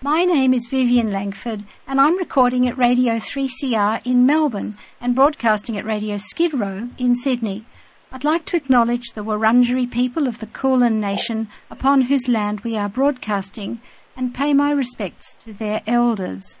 My 0.00 0.24
name 0.24 0.54
is 0.54 0.68
Vivian 0.68 1.10
Langford 1.10 1.64
and 1.86 2.00
I'm 2.00 2.16
recording 2.16 2.68
at 2.68 2.78
Radio 2.78 3.14
3CR 3.14 4.00
in 4.06 4.24
Melbourne 4.24 4.78
and 5.00 5.12
broadcasting 5.12 5.76
at 5.76 5.84
Radio 5.84 6.18
Skid 6.18 6.54
Row 6.54 6.88
in 6.98 7.16
Sydney. 7.16 7.66
I'd 8.12 8.22
like 8.22 8.44
to 8.46 8.56
acknowledge 8.56 9.08
the 9.14 9.24
Wurundjeri 9.24 9.90
people 9.90 10.28
of 10.28 10.38
the 10.38 10.46
Kulin 10.46 11.00
Nation 11.00 11.48
upon 11.68 12.02
whose 12.02 12.28
land 12.28 12.60
we 12.60 12.76
are 12.76 12.88
broadcasting 12.88 13.80
and 14.16 14.32
pay 14.32 14.54
my 14.54 14.70
respects 14.70 15.34
to 15.44 15.52
their 15.52 15.82
elders. 15.84 16.58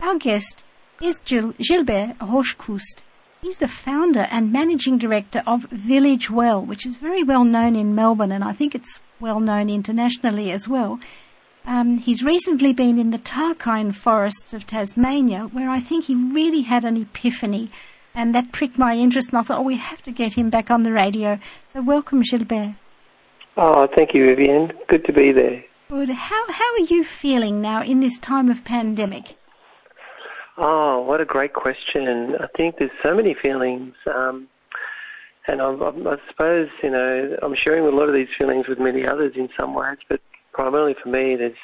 Our 0.00 0.18
guest 0.18 0.64
is 1.00 1.18
Gil- 1.18 1.54
Gilbert 1.60 2.18
Rochecouste. 2.18 3.04
He's 3.42 3.58
the 3.58 3.68
founder 3.68 4.26
and 4.32 4.52
managing 4.52 4.98
director 4.98 5.44
of 5.46 5.66
Village 5.70 6.30
Well, 6.30 6.60
which 6.60 6.84
is 6.84 6.96
very 6.96 7.22
well 7.22 7.44
known 7.44 7.76
in 7.76 7.94
Melbourne 7.94 8.32
and 8.32 8.42
I 8.42 8.52
think 8.52 8.74
it's 8.74 8.98
well 9.20 9.38
known 9.38 9.70
internationally 9.70 10.50
as 10.50 10.66
well. 10.66 10.98
Um, 11.66 11.98
he's 11.98 12.22
recently 12.22 12.72
been 12.72 12.98
in 12.98 13.10
the 13.10 13.18
Tarkine 13.18 13.94
forests 13.94 14.52
of 14.52 14.66
Tasmania, 14.66 15.48
where 15.52 15.70
I 15.70 15.80
think 15.80 16.04
he 16.04 16.14
really 16.14 16.62
had 16.62 16.84
an 16.84 16.96
epiphany 16.96 17.70
and 18.14 18.34
that 18.34 18.52
pricked 18.52 18.78
my 18.78 18.94
interest, 18.96 19.30
and 19.30 19.38
I 19.38 19.42
thought, 19.42 19.58
oh, 19.58 19.62
we 19.62 19.76
have 19.76 20.02
to 20.02 20.12
get 20.12 20.34
him 20.34 20.48
back 20.50 20.70
on 20.70 20.84
the 20.84 20.92
radio. 20.92 21.38
So 21.66 21.82
welcome, 21.82 22.22
Gilbert. 22.22 22.76
Oh, 23.56 23.88
thank 23.96 24.14
you, 24.14 24.26
Vivian. 24.26 24.72
Good 24.88 25.04
to 25.06 25.12
be 25.12 25.32
there. 25.32 25.64
Good. 25.88 26.10
How, 26.10 26.44
how 26.48 26.72
are 26.74 26.86
you 26.88 27.04
feeling 27.04 27.60
now 27.60 27.82
in 27.82 28.00
this 28.00 28.18
time 28.18 28.50
of 28.50 28.64
pandemic? 28.64 29.36
Oh, 30.56 31.00
what 31.02 31.20
a 31.20 31.24
great 31.24 31.54
question. 31.54 32.36
I 32.38 32.46
think 32.56 32.76
there's 32.78 32.90
so 33.02 33.14
many 33.14 33.34
feelings. 33.34 33.94
Um, 34.12 34.48
and 35.46 35.60
I, 35.60 35.72
I 35.72 36.16
suppose, 36.28 36.68
you 36.82 36.90
know, 36.90 37.36
I'm 37.42 37.54
sharing 37.54 37.84
a 37.84 37.90
lot 37.90 38.08
of 38.08 38.14
these 38.14 38.28
feelings 38.38 38.66
with 38.68 38.78
many 38.78 39.06
others 39.06 39.34
in 39.36 39.48
some 39.58 39.74
ways, 39.74 39.98
but 40.08 40.20
primarily 40.54 40.94
for 41.02 41.10
me, 41.10 41.36
there's 41.36 41.56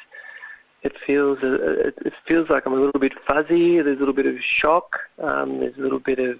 it 0.83 0.93
feels 1.05 1.43
uh, 1.43 1.91
it 2.05 2.13
feels 2.27 2.49
like 2.49 2.65
I'm 2.65 2.73
a 2.73 2.79
little 2.79 2.99
bit 2.99 3.13
fuzzy. 3.27 3.81
There's 3.81 3.97
a 3.97 3.99
little 3.99 4.13
bit 4.13 4.25
of 4.25 4.35
shock. 4.41 4.99
Um, 5.19 5.59
there's 5.59 5.77
a 5.77 5.81
little 5.81 5.99
bit 5.99 6.19
of 6.19 6.39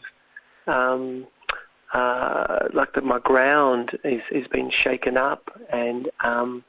um, 0.67 1.27
uh, 1.93 2.67
like 2.73 2.93
that 2.93 3.03
my 3.03 3.19
ground 3.19 3.97
is 4.03 4.21
is 4.31 4.47
being 4.47 4.71
shaken 4.71 5.17
up, 5.17 5.49
and 5.71 6.09
um, 6.23 6.63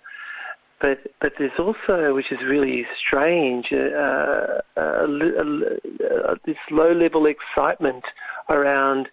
but 0.81 0.99
but 1.21 1.33
there's 1.39 1.59
also, 1.59 2.15
which 2.15 2.31
is 2.31 2.43
really 2.43 2.87
strange, 2.99 3.73
uh, 3.73 4.61
uh, 4.77 5.07
this 6.45 6.57
low 6.71 6.93
level 6.93 7.27
excitement 7.27 8.05
around. 8.49 9.09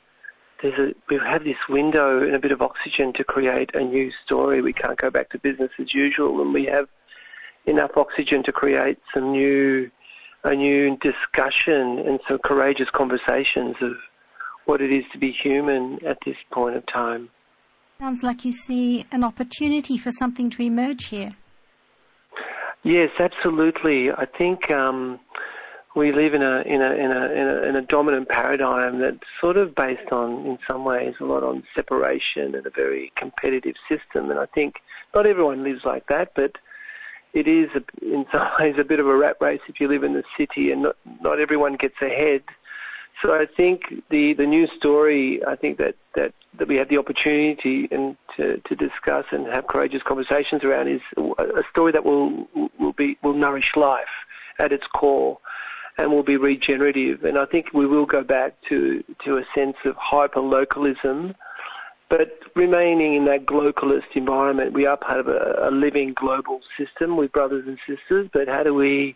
There's 0.61 0.77
a, 0.77 0.93
we 1.09 1.17
have 1.17 1.43
this 1.43 1.57
window 1.69 2.21
and 2.21 2.35
a 2.35 2.39
bit 2.39 2.51
of 2.51 2.61
oxygen 2.61 3.13
to 3.13 3.23
create 3.23 3.73
a 3.73 3.83
new 3.83 4.11
story. 4.25 4.61
We 4.61 4.73
can't 4.73 4.97
go 4.97 5.09
back 5.09 5.29
to 5.29 5.39
business 5.39 5.71
as 5.79 5.93
usual, 5.93 6.41
and 6.41 6.53
we 6.53 6.65
have 6.65 6.87
enough 7.65 7.91
oxygen 7.95 8.43
to 8.43 8.51
create 8.51 8.97
some 9.13 9.31
new, 9.31 9.89
a 10.43 10.53
new 10.55 10.97
discussion 10.97 11.99
and 11.99 12.19
some 12.27 12.39
courageous 12.39 12.89
conversations 12.93 13.77
of 13.81 13.93
what 14.65 14.81
it 14.81 14.91
is 14.91 15.05
to 15.13 15.17
be 15.17 15.31
human 15.31 16.03
at 16.05 16.17
this 16.25 16.37
point 16.51 16.75
of 16.75 16.85
time. 16.87 17.29
Sounds 17.99 18.23
like 18.23 18.45
you 18.45 18.51
see 18.51 19.05
an 19.11 19.23
opportunity 19.23 19.97
for 19.97 20.11
something 20.11 20.49
to 20.51 20.61
emerge 20.61 21.07
here. 21.07 21.35
Yes, 22.83 23.09
absolutely. 23.19 24.11
I 24.11 24.25
think 24.25 24.71
um, 24.71 25.19
we 25.95 26.11
live 26.11 26.33
in 26.33 26.43
a, 26.43 26.61
in 26.61 26.81
a 26.81 26.91
in 26.93 27.11
a 27.11 27.25
in 27.31 27.47
a 27.47 27.61
in 27.69 27.75
a 27.75 27.81
dominant 27.81 28.29
paradigm 28.29 28.99
that's 28.99 29.17
sort 29.41 29.57
of 29.57 29.73
based 29.73 30.11
on, 30.11 30.45
in 30.45 30.59
some 30.67 30.85
ways, 30.85 31.15
a 31.19 31.25
lot 31.25 31.43
on 31.43 31.63
separation 31.75 32.55
and 32.55 32.65
a 32.65 32.69
very 32.69 33.11
competitive 33.15 33.75
system. 33.87 34.29
And 34.29 34.39
I 34.39 34.45
think 34.45 34.75
not 35.15 35.25
everyone 35.25 35.63
lives 35.63 35.81
like 35.85 36.07
that, 36.07 36.33
but 36.35 36.57
it 37.33 37.47
is 37.47 37.69
a, 37.75 37.83
in 38.05 38.25
some 38.31 38.47
ways 38.59 38.75
a 38.77 38.83
bit 38.83 38.99
of 38.99 39.07
a 39.07 39.15
rat 39.15 39.37
race 39.41 39.61
if 39.67 39.79
you 39.79 39.87
live 39.87 40.03
in 40.03 40.13
the 40.13 40.23
city, 40.37 40.71
and 40.71 40.83
not, 40.83 40.95
not 41.21 41.39
everyone 41.39 41.75
gets 41.75 42.01
ahead. 42.01 42.43
So 43.21 43.33
I 43.33 43.45
think 43.45 43.81
the, 44.09 44.33
the 44.33 44.45
new 44.45 44.67
story, 44.77 45.43
I 45.45 45.55
think 45.55 45.77
that, 45.79 45.95
that, 46.15 46.33
that 46.57 46.67
we 46.67 46.77
have 46.77 46.87
the 46.87 46.97
opportunity 46.97 47.87
and 47.91 48.15
to, 48.37 48.61
to 48.65 48.75
discuss 48.75 49.25
and 49.31 49.45
have 49.47 49.67
courageous 49.67 50.01
conversations 50.03 50.63
around 50.63 50.87
is 50.87 51.01
a 51.17 51.63
story 51.69 51.91
that 51.91 52.05
will 52.05 52.47
will 52.79 52.93
be 52.93 53.17
will 53.21 53.33
nourish 53.33 53.71
life 53.75 54.07
at 54.57 54.71
its 54.71 54.85
core 54.87 55.37
and 55.99 56.11
will 56.11 56.23
be 56.23 56.37
regenerative. 56.37 57.23
And 57.23 57.37
I 57.37 57.45
think 57.45 57.73
we 57.73 57.85
will 57.85 58.05
go 58.05 58.23
back 58.23 58.55
to 58.69 59.03
to 59.25 59.37
a 59.37 59.43
sense 59.53 59.77
of 59.85 59.95
hyper 59.97 60.41
localism 60.41 61.35
but 62.09 62.39
remaining 62.55 63.13
in 63.13 63.25
that 63.25 63.45
globalist 63.45 64.15
environment, 64.15 64.73
we 64.73 64.87
are 64.87 64.97
part 64.97 65.19
of 65.19 65.27
a, 65.27 65.67
a 65.67 65.71
living 65.71 66.13
global 66.15 66.59
system 66.75 67.17
with 67.17 67.31
brothers 67.31 67.65
and 67.67 67.77
sisters. 67.87 68.27
But 68.33 68.47
how 68.47 68.63
do 68.63 68.73
we 68.73 69.15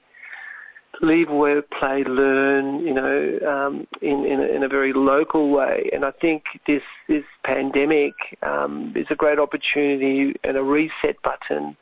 live, 1.02 1.30
work, 1.30 1.70
play, 1.72 2.04
learn, 2.04 2.86
you 2.86 2.94
know, 2.94 3.40
um, 3.48 3.88
in, 4.02 4.26
in 4.26 4.40
a, 4.40 4.44
in, 4.44 4.64
a, 4.64 4.68
very 4.68 4.94
local 4.94 5.50
way. 5.50 5.90
And 5.92 6.06
I 6.06 6.12
think 6.12 6.44
this, 6.68 6.84
this 7.08 7.24
pandemic 7.44 8.14
um, 8.44 8.94
is 8.96 9.08
a 9.10 9.16
great 9.16 9.40
opportunity 9.40 10.36
and 10.44 10.56
a 10.56 10.64
reset 10.64 11.20
button 11.24 11.76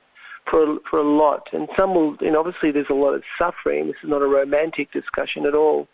for, 0.50 0.78
for 0.90 1.00
a 1.00 1.04
lot. 1.04 1.48
And 1.54 1.68
some 1.78 1.94
will, 1.94 2.18
and 2.20 2.36
obviously 2.36 2.72
there's 2.72 2.90
a 2.90 2.96
lot 2.96 3.14
of 3.14 3.24
suffering. 3.38 3.88
This 3.88 3.98
is 4.04 4.10
not 4.10 4.22
a 4.22 4.28
romantic 4.28 4.92
discussion 4.92 5.46
at 5.46 5.56
all. 5.56 5.88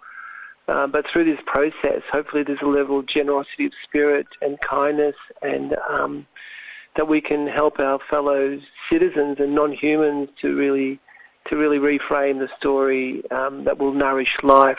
Uh, 0.68 0.86
but 0.86 1.06
through 1.12 1.24
this 1.24 1.40
process, 1.46 2.02
hopefully 2.12 2.44
there's 2.44 2.62
a 2.62 2.68
level 2.68 3.00
of 3.00 3.08
generosity 3.08 3.66
of 3.68 3.72
spirit 3.88 4.28
and 4.42 4.60
kindness 4.60 5.16
and 5.42 5.76
um, 5.90 6.28
that 6.98 7.08
we 7.08 7.22
can 7.22 7.48
help 7.48 7.80
our 7.80 8.00
fellow 8.10 8.60
citizens 8.92 9.38
and 9.40 9.56
non-humans 9.56 10.30
to 10.42 10.56
really 10.56 11.00
to 11.50 11.56
really 11.56 11.78
reframe 11.78 12.40
the 12.40 12.50
story 12.58 13.24
um, 13.32 13.64
that 13.64 13.78
will 13.78 13.94
nourish 13.94 14.36
life. 14.44 14.78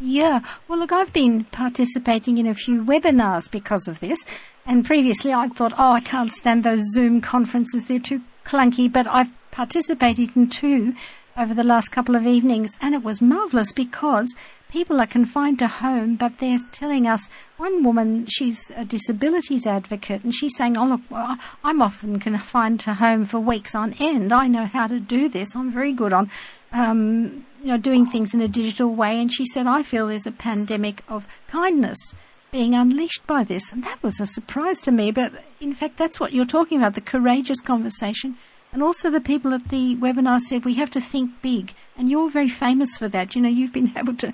Yeah, 0.00 0.40
well, 0.68 0.78
look, 0.78 0.92
I've 0.92 1.12
been 1.12 1.44
participating 1.44 2.38
in 2.38 2.46
a 2.46 2.54
few 2.54 2.82
webinars 2.82 3.50
because 3.50 3.86
of 3.86 4.00
this, 4.00 4.24
and 4.64 4.86
previously 4.86 5.34
I 5.34 5.48
thought, 5.48 5.74
oh, 5.76 5.92
I 5.92 6.00
can't 6.00 6.32
stand 6.32 6.64
those 6.64 6.82
Zoom 6.92 7.20
conferences; 7.20 7.84
they're 7.86 7.98
too 7.98 8.22
clunky. 8.46 8.90
But 8.90 9.06
I've 9.06 9.30
participated 9.50 10.36
in 10.36 10.48
two 10.48 10.94
over 11.36 11.52
the 11.52 11.64
last 11.64 11.90
couple 11.90 12.16
of 12.16 12.26
evenings, 12.26 12.72
and 12.80 12.94
it 12.94 13.02
was 13.02 13.20
marvelous 13.20 13.72
because 13.72 14.34
people 14.70 15.00
are 15.00 15.06
confined 15.06 15.58
to 15.58 15.68
home, 15.68 16.16
but 16.16 16.38
they're 16.38 16.58
telling 16.72 17.06
us 17.06 17.28
one 17.56 17.84
woman, 17.84 18.26
she's 18.28 18.70
a 18.74 18.84
disabilities 18.84 19.66
advocate, 19.66 20.24
and 20.24 20.34
she's 20.34 20.56
saying, 20.56 20.76
Oh, 20.76 20.86
look, 20.86 21.02
well, 21.10 21.38
I'm 21.62 21.82
often 21.82 22.18
confined 22.18 22.80
to 22.80 22.94
home 22.94 23.26
for 23.26 23.38
weeks 23.38 23.74
on 23.74 23.94
end. 24.00 24.32
I 24.32 24.46
know 24.46 24.66
how 24.66 24.86
to 24.86 24.98
do 24.98 25.28
this. 25.28 25.54
I'm 25.54 25.72
very 25.72 25.92
good 25.92 26.12
on, 26.12 26.30
um, 26.72 27.46
you 27.62 27.68
know, 27.68 27.78
doing 27.78 28.06
things 28.06 28.34
in 28.34 28.40
a 28.40 28.48
digital 28.48 28.94
way. 28.94 29.20
And 29.20 29.32
she 29.32 29.46
said, 29.46 29.66
I 29.66 29.82
feel 29.82 30.06
there's 30.06 30.26
a 30.26 30.32
pandemic 30.32 31.02
of 31.08 31.26
kindness 31.48 32.14
being 32.50 32.74
unleashed 32.74 33.26
by 33.26 33.44
this. 33.44 33.72
And 33.72 33.84
that 33.84 34.02
was 34.02 34.20
a 34.20 34.26
surprise 34.26 34.80
to 34.82 34.92
me. 34.92 35.10
But 35.10 35.32
in 35.60 35.74
fact, 35.74 35.96
that's 35.96 36.20
what 36.20 36.32
you're 36.32 36.46
talking 36.46 36.78
about 36.78 36.94
the 36.94 37.00
courageous 37.00 37.60
conversation 37.60 38.36
and 38.72 38.82
also 38.82 39.08
the 39.08 39.20
people 39.20 39.54
at 39.54 39.70
the 39.70 39.96
webinar 39.96 40.38
said 40.38 40.64
we 40.64 40.74
have 40.74 40.90
to 40.90 41.00
think 41.00 41.30
big. 41.40 41.72
And 41.96 42.10
you're 42.10 42.28
very 42.28 42.48
famous 42.48 42.98
for 42.98 43.08
that. 43.08 43.34
You 43.34 43.42
know, 43.42 43.48
you've 43.48 43.72
been 43.72 43.92
able 43.96 44.14
to 44.16 44.32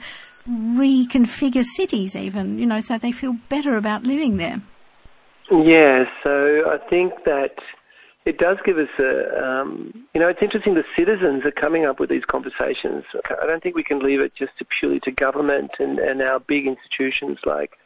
reconfigure 0.49 1.65
cities 1.65 2.17
even, 2.17 2.59
you 2.59 2.67
know, 2.67 2.81
so 2.81 2.99
they 2.99 3.13
feel 3.13 3.37
better 3.49 3.77
about 3.77 4.03
living 4.03 4.39
there. 4.39 4.61
Yeah, 5.51 6.07
so 6.25 6.65
I 6.69 6.79
think 6.89 7.13
that 7.25 7.55
it 8.25 8.39
does 8.39 8.57
give 8.65 8.79
us 8.79 8.89
a, 8.99 9.45
um, 9.45 10.07
you 10.15 10.21
know, 10.21 10.29
it's 10.29 10.43
interesting 10.43 10.75
the 10.75 10.85
citizens 10.97 11.45
are 11.45 11.53
coming 11.53 11.85
up 11.85 12.01
with 12.01 12.11
these 12.11 12.25
conversations. 12.25 13.05
I 13.41 13.47
don't 13.47 13.63
think 13.63 13.77
we 13.77 13.85
can 13.85 13.99
leave 14.01 14.21
it 14.21 14.35
just 14.35 14.57
to 14.59 14.65
purely 14.65 14.99
to 15.01 15.11
government 15.11 15.73
and, 15.79 15.99
and 15.99 16.23
our 16.23 16.41
big 16.41 16.67
institutions 16.67 17.39
like, 17.45 17.79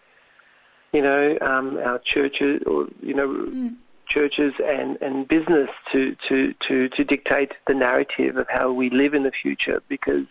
you 0.92 1.02
know, 1.02 1.36
um, 1.40 1.78
our 1.78 1.98
churches 1.98 2.62
or, 2.66 2.86
you 3.02 3.14
know, 3.14 3.28
mm 3.28 3.76
churches 4.08 4.54
and, 4.64 4.96
and 5.02 5.26
business 5.26 5.68
to, 5.92 6.16
to, 6.28 6.54
to, 6.68 6.88
to 6.90 7.02
dictate 7.02 7.52
the 7.66 7.74
narrative 7.74 8.36
of 8.36 8.46
how 8.48 8.70
we 8.70 8.88
live 8.88 9.14
in 9.14 9.24
the 9.24 9.32
future 9.32 9.82
because 9.88 10.26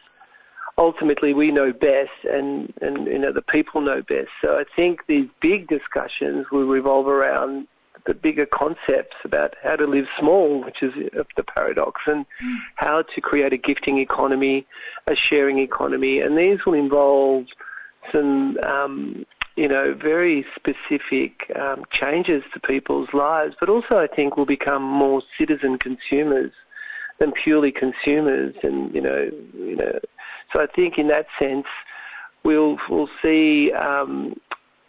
ultimately 0.78 1.34
we 1.34 1.52
know 1.52 1.72
best 1.72 2.12
and, 2.30 2.74
and 2.82 3.08
you 3.08 3.20
know 3.20 3.32
the 3.32 3.42
people 3.42 3.82
know 3.82 4.02
best. 4.02 4.30
So 4.42 4.58
I 4.58 4.64
think 4.76 5.06
these 5.08 5.28
big 5.42 5.68
discussions 5.68 6.48
will 6.52 6.68
revolve 6.68 7.08
around 7.08 7.68
the 8.06 8.14
bigger 8.14 8.46
concepts 8.46 9.16
about 9.24 9.56
how 9.64 9.76
to 9.76 9.88
live 9.88 10.06
small, 10.20 10.64
which 10.64 10.84
is 10.84 10.94
the 11.14 11.44
paradox, 11.44 12.02
and 12.06 12.26
mm. 12.44 12.58
how 12.76 13.02
to 13.02 13.22
create 13.22 13.52
a 13.52 13.58
gifting 13.58 13.98
economy, 13.98 14.68
a 15.08 15.16
sharing 15.16 15.58
economy, 15.58 16.20
and 16.20 16.38
these 16.38 16.64
will 16.66 16.76
involve 16.76 17.46
some, 18.12 18.60
um, 18.60 19.26
you 19.56 19.68
know, 19.68 19.94
very 19.94 20.46
specific 20.56 21.52
um, 21.56 21.86
changes 21.92 22.44
to 22.54 22.60
people's 22.60 23.10
lives, 23.14 23.56
but 23.60 23.70
also 23.70 23.98
I 23.98 24.08
think 24.08 24.36
will 24.36 24.46
become 24.46 24.84
more 24.84 25.22
citizen 25.38 25.78
consumers 25.78 26.52
than 27.20 27.32
purely 27.32 27.72
consumers, 27.72 28.56
and 28.64 28.94
you 28.94 29.02
know, 29.02 29.30
you 29.54 29.76
know. 29.78 30.00
So 30.54 30.62
I 30.62 30.68
think 30.68 30.98
in 30.98 31.08
that 31.08 31.28
sense, 31.40 31.68
we'll 32.44 32.78
we'll 32.90 33.10
see. 33.22 33.72
Um, 33.72 34.40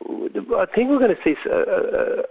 I 0.04 0.66
think 0.66 0.90
we're 0.90 0.98
going 0.98 1.16
to 1.16 1.22
see, 1.24 1.36
uh, 1.50 1.54
uh, 1.54 2.22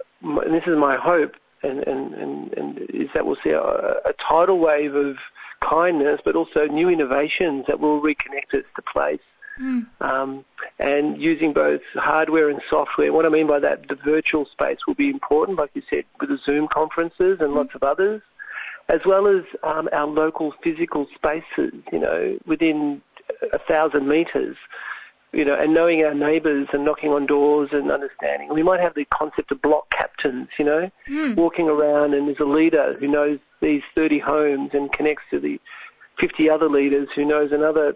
and 0.41 0.53
this 0.53 0.63
is 0.65 0.77
my 0.77 0.95
hope, 0.95 1.33
and, 1.63 1.79
and, 1.79 2.13
and, 2.13 2.53
and 2.53 2.79
is 2.89 3.09
that 3.13 3.25
we'll 3.25 3.37
see 3.43 3.49
a, 3.49 3.59
a 3.59 4.13
tidal 4.29 4.59
wave 4.59 4.95
of 4.95 5.17
kindness, 5.61 6.21
but 6.23 6.35
also 6.35 6.67
new 6.67 6.89
innovations 6.89 7.65
that 7.67 7.79
will 7.79 8.01
reconnect 8.01 8.53
us 8.53 8.63
to 8.75 8.81
place. 8.81 9.19
Mm. 9.59 9.87
Um, 9.99 10.45
and 10.79 11.21
using 11.21 11.53
both 11.53 11.81
hardware 11.93 12.49
and 12.49 12.61
software. 12.69 13.13
What 13.13 13.25
I 13.25 13.29
mean 13.29 13.47
by 13.47 13.59
that, 13.59 13.87
the 13.87 13.95
virtual 13.95 14.45
space 14.51 14.79
will 14.87 14.95
be 14.95 15.09
important, 15.09 15.57
like 15.57 15.71
you 15.73 15.81
said, 15.89 16.03
with 16.19 16.29
the 16.29 16.37
Zoom 16.45 16.67
conferences 16.73 17.37
and 17.39 17.53
lots 17.53 17.75
of 17.75 17.83
others, 17.83 18.21
as 18.89 19.01
well 19.05 19.27
as 19.27 19.43
um, 19.63 19.87
our 19.93 20.07
local 20.07 20.53
physical 20.63 21.07
spaces, 21.15 21.73
you 21.91 21.99
know, 21.99 22.37
within 22.45 23.01
a 23.53 23.59
thousand 23.59 24.07
metres 24.07 24.57
you 25.35 25.43
know, 25.43 25.53
and 25.53 25.73
knowing 25.73 26.01
our 26.05 26.13
neighbours 26.13 26.69
and 26.71 26.85
knocking 26.85 27.09
on 27.09 27.25
doors 27.25 27.69
and 27.73 27.91
understanding. 27.91 28.47
We 28.53 28.63
might 28.63 28.79
have 28.79 28.95
the 28.95 29.03
concept 29.13 29.51
of 29.51 29.61
block 29.61 29.89
captains, 29.89 30.47
you 30.57 30.63
know, 30.63 30.89
mm. 31.09 31.35
walking 31.35 31.67
around 31.67 32.13
and 32.13 32.29
there's 32.29 32.39
a 32.39 32.45
leader 32.45 32.95
who 32.97 33.09
knows 33.09 33.39
these 33.61 33.81
30 33.95 34.19
homes 34.19 34.69
and 34.73 34.91
connects 34.93 35.23
to 35.31 35.41
the 35.41 35.59
50 36.21 36.49
other 36.49 36.69
leaders 36.69 37.09
who 37.13 37.25
knows 37.25 37.51
another 37.51 37.95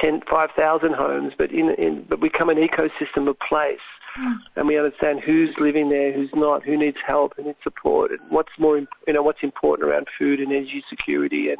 10, 0.00 0.22
5,000 0.28 0.94
homes, 0.94 1.32
but 1.36 1.50
in, 1.52 1.70
in 1.70 2.04
but 2.08 2.20
become 2.20 2.48
an 2.48 2.56
ecosystem 2.56 3.28
of 3.28 3.38
place. 3.38 3.78
Mm. 4.18 4.36
And 4.56 4.68
we 4.68 4.78
understand 4.78 5.20
who's 5.20 5.54
living 5.58 5.88
there, 5.88 6.12
who's 6.12 6.30
not, 6.34 6.62
who 6.62 6.76
needs 6.76 6.98
help, 7.04 7.34
who 7.36 7.44
needs 7.44 7.58
support, 7.62 8.12
and 8.12 8.20
what's 8.30 8.52
more, 8.58 8.78
you 8.78 9.12
know, 9.12 9.22
what's 9.22 9.42
important 9.42 9.88
around 9.88 10.06
food 10.16 10.40
and 10.40 10.52
energy 10.52 10.84
security, 10.88 11.50
and 11.50 11.58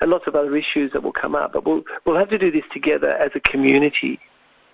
and 0.00 0.10
lots 0.10 0.26
of 0.26 0.34
other 0.34 0.56
issues 0.56 0.92
that 0.92 1.04
will 1.04 1.12
come 1.12 1.36
up. 1.36 1.52
But 1.52 1.64
we'll 1.64 1.82
we'll 2.04 2.18
have 2.18 2.30
to 2.30 2.38
do 2.38 2.50
this 2.50 2.64
together 2.72 3.10
as 3.10 3.30
a 3.34 3.40
community. 3.40 4.18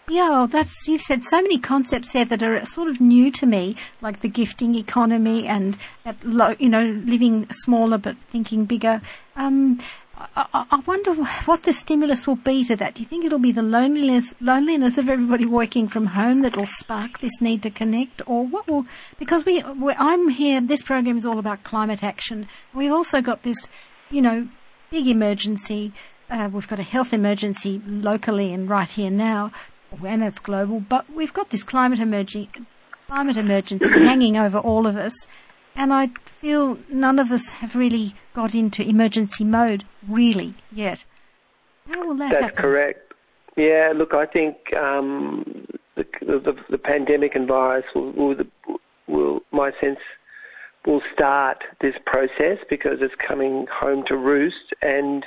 Yeah, 0.08 0.28
well, 0.30 0.46
that's 0.48 0.88
you've 0.88 1.02
said 1.02 1.22
so 1.22 1.40
many 1.40 1.58
concepts 1.58 2.12
there 2.12 2.24
that 2.24 2.42
are 2.42 2.64
sort 2.64 2.88
of 2.88 3.00
new 3.00 3.30
to 3.32 3.46
me, 3.46 3.76
like 4.00 4.20
the 4.20 4.28
gifting 4.28 4.74
economy 4.74 5.46
and 5.46 5.78
that 6.04 6.16
low, 6.24 6.56
you 6.58 6.68
know, 6.68 6.84
living 7.04 7.46
smaller 7.52 7.96
but 7.96 8.16
thinking 8.26 8.64
bigger. 8.64 9.00
Um, 9.36 9.78
I, 10.36 10.66
I, 10.70 10.82
wonder 10.86 11.14
what 11.46 11.62
the 11.62 11.72
stimulus 11.72 12.26
will 12.26 12.36
be 12.36 12.62
to 12.64 12.76
that. 12.76 12.94
Do 12.94 13.02
you 13.02 13.08
think 13.08 13.24
it'll 13.24 13.38
be 13.38 13.52
the 13.52 13.62
loneliness, 13.62 14.34
loneliness 14.40 14.98
of 14.98 15.08
everybody 15.08 15.46
working 15.46 15.88
from 15.88 16.06
home 16.06 16.42
that 16.42 16.56
will 16.56 16.66
spark 16.66 17.20
this 17.20 17.40
need 17.40 17.62
to 17.62 17.70
connect, 17.70 18.20
or 18.26 18.46
what 18.46 18.68
will? 18.68 18.86
Because 19.18 19.44
we, 19.46 19.62
I'm 19.62 20.28
here. 20.28 20.60
This 20.60 20.82
program 20.82 21.16
is 21.16 21.24
all 21.24 21.38
about 21.38 21.64
climate 21.64 22.04
action. 22.04 22.48
We've 22.74 22.92
also 22.92 23.22
got 23.22 23.44
this, 23.44 23.68
you 24.10 24.20
know, 24.20 24.48
big 24.90 25.06
emergency. 25.06 25.92
Uh, 26.28 26.50
we've 26.52 26.68
got 26.68 26.78
a 26.78 26.84
health 26.84 27.12
emergency 27.12 27.80
locally 27.86 28.52
and 28.52 28.68
right 28.68 28.90
here 28.90 29.10
now 29.10 29.52
and 30.04 30.22
it's 30.22 30.38
global, 30.38 30.80
but 30.80 31.10
we've 31.14 31.32
got 31.32 31.50
this 31.50 31.62
climate 31.62 31.98
emergency, 31.98 32.50
climate 33.06 33.36
emergency 33.36 33.88
hanging 33.90 34.36
over 34.36 34.58
all 34.58 34.86
of 34.86 34.96
us, 34.96 35.14
and 35.74 35.92
I 35.92 36.08
feel 36.24 36.78
none 36.88 37.18
of 37.18 37.32
us 37.32 37.50
have 37.50 37.76
really 37.76 38.14
got 38.34 38.54
into 38.54 38.82
emergency 38.82 39.44
mode 39.44 39.84
really 40.08 40.54
yet. 40.72 41.04
How 41.88 42.06
will 42.06 42.16
that 42.16 42.32
That's 42.32 42.44
happen? 42.46 42.62
correct. 42.62 43.12
Yeah, 43.56 43.92
look, 43.94 44.14
I 44.14 44.26
think 44.26 44.56
um, 44.76 45.66
the, 45.96 46.06
the, 46.20 46.56
the, 46.70 46.78
pandemic 46.78 47.34
and 47.34 47.48
virus 47.48 47.84
will, 47.94 48.12
will, 48.12 48.36
will, 49.08 49.40
my 49.50 49.72
sense, 49.80 49.98
will 50.86 51.02
start 51.12 51.58
this 51.80 51.94
process 52.06 52.58
because 52.70 52.98
it's 53.00 53.14
coming 53.16 53.66
home 53.72 54.04
to 54.06 54.16
roost, 54.16 54.72
and 54.82 55.26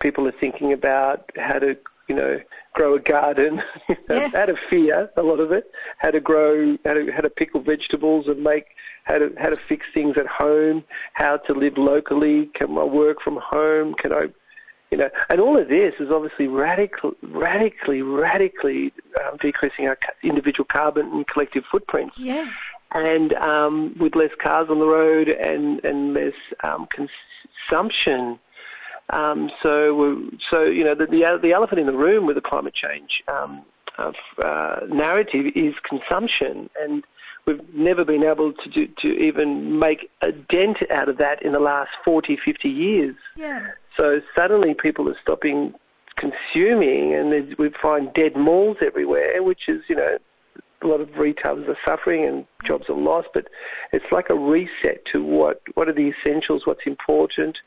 people 0.00 0.26
are 0.26 0.34
thinking 0.40 0.72
about 0.72 1.30
how 1.36 1.58
to 1.60 1.76
you 2.08 2.16
know, 2.16 2.38
grow 2.74 2.94
a 2.94 3.00
garden 3.00 3.62
yeah. 4.10 4.30
out 4.34 4.50
of 4.50 4.56
fear, 4.68 5.10
a 5.16 5.22
lot 5.22 5.40
of 5.40 5.52
it, 5.52 5.70
how 5.98 6.10
to 6.10 6.20
grow, 6.20 6.76
how 6.84 6.94
to, 6.94 7.10
how 7.12 7.20
to 7.20 7.30
pickle 7.30 7.62
vegetables 7.62 8.26
and 8.26 8.42
make, 8.42 8.64
how 9.04 9.18
to, 9.18 9.32
how 9.38 9.50
to 9.50 9.56
fix 9.56 9.86
things 9.92 10.16
at 10.16 10.26
home, 10.26 10.84
how 11.14 11.36
to 11.36 11.52
live 11.52 11.76
locally, 11.76 12.50
can 12.54 12.76
I 12.78 12.84
work 12.84 13.20
from 13.22 13.38
home, 13.42 13.94
can 13.94 14.12
I, 14.12 14.26
you 14.90 14.98
know, 14.98 15.10
and 15.30 15.40
all 15.40 15.58
of 15.58 15.68
this 15.68 15.94
is 15.98 16.10
obviously 16.10 16.48
radical, 16.48 17.14
radically, 17.22 18.02
radically 18.02 18.92
um, 19.24 19.38
decreasing 19.38 19.88
our 19.88 19.98
individual 20.22 20.66
carbon 20.70 21.06
and 21.12 21.26
collective 21.26 21.64
footprints. 21.70 22.14
Yeah. 22.18 22.48
And 22.94 23.32
um, 23.34 23.96
with 23.98 24.14
less 24.14 24.32
cars 24.38 24.68
on 24.68 24.78
the 24.78 24.86
road 24.86 25.28
and, 25.28 25.82
and 25.82 26.12
less 26.12 26.34
um, 26.62 26.86
consumption, 26.88 28.38
um, 29.10 29.50
so, 29.62 30.20
so 30.50 30.64
you 30.64 30.84
know, 30.84 30.94
the, 30.94 31.06
the, 31.06 31.38
the 31.42 31.52
elephant 31.52 31.80
in 31.80 31.86
the 31.86 31.92
room 31.92 32.26
with 32.26 32.36
the 32.36 32.42
climate 32.42 32.74
change 32.74 33.24
um, 33.28 33.64
uh, 33.98 34.80
narrative 34.88 35.52
is 35.54 35.74
consumption, 35.88 36.70
and 36.80 37.04
we've 37.46 37.60
never 37.74 38.04
been 38.04 38.22
able 38.22 38.52
to 38.52 38.70
do, 38.70 38.88
to 39.00 39.08
even 39.08 39.78
make 39.78 40.10
a 40.20 40.32
dent 40.32 40.78
out 40.90 41.08
of 41.08 41.18
that 41.18 41.42
in 41.42 41.52
the 41.52 41.60
last 41.60 41.90
40, 42.04 42.38
50 42.44 42.68
years. 42.68 43.16
Yeah. 43.36 43.68
So 43.98 44.20
suddenly 44.36 44.74
people 44.74 45.08
are 45.08 45.16
stopping 45.22 45.74
consuming, 46.16 47.14
and 47.14 47.56
we 47.58 47.70
find 47.80 48.12
dead 48.14 48.36
malls 48.36 48.78
everywhere, 48.84 49.42
which 49.42 49.68
is 49.68 49.82
you 49.88 49.96
know 49.96 50.18
a 50.82 50.86
lot 50.86 51.00
of 51.00 51.16
retailers 51.16 51.68
are 51.68 51.78
suffering 51.86 52.24
and 52.26 52.46
jobs 52.66 52.88
are 52.88 52.96
lost, 52.96 53.28
but 53.34 53.46
it's 53.92 54.04
like 54.10 54.30
a 54.30 54.34
reset 54.34 55.04
to 55.12 55.22
what 55.22 55.62
what 55.74 55.88
are 55.88 55.94
the 55.94 56.10
essentials, 56.10 56.62
what's 56.66 56.86
important 56.86 57.58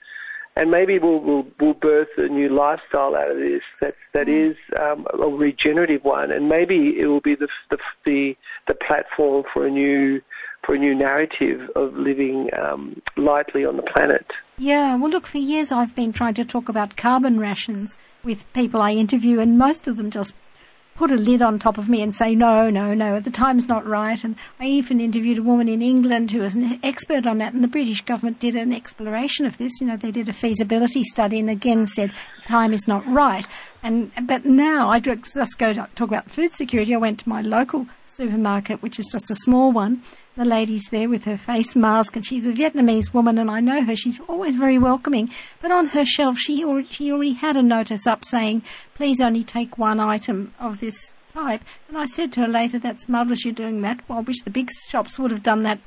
and 0.55 0.71
maybe 0.71 0.99
we'll, 0.99 1.19
we'll, 1.19 1.47
we'll 1.59 1.73
birth 1.73 2.07
a 2.17 2.27
new 2.27 2.49
lifestyle 2.49 3.15
out 3.15 3.29
of 3.29 3.37
this 3.37 3.61
that 3.81 3.95
that 4.13 4.27
mm. 4.27 4.51
is 4.51 4.57
um, 4.79 5.05
a 5.13 5.27
regenerative 5.27 6.03
one, 6.03 6.31
and 6.31 6.47
maybe 6.47 6.97
it 6.99 7.07
will 7.07 7.21
be 7.21 7.35
the, 7.35 7.47
the 7.69 7.77
the 8.05 8.37
the 8.67 8.73
platform 8.73 9.43
for 9.53 9.65
a 9.65 9.71
new 9.71 10.21
for 10.65 10.75
a 10.75 10.79
new 10.79 10.95
narrative 10.95 11.69
of 11.75 11.93
living 11.95 12.49
um, 12.57 13.01
lightly 13.17 13.65
on 13.65 13.77
the 13.77 13.83
planet. 13.83 14.25
Yeah, 14.57 14.95
well, 14.95 15.11
look, 15.11 15.27
for 15.27 15.37
years 15.37 15.71
I've 15.71 15.95
been 15.95 16.13
trying 16.13 16.33
to 16.35 16.45
talk 16.45 16.69
about 16.69 16.95
carbon 16.95 17.39
rations 17.39 17.97
with 18.23 18.51
people 18.53 18.81
I 18.81 18.91
interview, 18.91 19.39
and 19.39 19.57
most 19.57 19.87
of 19.87 19.97
them 19.97 20.09
just 20.09 20.35
put 20.95 21.11
a 21.11 21.15
lid 21.15 21.41
on 21.41 21.59
top 21.59 21.77
of 21.77 21.89
me 21.89 22.01
and 22.01 22.15
say, 22.15 22.33
no, 22.33 22.69
no, 22.69 22.93
no, 22.93 23.19
the 23.19 23.29
time's 23.29 23.67
not 23.67 23.85
right. 23.85 24.23
And 24.23 24.35
I 24.59 24.65
even 24.65 25.01
interviewed 25.01 25.37
a 25.37 25.43
woman 25.43 25.67
in 25.67 25.81
England 25.81 26.31
who 26.31 26.39
was 26.39 26.55
an 26.55 26.79
expert 26.83 27.27
on 27.27 27.37
that, 27.39 27.53
and 27.53 27.63
the 27.63 27.67
British 27.67 28.01
government 28.01 28.39
did 28.39 28.55
an 28.55 28.73
exploration 28.73 29.45
of 29.45 29.57
this. 29.57 29.73
You 29.81 29.87
know, 29.87 29.97
they 29.97 30.11
did 30.11 30.29
a 30.29 30.33
feasibility 30.33 31.03
study 31.03 31.39
and 31.39 31.49
again 31.49 31.85
said, 31.85 32.13
time 32.45 32.73
is 32.73 32.87
not 32.87 33.05
right. 33.05 33.45
And, 33.83 34.11
but 34.23 34.45
now 34.45 34.89
I 34.89 34.99
just 34.99 35.57
go 35.57 35.73
to 35.73 35.87
talk 35.95 36.07
about 36.07 36.31
food 36.31 36.53
security. 36.53 36.95
I 36.95 36.97
went 36.97 37.19
to 37.19 37.29
my 37.29 37.41
local 37.41 37.87
supermarket, 38.07 38.81
which 38.81 38.97
is 38.97 39.07
just 39.11 39.29
a 39.29 39.35
small 39.35 39.71
one. 39.71 40.01
The 40.35 40.43
lady's 40.43 40.89
there 40.91 41.07
with 41.07 41.23
her 41.23 41.37
face 41.37 41.77
mask, 41.77 42.17
and 42.17 42.25
she's 42.25 42.45
a 42.45 42.51
Vietnamese 42.51 43.13
woman, 43.13 43.37
and 43.37 43.49
I 43.49 43.61
know 43.61 43.81
her. 43.83 43.95
She's 43.95 44.19
always 44.27 44.57
very 44.57 44.77
welcoming. 44.77 45.29
But 45.61 45.71
on 45.71 45.87
her 45.87 46.03
shelf, 46.03 46.37
she 46.37 46.61
already, 46.61 46.89
she 46.89 47.09
already 47.09 47.33
had 47.33 47.55
a 47.55 47.63
notice 47.63 48.05
up 48.05 48.25
saying, 48.25 48.61
"Please 48.95 49.21
only 49.21 49.45
take 49.45 49.77
one 49.77 50.01
item 50.01 50.53
of 50.59 50.81
this 50.81 51.13
type." 51.33 51.61
And 51.87 51.97
I 51.97 52.05
said 52.05 52.33
to 52.33 52.41
her 52.41 52.49
later, 52.49 52.77
"That's 52.77 53.07
marvelous 53.07 53.45
you're 53.45 53.53
doing 53.53 53.79
that. 53.81 54.01
Well, 54.09 54.17
I 54.17 54.21
wish 54.21 54.41
the 54.41 54.49
big 54.49 54.69
shops 54.89 55.17
would 55.17 55.31
have 55.31 55.41
done 55.41 55.63
that 55.63 55.79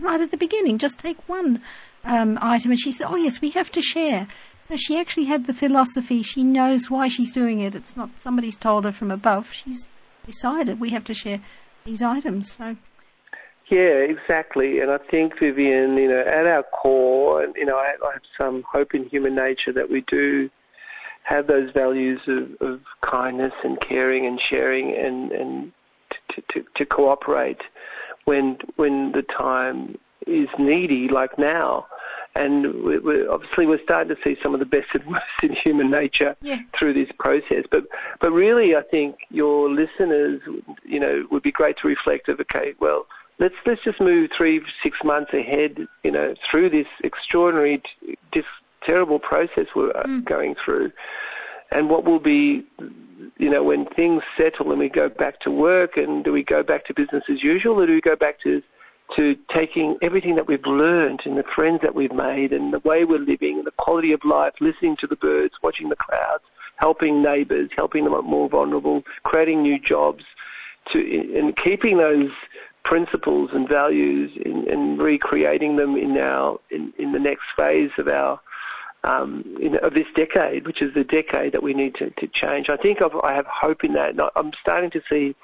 right 0.00 0.20
at 0.20 0.32
the 0.32 0.36
beginning. 0.36 0.76
Just 0.76 0.98
take 0.98 1.26
one 1.26 1.62
um, 2.04 2.38
item." 2.42 2.72
And 2.72 2.80
she 2.80 2.92
said, 2.92 3.06
"Oh 3.08 3.16
yes, 3.16 3.40
we 3.40 3.50
have 3.50 3.72
to 3.72 3.80
share." 3.80 4.28
So 4.68 4.76
she 4.76 4.98
actually 4.98 5.24
had 5.24 5.46
the 5.46 5.54
philosophy. 5.54 6.22
She 6.22 6.44
knows 6.44 6.90
why 6.90 7.08
she's 7.08 7.32
doing 7.32 7.60
it. 7.60 7.74
It's 7.74 7.96
not 7.96 8.10
somebody's 8.20 8.56
told 8.56 8.84
her 8.84 8.92
from 8.92 9.10
above. 9.10 9.50
She's 9.50 9.88
decided 10.26 10.78
we 10.78 10.90
have 10.90 11.04
to 11.04 11.14
share 11.14 11.40
these 11.86 12.02
items. 12.02 12.52
So. 12.52 12.76
Yeah, 13.68 13.98
exactly. 13.98 14.80
And 14.80 14.90
I 14.90 14.98
think, 14.98 15.38
Vivian, 15.38 15.96
you 15.96 16.08
know, 16.08 16.20
at 16.20 16.46
our 16.46 16.62
core, 16.62 17.42
and 17.42 17.54
you 17.56 17.64
know, 17.64 17.76
I, 17.76 17.94
I 18.04 18.12
have 18.12 18.22
some 18.36 18.62
hope 18.70 18.94
in 18.94 19.08
human 19.08 19.34
nature 19.34 19.72
that 19.72 19.90
we 19.90 20.02
do 20.02 20.50
have 21.24 21.46
those 21.46 21.70
values 21.72 22.20
of, 22.26 22.50
of 22.60 22.80
kindness 23.00 23.52
and 23.62 23.80
caring 23.80 24.26
and 24.26 24.40
sharing 24.40 24.94
and, 24.94 25.30
and 25.32 25.72
to, 26.30 26.42
to, 26.50 26.66
to 26.74 26.84
cooperate 26.84 27.60
when 28.24 28.58
when 28.76 29.12
the 29.12 29.22
time 29.22 29.96
is 30.26 30.48
needy, 30.58 31.08
like 31.08 31.38
now 31.38 31.86
and 32.34 32.82
we're, 32.82 33.30
obviously 33.30 33.66
we're 33.66 33.82
starting 33.82 34.14
to 34.14 34.22
see 34.22 34.36
some 34.42 34.54
of 34.54 34.60
the 34.60 34.66
best 34.66 34.88
and 34.94 35.04
worst 35.10 35.24
in 35.42 35.52
human 35.52 35.90
nature 35.90 36.36
yeah. 36.40 36.58
through 36.78 36.94
this 36.94 37.10
process. 37.18 37.64
But 37.70 37.84
but 38.20 38.32
really, 38.32 38.74
I 38.74 38.82
think 38.82 39.16
your 39.30 39.70
listeners, 39.70 40.40
you 40.84 41.00
know, 41.00 41.26
would 41.30 41.42
be 41.42 41.52
great 41.52 41.76
to 41.78 41.88
reflect 41.88 42.28
of 42.28 42.40
okay, 42.40 42.74
well, 42.80 43.06
let's 43.38 43.54
let's 43.66 43.82
just 43.84 44.00
move 44.00 44.30
three 44.36 44.60
six 44.82 44.98
months 45.04 45.32
ahead, 45.32 45.86
you 46.04 46.10
know, 46.10 46.34
through 46.50 46.70
this 46.70 46.86
extraordinary, 47.02 47.82
this 48.32 48.44
terrible 48.86 49.18
process 49.18 49.66
we're 49.74 49.90
uh, 49.90 50.04
mm. 50.04 50.24
going 50.24 50.54
through. 50.64 50.92
and 51.70 51.88
what 51.88 52.04
will 52.04 52.18
be, 52.18 52.64
you 53.38 53.50
know, 53.50 53.62
when 53.62 53.86
things 53.86 54.22
settle 54.36 54.70
and 54.70 54.78
we 54.78 54.88
go 54.88 55.08
back 55.08 55.40
to 55.40 55.50
work, 55.50 55.96
and 55.96 56.24
do 56.24 56.32
we 56.32 56.42
go 56.42 56.62
back 56.62 56.84
to 56.86 56.94
business 56.94 57.24
as 57.30 57.42
usual, 57.42 57.80
or 57.80 57.86
do 57.86 57.94
we 57.94 58.00
go 58.00 58.16
back 58.16 58.40
to 58.40 58.62
to 59.16 59.36
taking 59.54 59.98
everything 60.00 60.36
that 60.36 60.46
we've 60.46 60.64
learned 60.64 61.20
and 61.26 61.36
the 61.36 61.44
friends 61.54 61.80
that 61.82 61.94
we've 61.94 62.12
made 62.12 62.50
and 62.52 62.72
the 62.72 62.78
way 62.78 63.04
we're 63.04 63.18
living 63.18 63.58
and 63.58 63.66
the 63.66 63.72
quality 63.72 64.12
of 64.12 64.24
life, 64.24 64.54
listening 64.60 64.96
to 64.98 65.06
the 65.06 65.16
birds, 65.16 65.54
watching 65.62 65.90
the 65.90 65.96
clouds, 65.96 66.44
helping 66.76 67.22
neighbours, 67.22 67.68
helping 67.76 68.04
the 68.04 68.10
more 68.10 68.48
vulnerable, 68.48 69.02
creating 69.24 69.60
new 69.62 69.78
jobs, 69.78 70.24
to 70.92 70.98
and 71.38 71.56
keeping 71.56 71.98
those 71.98 72.30
principles 72.84 73.50
and 73.52 73.68
values 73.68 74.30
and 74.44 75.00
recreating 75.00 75.76
them 75.76 75.96
in 75.96 76.16
our 76.18 76.58
in, 76.70 76.92
in 76.98 77.12
the 77.12 77.18
next 77.18 77.44
phase 77.56 77.90
of 77.98 78.08
our 78.08 78.40
um, 79.04 79.44
in, 79.60 79.76
of 79.78 79.94
this 79.94 80.06
decade, 80.14 80.66
which 80.66 80.80
is 80.80 80.94
the 80.94 81.04
decade 81.04 81.52
that 81.52 81.62
we 81.62 81.74
need 81.74 81.94
to, 81.96 82.10
to 82.10 82.28
change. 82.28 82.68
I 82.68 82.76
think 82.76 83.02
I've, 83.02 83.14
I 83.22 83.34
have 83.34 83.46
hope 83.46 83.84
in 83.84 83.94
that. 83.94 84.10
And 84.10 84.20
I'm 84.36 84.52
starting 84.60 84.90
to 84.90 85.02
see 85.10 85.34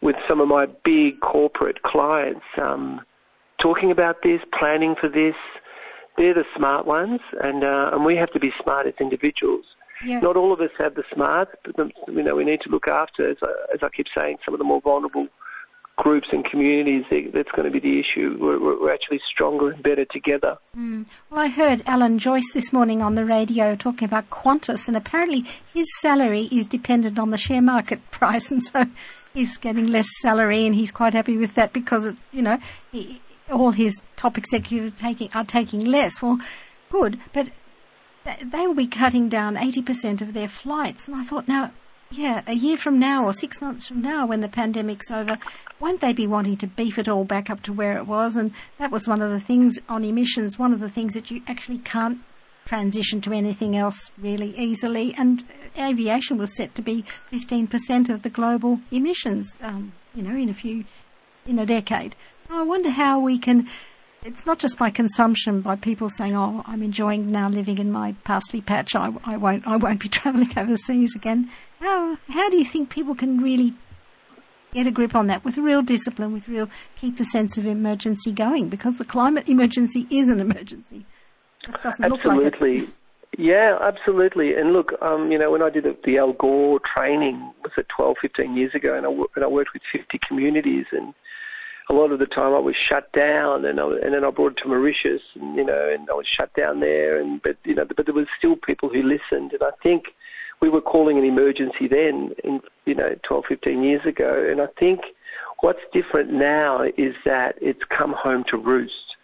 with 0.00 0.16
some 0.28 0.40
of 0.40 0.48
my 0.48 0.66
big 0.84 1.20
corporate 1.20 1.82
clients 1.82 2.44
um, 2.60 3.00
talking 3.58 3.90
about 3.90 4.22
this, 4.22 4.40
planning 4.58 4.94
for 5.00 5.08
this. 5.08 5.34
They're 6.16 6.34
the 6.34 6.44
smart 6.56 6.86
ones, 6.86 7.20
and 7.42 7.64
uh, 7.64 7.90
and 7.92 8.04
we 8.04 8.14
have 8.14 8.30
to 8.32 8.38
be 8.38 8.52
smart 8.62 8.86
as 8.86 8.94
individuals. 9.00 9.64
Yeah. 10.04 10.20
Not 10.20 10.36
all 10.36 10.52
of 10.52 10.60
us 10.60 10.70
have 10.78 10.94
the 10.94 11.02
smarts, 11.12 11.52
but 11.64 11.76
you 12.06 12.22
know 12.22 12.36
we 12.36 12.44
need 12.44 12.60
to 12.60 12.70
look 12.70 12.86
after, 12.86 13.28
as 13.28 13.38
I, 13.42 13.52
as 13.74 13.80
I 13.82 13.88
keep 13.88 14.06
saying, 14.16 14.38
some 14.44 14.54
of 14.54 14.58
the 14.58 14.64
more 14.64 14.80
vulnerable 14.80 15.26
groups 15.96 16.28
and 16.32 16.44
communities, 16.44 17.04
that's 17.32 17.50
going 17.52 17.64
to 17.64 17.70
be 17.70 17.80
the 17.80 18.00
issue. 18.00 18.36
We're, 18.40 18.58
we're 18.58 18.92
actually 18.92 19.20
stronger 19.30 19.70
and 19.70 19.82
better 19.82 20.04
together. 20.04 20.56
Mm. 20.76 21.06
Well, 21.30 21.40
I 21.40 21.48
heard 21.48 21.82
Alan 21.86 22.18
Joyce 22.18 22.52
this 22.52 22.72
morning 22.72 23.00
on 23.00 23.14
the 23.14 23.24
radio 23.24 23.76
talking 23.76 24.06
about 24.06 24.30
Qantas, 24.30 24.88
and 24.88 24.96
apparently 24.96 25.44
his 25.72 25.86
salary 26.00 26.48
is 26.50 26.66
dependent 26.66 27.18
on 27.18 27.30
the 27.30 27.38
share 27.38 27.62
market 27.62 28.00
price, 28.10 28.50
and 28.50 28.62
so 28.62 28.86
he's 29.32 29.56
getting 29.56 29.86
less 29.86 30.08
salary, 30.20 30.66
and 30.66 30.74
he's 30.74 30.92
quite 30.92 31.14
happy 31.14 31.36
with 31.36 31.54
that 31.54 31.72
because, 31.72 32.04
it, 32.04 32.16
you 32.32 32.42
know, 32.42 32.58
he, 32.90 33.20
all 33.50 33.70
his 33.70 34.00
top 34.16 34.36
executives 34.36 34.98
taking, 34.98 35.30
are 35.34 35.44
taking 35.44 35.80
less. 35.80 36.20
Well, 36.20 36.40
good, 36.90 37.20
but 37.32 37.50
they 38.24 38.66
will 38.66 38.74
be 38.74 38.86
cutting 38.86 39.28
down 39.28 39.56
80% 39.56 40.22
of 40.22 40.32
their 40.32 40.48
flights. 40.48 41.06
And 41.06 41.16
I 41.16 41.22
thought, 41.24 41.46
now, 41.46 41.72
yeah, 42.10 42.42
a 42.46 42.54
year 42.54 42.76
from 42.76 42.98
now 42.98 43.24
or 43.24 43.32
six 43.32 43.60
months 43.60 43.86
from 43.86 44.00
now, 44.00 44.26
when 44.26 44.40
the 44.40 44.48
pandemic's 44.48 45.10
over, 45.10 45.38
won't 45.80 46.00
they 46.00 46.12
be 46.12 46.26
wanting 46.26 46.56
to 46.58 46.66
beef 46.66 46.98
it 46.98 47.08
all 47.08 47.24
back 47.24 47.50
up 47.50 47.62
to 47.64 47.72
where 47.72 47.96
it 47.96 48.06
was? 48.06 48.36
And 48.36 48.52
that 48.78 48.90
was 48.90 49.08
one 49.08 49.22
of 49.22 49.30
the 49.30 49.40
things 49.40 49.78
on 49.88 50.04
emissions, 50.04 50.58
one 50.58 50.72
of 50.72 50.80
the 50.80 50.88
things 50.88 51.14
that 51.14 51.30
you 51.30 51.42
actually 51.46 51.78
can't 51.78 52.20
transition 52.64 53.20
to 53.22 53.32
anything 53.32 53.76
else 53.76 54.10
really 54.18 54.56
easily. 54.56 55.14
And 55.16 55.44
aviation 55.78 56.38
was 56.38 56.56
set 56.56 56.74
to 56.76 56.82
be 56.82 57.04
15% 57.32 58.08
of 58.08 58.22
the 58.22 58.30
global 58.30 58.80
emissions, 58.90 59.58
um, 59.60 59.92
you 60.14 60.22
know, 60.22 60.36
in 60.36 60.48
a 60.48 60.54
few, 60.54 60.84
in 61.46 61.58
a 61.58 61.66
decade. 61.66 62.14
So 62.48 62.58
I 62.58 62.62
wonder 62.62 62.90
how 62.90 63.18
we 63.18 63.38
can. 63.38 63.68
It's 64.24 64.46
not 64.46 64.58
just 64.58 64.78
by 64.78 64.88
consumption, 64.88 65.60
by 65.60 65.76
people 65.76 66.08
saying, 66.08 66.34
"Oh, 66.34 66.62
I'm 66.66 66.82
enjoying 66.82 67.30
now 67.30 67.48
living 67.48 67.78
in 67.78 67.92
my 67.92 68.14
parsley 68.24 68.62
patch. 68.62 68.96
I, 68.96 69.12
I 69.24 69.36
won't, 69.36 69.66
I 69.66 69.76
won't 69.76 70.00
be 70.00 70.08
travelling 70.18 70.50
overseas 70.56 71.14
again." 71.14 71.50
How 71.80 72.16
how 72.28 72.48
do 72.48 72.56
you 72.56 72.64
think 72.64 72.88
people 72.88 73.14
can 73.14 73.40
really 73.42 73.74
get 74.72 74.86
a 74.86 74.90
grip 74.90 75.14
on 75.14 75.26
that 75.26 75.44
with 75.44 75.58
real 75.58 75.82
discipline, 75.82 76.32
with 76.32 76.48
real 76.48 76.70
keep 76.96 77.18
the 77.18 77.24
sense 77.24 77.58
of 77.58 77.66
emergency 77.66 78.32
going? 78.32 78.70
Because 78.70 78.96
the 78.96 79.04
climate 79.04 79.48
emergency 79.48 80.06
is 80.10 80.28
an 80.28 80.40
emergency. 80.40 81.04
It 81.62 81.66
just 81.66 81.82
doesn't 81.82 82.04
absolutely. 82.04 82.44
look 82.44 82.60
like 82.60 82.88
it. 82.88 82.94
Yeah, 83.38 83.78
absolutely. 83.80 84.54
And 84.54 84.72
look, 84.72 84.92
um, 85.02 85.32
you 85.32 85.38
know, 85.38 85.50
when 85.50 85.62
I 85.62 85.70
did 85.70 85.84
the, 86.04 86.18
Al 86.18 86.32
Gore 86.34 86.80
training, 86.94 87.52
was 87.62 87.72
it 87.76 87.86
12, 87.94 88.16
15 88.22 88.56
years 88.56 88.74
ago, 88.74 88.94
and 88.94 89.06
I, 89.06 89.10
and 89.34 89.44
I 89.44 89.48
worked 89.48 89.72
with 89.72 89.82
50 89.92 90.20
communities, 90.26 90.86
and 90.92 91.14
a 91.90 91.92
lot 91.92 92.12
of 92.12 92.18
the 92.18 92.26
time 92.26 92.54
I 92.54 92.58
was 92.58 92.76
shut 92.76 93.12
down, 93.12 93.64
and 93.64 93.78
I, 93.78 93.84
and 93.84 94.14
then 94.14 94.24
I 94.24 94.30
brought 94.30 94.52
it 94.52 94.62
to 94.62 94.68
Mauritius, 94.68 95.22
and 95.34 95.56
you 95.56 95.64
know, 95.64 95.90
and 95.92 96.08
I 96.08 96.14
was 96.14 96.26
shut 96.26 96.52
down 96.54 96.80
there, 96.80 97.20
and 97.20 97.42
but 97.42 97.56
you 97.64 97.74
know, 97.74 97.84
but 97.84 98.06
there 98.06 98.14
was 98.14 98.26
still 98.38 98.56
people 98.56 98.88
who 98.88 99.02
listened, 99.02 99.52
and 99.52 99.62
I 99.62 99.70
think 99.82 100.06
we 100.60 100.70
were 100.70 100.80
calling 100.80 101.18
an 101.18 101.24
emergency 101.24 101.88
then, 101.88 102.32
in, 102.42 102.60
you 102.86 102.94
know, 102.94 103.14
12, 103.22 103.44
15 103.48 103.82
years 103.82 104.06
ago. 104.06 104.46
And 104.50 104.62
I 104.62 104.66
think 104.78 105.00
what's 105.60 105.80
different 105.92 106.32
now 106.32 106.84
is 106.96 107.14
that 107.26 107.56
it's 107.60 107.84
come 107.84 108.14
home 108.14 108.44
to 108.48 108.56
roost. 108.56 109.16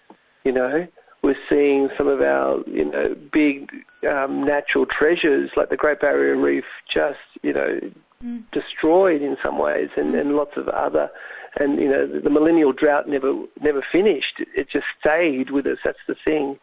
You 0.45 0.53
know, 0.53 0.87
we're 1.23 1.39
seeing 1.49 1.89
some 1.97 2.09
of 2.09 2.21
our, 2.21 2.63
you 2.67 2.85
know, 2.85 3.17
big 3.33 3.71
um, 4.07 4.45
natural 4.45 4.85
treasures 4.85 5.51
like 5.57 5.71
the 5.71 5.79
Great 5.79 6.01
Barrier 6.01 6.37
Reef 6.37 6.65
just, 6.89 7.19
you 7.43 7.55
know, 7.55 7.81
mm. 8.23 8.43
destroyed 8.53 9.23
in 9.23 9.39
some 9.43 9.59
ways, 9.59 9.89
and, 9.97 10.15
and 10.15 10.37
lots 10.37 10.57
of 10.57 10.69
other. 10.69 11.11
And 11.59 11.81
you 11.81 11.89
know, 11.89 12.07
the, 12.07 12.31
millennial 12.31 12.73
drought 12.73 13.09
never 13.09 13.33
never 13.61 13.85
finished. 13.91 14.41
It 14.55 14.69
just 14.71 14.87
stayed 15.01 15.51
with 15.51 15.67
us. 15.67 15.79
That's 15.85 15.99
the 16.07 16.15
thing. 16.25 16.59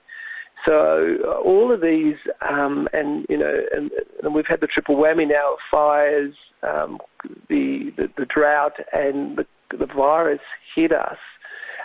So 0.66 1.18
uh, 1.24 1.32
all 1.42 1.72
of 1.72 1.82
these, 1.82 2.16
um, 2.42 2.88
and 2.94 3.26
you 3.30 3.38
know, 3.38 3.62
and, 3.76 3.92
and, 4.24 4.34
we've 4.34 4.48
had 4.48 4.62
the 4.62 4.68
triple 4.68 4.96
whammy 4.96 5.28
now 5.28 5.58
fires, 5.70 6.34
um, 6.64 7.00
the, 7.48 7.94
the, 7.96 8.10
the 8.18 8.26
drought, 8.26 8.74
and 8.92 9.38
the, 9.38 9.46
the 9.78 9.86
virus 9.86 10.42
hit 10.74 10.92
us, 10.92 11.20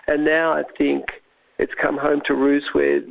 and 0.07 0.25
now 0.25 0.53
I 0.53 0.63
think 0.79 1.23
it's 1.59 1.75
come 1.75 1.99
home 1.99 2.23
to 2.27 2.35
roost 2.35 2.75
where 2.75 3.03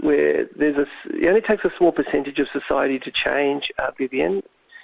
where 0.00 0.46
there's 0.56 0.76
a 0.76 0.86
it 1.10 1.28
only 1.28 1.42
takes 1.42 1.64
a 1.64 1.72
small 1.76 1.92
percentage 1.92 2.38
of 2.38 2.48
society 2.52 2.98
to 3.00 3.10
change, 3.10 3.70
uh, 3.78 3.90
Vivian, 3.96 4.42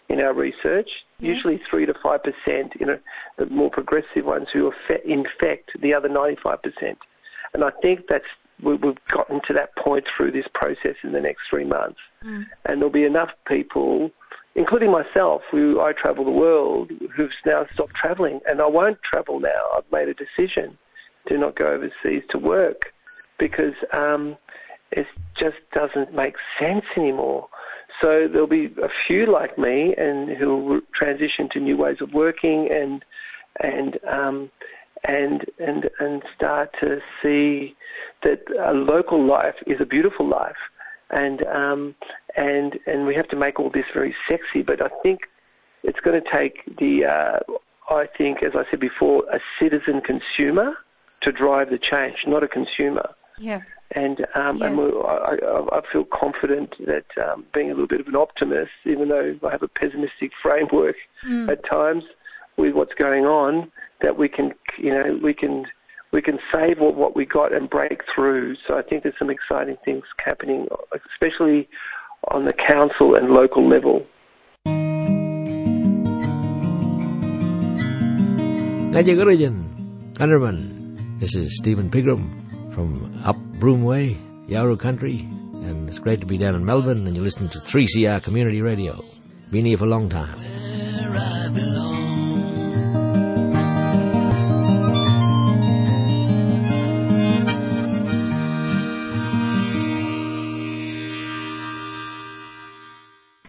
in 0.08 0.20
our 0.20 0.34
research. 0.34 0.90
Yeah. 1.18 1.32
Usually 1.32 1.60
three 1.70 1.86
to 1.86 1.94
five 2.02 2.20
percent, 2.22 2.72
you 2.78 2.86
know, 2.86 2.98
the 3.38 3.46
more 3.46 3.70
progressive 3.70 4.24
ones 4.24 4.48
who 4.52 4.72
infect 5.04 5.70
the 5.80 5.94
other 5.94 6.08
ninety 6.08 6.38
five 6.42 6.62
percent, 6.62 6.98
and 7.54 7.64
I 7.64 7.70
think 7.82 8.06
that's 8.08 8.26
we, 8.62 8.72
have 8.72 9.04
gotten 9.08 9.40
to 9.46 9.52
that 9.54 9.76
point 9.76 10.04
through 10.16 10.32
this 10.32 10.46
process 10.54 10.96
in 11.02 11.12
the 11.12 11.20
next 11.20 11.42
three 11.50 11.64
months. 11.64 11.98
Mm. 12.24 12.46
And 12.64 12.80
there'll 12.80 12.90
be 12.90 13.04
enough 13.04 13.30
people, 13.46 14.10
including 14.54 14.90
myself, 14.90 15.42
who 15.50 15.80
I 15.80 15.92
travel 15.92 16.24
the 16.24 16.30
world, 16.30 16.90
who've 17.14 17.30
now 17.44 17.66
stopped 17.74 17.94
travelling. 17.94 18.40
And 18.46 18.60
I 18.60 18.66
won't 18.66 18.98
travel 19.02 19.40
now. 19.40 19.70
I've 19.76 19.90
made 19.92 20.08
a 20.08 20.14
decision 20.14 20.78
to 21.28 21.38
not 21.38 21.56
go 21.56 21.66
overseas 21.66 22.22
to 22.30 22.38
work 22.38 22.92
because 23.38 23.74
um, 23.92 24.36
it 24.92 25.06
just 25.38 25.56
doesn't 25.74 26.14
make 26.14 26.36
sense 26.58 26.84
anymore. 26.96 27.48
So 28.00 28.28
there'll 28.30 28.46
be 28.46 28.66
a 28.82 28.88
few 29.06 29.26
like 29.26 29.56
me 29.58 29.94
and 29.96 30.30
who'll 30.36 30.80
transition 30.94 31.48
to 31.52 31.60
new 31.60 31.76
ways 31.76 31.98
of 32.00 32.12
working 32.12 32.68
and 32.70 33.04
and 33.60 33.98
um, 34.06 34.50
and 35.04 35.46
and 35.58 35.88
and 35.98 36.22
start 36.34 36.74
to 36.80 37.00
see 37.22 37.74
that 38.22 38.42
a 38.58 38.72
local 38.72 39.24
life 39.24 39.54
is 39.66 39.80
a 39.80 39.86
beautiful 39.86 40.28
life, 40.28 40.56
and 41.10 41.46
um, 41.46 41.94
and 42.36 42.78
and 42.86 43.06
we 43.06 43.14
have 43.14 43.28
to 43.28 43.36
make 43.36 43.58
all 43.58 43.70
this 43.70 43.86
very 43.94 44.14
sexy. 44.28 44.62
But 44.62 44.82
I 44.82 44.88
think 45.02 45.20
it's 45.82 46.00
going 46.00 46.20
to 46.22 46.30
take 46.30 46.76
the 46.78 47.06
uh, 47.06 47.38
I 47.88 48.06
think, 48.06 48.42
as 48.42 48.52
I 48.54 48.64
said 48.70 48.80
before, 48.80 49.24
a 49.32 49.40
citizen 49.60 50.00
consumer 50.00 50.76
to 51.22 51.32
drive 51.32 51.70
the 51.70 51.78
change, 51.78 52.24
not 52.26 52.42
a 52.42 52.48
consumer. 52.48 53.08
Yeah. 53.38 53.60
And 53.92 54.26
um, 54.34 54.58
yeah. 54.58 54.66
and 54.66 54.80
I, 55.06 55.76
I, 55.76 55.80
feel 55.92 56.04
confident 56.12 56.74
that 56.86 57.06
um, 57.24 57.44
being 57.54 57.68
a 57.70 57.74
little 57.74 57.86
bit 57.86 58.00
of 58.00 58.08
an 58.08 58.16
optimist, 58.16 58.72
even 58.84 59.08
though 59.08 59.38
I 59.46 59.50
have 59.50 59.62
a 59.62 59.68
pessimistic 59.68 60.32
framework 60.42 60.96
mm. 61.26 61.48
at 61.50 61.64
times 61.68 62.04
with 62.56 62.74
what's 62.74 62.94
going 62.94 63.26
on, 63.26 63.70
that 64.02 64.18
we 64.18 64.28
can, 64.28 64.52
you 64.78 64.90
know, 64.90 65.18
we 65.22 65.32
can 65.32 65.66
we 66.12 66.22
can 66.22 66.38
save 66.52 66.78
what, 66.78 66.94
what 66.94 67.14
we 67.14 67.26
got 67.26 67.52
and 67.52 67.68
break 67.68 68.00
through. 68.14 68.56
So 68.66 68.76
I 68.76 68.82
think 68.82 69.02
there's 69.02 69.18
some 69.18 69.30
exciting 69.30 69.76
things 69.84 70.04
happening, 70.24 70.66
especially 71.12 71.68
on 72.28 72.44
the 72.44 72.54
council 72.54 73.14
and 73.14 73.30
local 73.30 73.68
level. 73.68 74.06
This 81.18 81.34
is 81.36 81.56
Stephen 81.58 81.90
Pigram 81.90 82.45
from 82.76 83.18
up 83.24 83.38
Broome 83.58 83.84
way, 83.84 84.18
Yawuru 84.48 84.78
Country, 84.78 85.20
and 85.20 85.88
it's 85.88 85.98
great 85.98 86.20
to 86.20 86.26
be 86.26 86.36
down 86.36 86.54
in 86.54 86.62
Melbourne, 86.62 87.06
and 87.06 87.16
you're 87.16 87.24
listening 87.24 87.48
to 87.48 87.58
3CR 87.58 88.22
Community 88.22 88.60
Radio. 88.60 89.02
Been 89.50 89.64
here 89.64 89.78
for 89.78 89.86
a 89.86 89.88
long 89.88 90.10
time. 90.10 90.38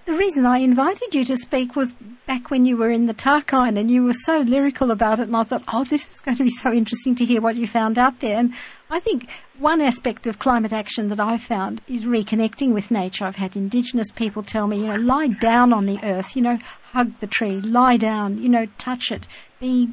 The 0.06 0.14
reason 0.14 0.46
I 0.46 0.60
invited 0.60 1.14
you 1.14 1.26
to 1.26 1.36
speak 1.36 1.76
was 1.76 1.92
back 2.26 2.50
when 2.50 2.66
you 2.66 2.78
were 2.78 2.92
in 2.92 3.08
the 3.08 3.14
Tarkine 3.14 3.78
and 3.78 3.92
you 3.92 4.04
were 4.04 4.14
so 4.14 4.40
lyrical 4.40 4.92
about 4.92 5.20
it 5.20 5.24
and 5.24 5.36
I 5.36 5.44
thought, 5.44 5.64
oh, 5.68 5.84
this 5.84 6.10
is 6.12 6.22
going 6.22 6.38
to 6.38 6.44
be 6.44 6.50
so 6.50 6.72
interesting 6.72 7.16
to 7.16 7.26
hear 7.26 7.42
what 7.42 7.56
you 7.56 7.68
found 7.68 7.98
out 7.98 8.20
there. 8.20 8.38
And 8.38 8.54
I 8.90 9.02
think 9.02 9.28
one 9.60 9.82
aspect 9.82 10.28
of 10.28 10.40
climate 10.40 10.72
action 10.72 11.10
that 11.10 11.20
I've 11.20 11.42
found 11.42 11.82
is 11.90 12.04
reconnecting 12.04 12.74
with 12.74 12.90
nature. 12.90 13.26
I've 13.26 13.36
had 13.36 13.58
Indigenous 13.58 14.12
people 14.12 14.44
tell 14.44 14.66
me, 14.68 14.78
you 14.78 14.88
know, 14.88 14.96
lie 14.96 15.28
down 15.28 15.74
on 15.74 15.86
the 15.86 16.00
earth, 16.04 16.36
you 16.36 16.42
know, 16.42 16.58
hug 16.94 17.20
the 17.20 17.28
tree, 17.28 17.60
lie 17.60 17.98
down, 17.98 18.42
you 18.42 18.48
know, 18.48 18.68
touch 18.78 19.12
it, 19.12 19.28
be, 19.60 19.90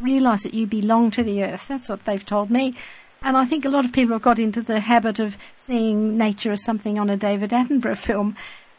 realize 0.00 0.40
that 0.42 0.54
you 0.54 0.66
belong 0.66 1.10
to 1.12 1.22
the 1.22 1.44
earth. 1.44 1.68
That's 1.68 1.90
what 1.90 2.04
they've 2.06 2.24
told 2.24 2.50
me. 2.50 2.74
And 3.22 3.36
I 3.36 3.44
think 3.44 3.66
a 3.66 3.68
lot 3.68 3.84
of 3.84 3.92
people 3.92 4.14
have 4.14 4.22
got 4.22 4.38
into 4.38 4.62
the 4.62 4.80
habit 4.80 5.18
of 5.18 5.36
seeing 5.58 6.16
nature 6.16 6.52
as 6.52 6.64
something 6.64 6.98
on 6.98 7.10
a 7.10 7.18
David 7.18 7.50
Attenborough 7.50 7.96
film. 7.98 8.36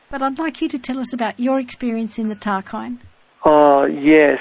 But 0.10 0.24
I'd 0.24 0.39
like 0.39 0.62
you 0.62 0.70
to 0.70 0.80
tell 0.80 1.00
us 1.00 1.13
about 1.13 1.39
your 1.39 1.60
experience 1.60 2.18
in 2.18 2.30
the 2.30 2.36
Tarkine. 2.36 2.98
Oh, 3.46 3.86
yes. 3.86 4.39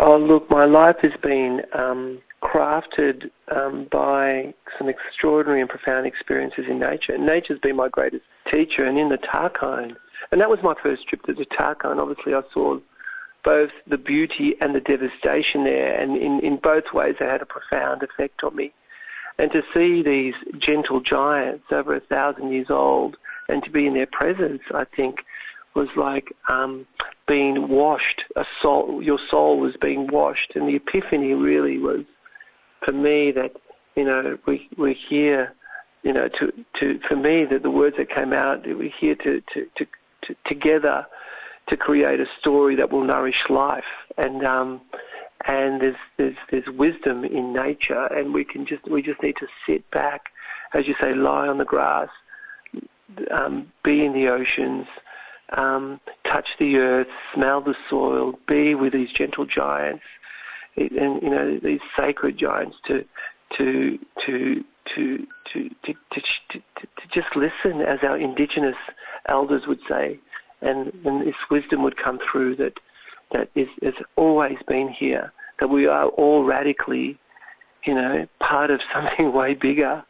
Oh, 0.00 0.16
look, 0.16 0.50
my 0.50 0.64
life 0.64 0.96
has 1.02 1.12
been 1.22 1.60
um, 1.74 2.20
crafted 2.42 3.30
um, 3.48 3.86
by 3.90 4.52
some 4.78 4.88
extraordinary 4.88 5.60
and 5.60 5.70
profound 5.70 6.06
experiences 6.06 6.66
in 6.68 6.78
nature. 6.78 7.14
And 7.14 7.24
nature's 7.24 7.60
been 7.60 7.76
my 7.76 7.88
greatest 7.88 8.24
teacher, 8.50 8.84
and 8.84 8.98
in 8.98 9.08
the 9.08 9.18
Tarkine. 9.18 9.96
And 10.30 10.40
that 10.40 10.50
was 10.50 10.62
my 10.62 10.74
first 10.82 11.06
trip 11.08 11.22
to 11.24 11.34
the 11.34 11.46
Tarkine. 11.46 11.98
Obviously, 11.98 12.34
I 12.34 12.42
saw 12.52 12.78
both 13.44 13.70
the 13.86 13.98
beauty 13.98 14.54
and 14.60 14.74
the 14.74 14.80
devastation 14.80 15.64
there, 15.64 15.98
and 15.98 16.16
in, 16.16 16.40
in 16.40 16.56
both 16.56 16.92
ways, 16.92 17.16
they 17.18 17.26
had 17.26 17.42
a 17.42 17.46
profound 17.46 18.02
effect 18.02 18.42
on 18.44 18.54
me. 18.54 18.72
And 19.38 19.50
to 19.52 19.62
see 19.72 20.02
these 20.02 20.34
gentle 20.58 21.00
giants 21.00 21.64
over 21.70 21.94
a 21.94 22.00
thousand 22.00 22.52
years 22.52 22.70
old 22.70 23.16
and 23.48 23.62
to 23.64 23.70
be 23.70 23.86
in 23.86 23.94
their 23.94 24.06
presence, 24.06 24.62
I 24.74 24.84
think, 24.84 25.24
was 25.74 25.88
like 25.96 26.32
um, 26.48 26.86
being 27.26 27.68
washed. 27.68 28.22
A 28.36 28.44
soul, 28.60 29.02
your 29.02 29.18
soul 29.30 29.58
was 29.58 29.74
being 29.76 30.06
washed, 30.06 30.52
and 30.54 30.68
the 30.68 30.76
epiphany 30.76 31.34
really 31.34 31.78
was, 31.78 32.04
for 32.84 32.92
me, 32.92 33.32
that 33.32 33.52
you 33.96 34.04
know 34.04 34.38
we 34.46 34.68
we're 34.76 34.94
here, 35.08 35.54
you 36.02 36.12
know, 36.12 36.28
to 36.28 36.52
to 36.80 37.00
for 37.08 37.16
me 37.16 37.44
that 37.44 37.62
the 37.62 37.70
words 37.70 37.96
that 37.96 38.10
came 38.10 38.32
out, 38.32 38.66
we're 38.66 38.92
here 39.00 39.14
to 39.16 39.42
to, 39.54 39.66
to, 39.76 39.86
to 40.22 40.36
together 40.46 41.06
to 41.68 41.76
create 41.76 42.20
a 42.20 42.26
story 42.40 42.76
that 42.76 42.90
will 42.90 43.04
nourish 43.04 43.44
life, 43.48 43.84
and 44.18 44.44
um, 44.44 44.80
and 45.46 45.80
there's 45.80 45.96
there's 46.16 46.36
there's 46.50 46.68
wisdom 46.68 47.24
in 47.24 47.52
nature, 47.52 48.06
and 48.06 48.34
we 48.34 48.44
can 48.44 48.66
just 48.66 48.84
we 48.88 49.02
just 49.02 49.22
need 49.22 49.36
to 49.36 49.46
sit 49.66 49.88
back, 49.90 50.26
as 50.74 50.86
you 50.86 50.94
say, 51.00 51.14
lie 51.14 51.48
on 51.48 51.58
the 51.58 51.64
grass, 51.64 52.08
um, 53.30 53.70
be 53.84 54.04
in 54.04 54.12
the 54.12 54.28
oceans, 54.28 54.86
um, 55.50 56.00
touch 56.24 56.48
the 56.58 56.76
earth, 56.76 57.08
smell 57.34 57.60
the 57.60 57.74
soil, 57.88 58.38
be 58.46 58.74
with 58.74 58.92
these 58.92 59.10
gentle 59.10 59.46
giants, 59.46 60.04
and 60.76 61.22
you 61.22 61.30
know 61.30 61.58
these 61.62 61.80
sacred 61.98 62.38
giants 62.38 62.76
to 62.86 63.04
to 63.58 63.98
to 64.26 64.64
to 64.94 65.26
to 65.52 65.68
to, 65.84 65.94
to, 66.14 66.22
to, 66.50 66.86
just 67.14 67.36
listen, 67.36 67.82
as 67.82 67.98
our 68.02 68.16
indigenous 68.16 68.76
elders 69.28 69.62
would 69.66 69.80
say, 69.88 70.18
and, 70.60 70.92
and 71.04 71.26
this 71.26 71.34
wisdom 71.50 71.82
would 71.82 71.96
come 71.96 72.18
through 72.30 72.56
that 72.56 72.74
that 73.32 73.50
is 73.54 73.68
has 73.82 73.94
always 74.16 74.58
been 74.66 74.88
here. 74.88 75.32
That 75.60 75.68
we 75.68 75.86
are 75.86 76.06
all 76.06 76.44
radically, 76.44 77.18
you 77.86 77.94
know, 77.94 78.26
part 78.40 78.70
of 78.70 78.80
something 78.94 79.32
way 79.32 79.54
bigger 79.54 80.04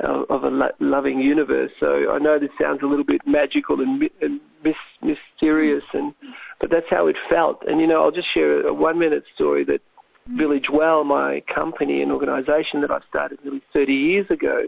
of 0.00 0.44
a 0.44 0.72
loving 0.78 1.20
universe. 1.20 1.70
So 1.80 2.12
I 2.12 2.18
know 2.18 2.38
this 2.38 2.50
sounds 2.60 2.82
a 2.82 2.86
little 2.86 3.04
bit 3.04 3.22
magical 3.26 3.80
and, 3.80 4.02
and 4.20 4.40
mis- 4.62 4.74
mysterious, 5.02 5.84
and 5.92 6.14
but 6.60 6.70
that's 6.70 6.86
how 6.90 7.06
it 7.06 7.16
felt. 7.30 7.62
And 7.66 7.80
you 7.80 7.86
know, 7.86 8.02
I'll 8.02 8.10
just 8.10 8.32
share 8.32 8.66
a 8.66 8.74
one-minute 8.74 9.24
story 9.34 9.64
that 9.64 9.80
Village 10.26 10.68
Well, 10.70 11.04
my 11.04 11.40
company 11.40 12.02
and 12.02 12.10
organisation 12.12 12.80
that 12.80 12.90
I 12.90 13.00
started 13.08 13.38
nearly 13.44 13.62
30 13.72 13.94
years 13.94 14.30
ago, 14.30 14.66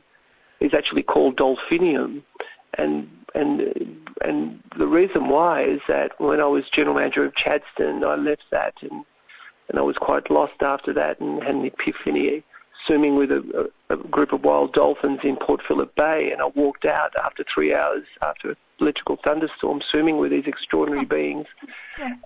is 0.60 0.74
actually 0.74 1.02
called 1.02 1.36
Dolphinium, 1.36 2.22
and 2.74 3.08
and 3.34 4.06
and 4.22 4.62
the 4.76 4.86
reason 4.86 5.28
why 5.28 5.62
is 5.64 5.80
that 5.88 6.20
when 6.20 6.40
I 6.40 6.46
was 6.46 6.64
general 6.70 6.96
manager 6.96 7.24
of 7.24 7.34
Chadstone, 7.34 8.04
I 8.04 8.16
left 8.16 8.44
that 8.50 8.74
and 8.82 9.04
and 9.68 9.78
I 9.78 9.82
was 9.82 9.96
quite 9.96 10.30
lost 10.30 10.60
after 10.62 10.92
that 10.94 11.20
and 11.20 11.42
had 11.42 11.54
an 11.54 11.64
epiphany 11.64 12.42
swimming 12.86 13.16
with 13.16 13.30
a, 13.30 13.70
a, 13.90 13.94
a 13.94 13.96
group 13.96 14.32
of 14.32 14.42
wild 14.42 14.72
dolphins 14.72 15.20
in 15.22 15.36
Port 15.36 15.60
Phillip 15.66 15.94
Bay, 15.94 16.30
and 16.32 16.40
I 16.40 16.46
walked 16.46 16.86
out 16.86 17.12
after 17.22 17.44
three 17.52 17.74
hours 17.74 18.04
after 18.22 18.50
an 18.50 18.56
electrical 18.80 19.18
thunderstorm, 19.22 19.82
swimming 19.90 20.16
with 20.16 20.30
these 20.30 20.46
extraordinary 20.46 21.04
beings, 21.04 21.46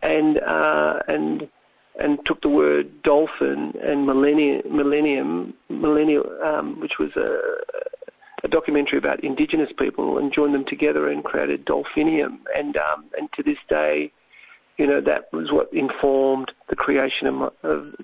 and 0.02 0.38
uh, 0.38 1.00
and 1.08 1.48
and 1.98 2.24
took 2.24 2.40
the 2.40 2.48
word 2.48 3.02
dolphin 3.02 3.74
and 3.82 4.06
millennium, 4.06 4.62
millennium, 4.74 5.54
millennial, 5.68 6.24
um, 6.42 6.80
which 6.80 6.98
was 6.98 7.10
a, 7.16 7.40
a 8.44 8.48
documentary 8.48 8.98
about 8.98 9.22
indigenous 9.22 9.70
people, 9.78 10.18
and 10.18 10.32
joined 10.32 10.54
them 10.54 10.64
together 10.64 11.08
and 11.08 11.24
created 11.24 11.64
Dolphinium. 11.64 12.38
And 12.56 12.76
um, 12.76 13.04
and 13.16 13.30
to 13.34 13.42
this 13.42 13.58
day, 13.68 14.10
you 14.78 14.86
know, 14.86 15.00
that 15.02 15.32
was 15.32 15.52
what 15.52 15.72
informed 15.72 16.50
the 16.68 16.76
creation 16.76 17.26
of, 17.26 17.52
of 17.62 17.94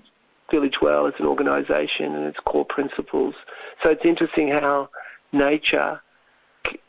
Village 0.50 0.80
Well 0.80 1.06
as 1.06 1.14
an 1.18 1.26
organisation 1.26 2.14
and 2.14 2.26
its 2.26 2.38
core 2.44 2.66
principles. 2.66 3.34
So 3.82 3.90
it's 3.90 4.04
interesting 4.04 4.48
how 4.48 4.90
nature, 5.32 6.00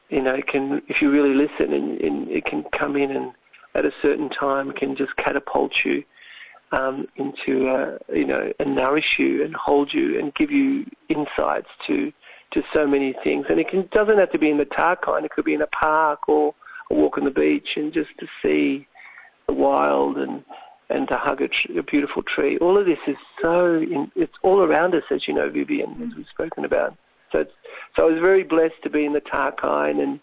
you 0.09 0.21
know, 0.21 0.41
can 0.41 0.81
if 0.87 1.01
you 1.01 1.11
really 1.11 1.33
listen, 1.33 1.73
and, 1.73 2.01
and 2.01 2.29
it 2.29 2.45
can 2.45 2.63
come 2.77 2.97
in 2.97 3.11
and 3.11 3.31
at 3.75 3.85
a 3.85 3.91
certain 4.01 4.29
time 4.29 4.71
can 4.71 4.95
just 4.95 5.15
catapult 5.15 5.73
you 5.85 6.03
um, 6.71 7.07
into, 7.15 7.67
uh, 7.67 7.97
you 8.13 8.25
know, 8.25 8.51
and 8.59 8.75
nourish 8.75 9.17
you 9.17 9.43
and 9.43 9.55
hold 9.55 9.93
you 9.93 10.19
and 10.19 10.33
give 10.35 10.51
you 10.51 10.85
insights 11.09 11.69
to 11.87 12.11
to 12.51 12.63
so 12.73 12.87
many 12.87 13.13
things. 13.23 13.45
And 13.47 13.59
it 13.59 13.69
can, 13.69 13.87
doesn't 13.91 14.17
have 14.17 14.31
to 14.31 14.39
be 14.39 14.49
in 14.49 14.57
the 14.57 14.65
Tarkine. 14.65 15.23
It 15.23 15.29
could 15.29 15.45
be 15.45 15.53
in 15.53 15.61
a 15.61 15.67
park 15.67 16.27
or 16.27 16.55
a 16.89 16.95
walk 16.95 17.19
on 17.19 17.25
the 17.25 17.31
beach 17.31 17.69
and 17.75 17.93
just 17.93 18.09
to 18.19 18.27
see 18.41 18.87
the 19.47 19.53
wild 19.53 20.17
and 20.17 20.43
and 20.89 21.07
to 21.07 21.17
hug 21.17 21.41
a, 21.41 21.47
tree, 21.47 21.77
a 21.77 21.83
beautiful 21.83 22.23
tree. 22.23 22.57
All 22.57 22.75
of 22.75 22.87
this 22.87 22.97
is 23.05 23.15
so, 23.39 23.75
in, 23.75 24.11
it's 24.15 24.33
all 24.41 24.61
around 24.61 24.95
us, 24.95 25.03
as 25.11 25.27
you 25.27 25.35
know, 25.35 25.47
Vivian, 25.47 25.91
mm-hmm. 25.91 26.09
as 26.09 26.15
we've 26.17 26.25
spoken 26.33 26.65
about. 26.65 26.97
So, 27.31 27.45
so 27.95 28.07
I 28.07 28.11
was 28.11 28.19
very 28.19 28.43
blessed 28.43 28.81
to 28.81 28.89
be 28.89 29.05
in 29.05 29.13
the 29.13 29.21
Tarkine 29.21 30.01
and 30.01 30.19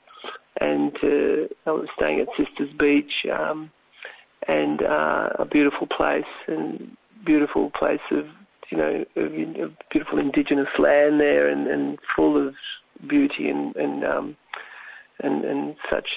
and 0.58 0.96
uh, 1.02 1.46
I 1.66 1.70
was 1.70 1.88
staying 1.96 2.20
at 2.20 2.28
Sisters 2.36 2.72
Beach, 2.78 3.26
um, 3.30 3.70
and 4.48 4.82
uh, 4.82 5.30
a 5.38 5.44
beautiful 5.44 5.86
place 5.86 6.24
and 6.46 6.96
beautiful 7.24 7.70
place 7.70 8.00
of 8.10 8.26
you 8.70 8.78
know 8.78 9.04
of, 9.16 9.32
of 9.62 9.72
beautiful 9.90 10.18
indigenous 10.18 10.68
land 10.78 11.20
there 11.20 11.48
and, 11.48 11.66
and 11.66 11.98
full 12.14 12.36
of 12.48 12.54
beauty 13.06 13.48
and 13.48 13.74
and 13.76 14.04
um, 14.04 14.36
and, 15.20 15.44
and 15.44 15.76
such 15.90 16.08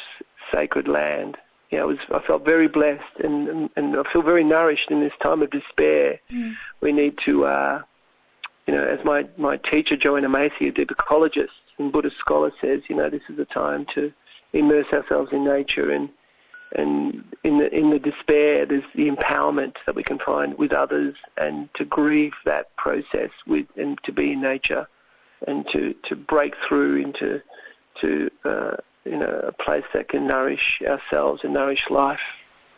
sacred 0.51 0.88
land 0.88 1.38
yeah, 1.71 1.82
I 1.82 1.86
was 1.86 1.97
I 2.12 2.19
felt 2.19 2.45
very 2.45 2.67
blessed 2.67 3.19
and, 3.23 3.47
and, 3.47 3.69
and 3.75 3.95
I 3.95 4.03
feel 4.12 4.23
very 4.23 4.43
nourished 4.43 4.89
in 4.89 5.01
this 5.01 5.13
time 5.21 5.41
of 5.41 5.51
despair. 5.51 6.19
Mm. 6.32 6.55
We 6.82 6.91
need 6.91 7.19
to, 7.25 7.45
uh, 7.45 7.82
you 8.67 8.73
know, 8.73 8.84
as 8.84 9.03
my, 9.05 9.27
my 9.38 9.58
teacher 9.58 9.95
Joanna 9.95 10.29
Macy, 10.29 10.67
a 10.67 10.71
deep 10.71 10.89
ecologist 10.89 11.49
and 11.77 11.91
Buddhist 11.91 12.17
scholar, 12.17 12.51
says, 12.60 12.82
you 12.88 12.95
know, 12.95 13.10
this 13.10 13.21
is 13.29 13.38
a 13.38 13.45
time 13.45 13.86
to 13.93 14.12
immerse 14.51 14.88
ourselves 14.91 15.32
in 15.32 15.43
nature 15.45 15.91
and 15.91 16.10
and 16.75 17.23
in 17.43 17.58
the 17.58 17.73
in 17.73 17.89
the 17.89 17.99
despair, 17.99 18.65
there's 18.65 18.84
the 18.95 19.10
empowerment 19.10 19.75
that 19.86 19.95
we 19.95 20.03
can 20.03 20.19
find 20.19 20.58
with 20.58 20.71
others, 20.71 21.15
and 21.38 21.69
to 21.75 21.86
grieve 21.86 22.34
that 22.45 22.75
process 22.75 23.32
with 23.47 23.65
and 23.75 23.97
to 24.03 24.12
be 24.12 24.34
in 24.34 24.41
nature, 24.41 24.88
and 25.47 25.65
to 25.73 25.95
to 26.08 26.15
break 26.15 26.53
through 26.67 27.01
into 27.01 27.41
to 28.01 28.29
uh, 28.45 28.75
you 29.05 29.17
know, 29.17 29.41
a 29.47 29.51
place 29.63 29.84
that 29.93 30.10
can 30.10 30.27
nourish 30.27 30.82
ourselves 30.86 31.41
and 31.43 31.53
nourish 31.53 31.84
life. 31.89 32.19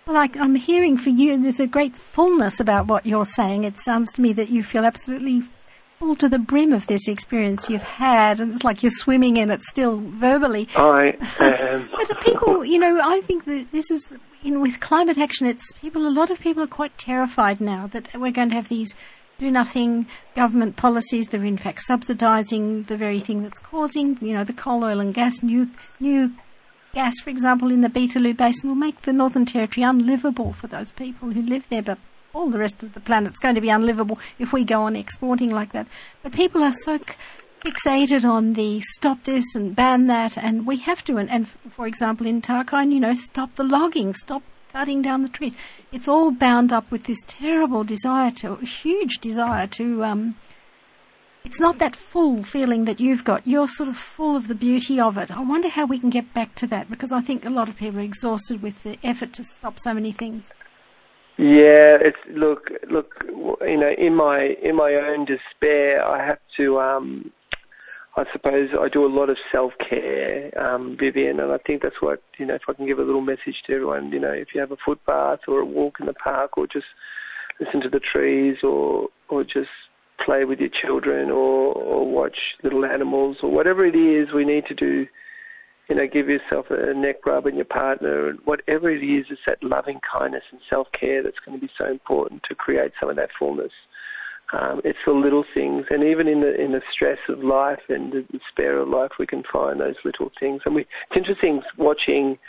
Well, 0.07 0.17
I, 0.17 0.29
I'm 0.35 0.55
hearing 0.55 0.97
for 0.97 1.09
you, 1.09 1.41
there's 1.41 1.59
a 1.59 1.67
great 1.67 1.95
fullness 1.95 2.59
about 2.59 2.87
what 2.87 3.05
you're 3.05 3.25
saying. 3.25 3.65
It 3.65 3.77
sounds 3.77 4.11
to 4.13 4.21
me 4.21 4.33
that 4.33 4.49
you 4.49 4.63
feel 4.63 4.85
absolutely 4.85 5.43
full 6.01 6.15
to 6.15 6.27
the 6.27 6.39
brim 6.39 6.73
of 6.73 6.87
this 6.87 7.07
experience 7.07 7.69
you've 7.69 7.83
had, 7.83 8.39
and 8.39 8.55
it's 8.55 8.63
like 8.63 8.81
you're 8.81 8.91
swimming 8.91 9.37
in 9.37 9.51
it 9.51 9.61
still 9.61 9.97
verbally. 9.97 10.67
I 10.75 11.15
am. 11.39 11.87
but 11.91 12.21
people, 12.21 12.65
you 12.65 12.79
know, 12.79 12.99
I 12.99 13.21
think 13.21 13.45
that 13.45 13.71
this 13.71 13.91
is, 13.91 14.11
know, 14.49 14.59
with 14.59 14.79
climate 14.79 15.19
action, 15.19 15.45
it's 15.45 15.71
people, 15.73 16.07
a 16.07 16.09
lot 16.09 16.31
of 16.31 16.39
people 16.39 16.63
are 16.63 16.67
quite 16.67 16.97
terrified 16.97 17.61
now 17.61 17.85
that 17.85 18.09
we're 18.15 18.31
going 18.31 18.49
to 18.49 18.55
have 18.55 18.67
these 18.67 18.95
do 19.37 19.51
nothing 19.51 20.07
government 20.35 20.75
policies 20.75 21.27
that 21.27 21.39
are 21.39 21.45
in 21.45 21.57
fact 21.57 21.81
subsidising 21.87 22.87
the 22.87 22.97
very 22.97 23.19
thing 23.19 23.43
that's 23.43 23.59
causing, 23.59 24.17
you 24.21 24.33
know, 24.33 24.43
the 24.43 24.53
coal, 24.53 24.83
oil 24.83 24.99
and 24.99 25.13
gas, 25.13 25.43
new, 25.43 25.69
new 25.99 26.31
gas, 26.95 27.19
for 27.19 27.29
example, 27.29 27.69
in 27.69 27.81
the 27.81 27.89
Beetaloo 27.89 28.35
Basin 28.35 28.69
will 28.69 28.75
make 28.75 29.03
the 29.03 29.13
Northern 29.13 29.45
Territory 29.45 29.83
unlivable 29.83 30.51
for 30.51 30.65
those 30.65 30.91
people 30.91 31.29
who 31.29 31.43
live 31.43 31.69
there, 31.69 31.83
but 31.83 31.99
all 32.33 32.49
the 32.49 32.59
rest 32.59 32.83
of 32.83 32.93
the 32.93 32.99
planet's 32.99 33.39
going 33.39 33.55
to 33.55 33.61
be 33.61 33.69
unlivable 33.69 34.19
if 34.39 34.53
we 34.53 34.63
go 34.63 34.83
on 34.83 34.95
exporting 34.95 35.49
like 35.49 35.73
that. 35.73 35.87
But 36.23 36.31
people 36.31 36.63
are 36.63 36.73
so 36.73 36.99
fixated 37.65 38.23
on 38.25 38.53
the 38.53 38.81
stop 38.81 39.23
this 39.23 39.55
and 39.55 39.75
ban 39.75 40.07
that, 40.07 40.37
and 40.37 40.65
we 40.65 40.77
have 40.77 41.03
to. 41.05 41.17
And, 41.17 41.29
and 41.29 41.47
for 41.47 41.87
example, 41.87 42.25
in 42.25 42.41
Tarkine, 42.41 42.91
you 42.91 42.99
know, 42.99 43.13
stop 43.13 43.55
the 43.55 43.63
logging, 43.63 44.13
stop 44.13 44.43
cutting 44.71 45.01
down 45.01 45.23
the 45.23 45.29
trees. 45.29 45.55
It's 45.91 46.07
all 46.07 46.31
bound 46.31 46.71
up 46.71 46.89
with 46.89 47.03
this 47.03 47.21
terrible 47.27 47.83
desire 47.83 48.31
to, 48.31 48.53
a 48.53 48.65
huge 48.65 49.19
desire 49.19 49.67
to, 49.67 50.03
um, 50.03 50.35
it's 51.43 51.59
not 51.59 51.79
that 51.79 51.95
full 51.95 52.43
feeling 52.43 52.85
that 52.85 52.99
you've 52.99 53.23
got. 53.23 53.45
You're 53.45 53.67
sort 53.67 53.89
of 53.89 53.97
full 53.97 54.35
of 54.35 54.47
the 54.47 54.55
beauty 54.55 54.99
of 54.99 55.17
it. 55.17 55.31
I 55.31 55.43
wonder 55.43 55.69
how 55.69 55.85
we 55.85 55.99
can 55.99 56.09
get 56.09 56.33
back 56.33 56.55
to 56.55 56.67
that 56.67 56.89
because 56.89 57.11
I 57.11 57.21
think 57.21 57.45
a 57.45 57.49
lot 57.49 57.67
of 57.67 57.77
people 57.77 57.99
are 57.99 58.03
exhausted 58.03 58.61
with 58.61 58.83
the 58.83 58.97
effort 59.03 59.33
to 59.33 59.43
stop 59.43 59.79
so 59.79 59.93
many 59.93 60.11
things. 60.11 60.51
Yeah, 61.41 61.97
it's 61.99 62.19
look, 62.29 62.69
look. 62.91 63.15
You 63.61 63.77
know, 63.77 63.91
in 63.97 64.13
my 64.13 64.55
in 64.61 64.75
my 64.75 64.93
own 64.93 65.25
despair, 65.25 66.05
I 66.07 66.23
have 66.23 66.37
to. 66.57 66.79
Um, 66.79 67.31
I 68.15 68.25
suppose 68.31 68.69
I 68.79 68.89
do 68.89 69.07
a 69.07 69.09
lot 69.09 69.31
of 69.31 69.37
self 69.51 69.73
care, 69.79 70.51
um, 70.55 70.95
Vivian, 70.99 71.39
and 71.39 71.51
I 71.51 71.57
think 71.57 71.81
that's 71.81 71.99
what 71.99 72.21
you 72.37 72.45
know. 72.45 72.53
If 72.53 72.69
I 72.69 72.73
can 72.73 72.85
give 72.85 72.99
a 72.99 73.03
little 73.03 73.21
message 73.21 73.63
to 73.65 73.73
everyone, 73.73 74.11
you 74.11 74.19
know, 74.19 74.31
if 74.31 74.53
you 74.53 74.61
have 74.61 74.71
a 74.71 74.77
foot 74.77 75.03
bath 75.07 75.39
or 75.47 75.61
a 75.61 75.65
walk 75.65 75.99
in 75.99 76.05
the 76.05 76.13
park, 76.13 76.59
or 76.59 76.67
just 76.67 76.85
listen 77.59 77.81
to 77.81 77.89
the 77.89 77.99
trees, 77.99 78.57
or 78.61 79.07
or 79.29 79.43
just 79.43 79.71
play 80.23 80.45
with 80.45 80.59
your 80.59 80.69
children 80.69 81.31
or, 81.31 81.73
or 81.73 82.07
watch 82.07 82.37
little 82.61 82.85
animals 82.85 83.37
or 83.41 83.49
whatever 83.49 83.83
it 83.83 83.95
is 83.95 84.31
we 84.31 84.45
need 84.45 84.67
to 84.67 84.75
do. 84.75 85.07
You 85.91 85.97
know, 85.97 86.07
give 86.07 86.29
yourself 86.29 86.67
a 86.69 86.93
neck 86.93 87.25
rub 87.25 87.45
and 87.47 87.57
your 87.57 87.65
partner, 87.65 88.29
and 88.29 88.39
whatever 88.45 88.89
it 88.89 89.03
is, 89.03 89.25
it's 89.29 89.41
that 89.45 89.61
loving 89.61 89.99
kindness 89.99 90.45
and 90.49 90.61
self 90.69 90.89
care 90.93 91.21
that's 91.21 91.39
going 91.45 91.59
to 91.59 91.61
be 91.67 91.69
so 91.77 91.85
important 91.85 92.43
to 92.43 92.55
create 92.55 92.93
some 92.97 93.09
of 93.09 93.17
that 93.17 93.29
fullness. 93.37 93.73
Um, 94.53 94.79
it's 94.85 94.99
the 95.05 95.11
little 95.11 95.43
things, 95.53 95.87
and 95.91 96.01
even 96.05 96.29
in 96.29 96.39
the 96.39 96.55
in 96.55 96.71
the 96.71 96.81
stress 96.93 97.19
of 97.27 97.43
life 97.43 97.81
and 97.89 98.13
the 98.13 98.21
despair 98.21 98.77
of 98.77 98.87
life, 98.87 99.11
we 99.19 99.27
can 99.27 99.43
find 99.43 99.81
those 99.81 99.97
little 100.05 100.31
things. 100.39 100.61
And 100.65 100.75
we, 100.75 100.83
it's 100.83 101.17
interesting 101.17 101.61
watching 101.75 102.39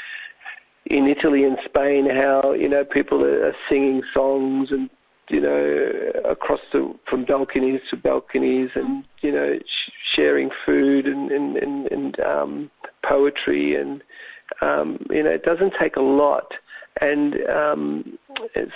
in 0.86 1.08
Italy 1.08 1.42
and 1.42 1.58
Spain 1.64 2.08
how 2.08 2.52
you 2.52 2.68
know 2.68 2.84
people 2.84 3.24
are 3.24 3.56
singing 3.68 4.04
songs 4.14 4.70
and 4.70 4.88
you 5.32 5.40
know, 5.40 6.20
across 6.24 6.60
the 6.72 6.94
from 7.08 7.24
balconies 7.24 7.80
to 7.90 7.96
balconies, 7.96 8.70
and 8.74 9.02
you 9.20 9.32
know, 9.32 9.58
sharing 10.14 10.50
food 10.64 11.06
and 11.06 11.30
and 11.30 11.56
and, 11.56 11.86
and 11.92 12.20
um, 12.20 12.70
poetry, 13.02 13.74
and 13.74 14.02
um, 14.60 15.04
you 15.10 15.22
know, 15.22 15.30
it 15.30 15.44
doesn't 15.44 15.74
take 15.80 15.96
a 15.96 16.02
lot. 16.02 16.52
And, 17.00 17.34
um, 17.48 18.18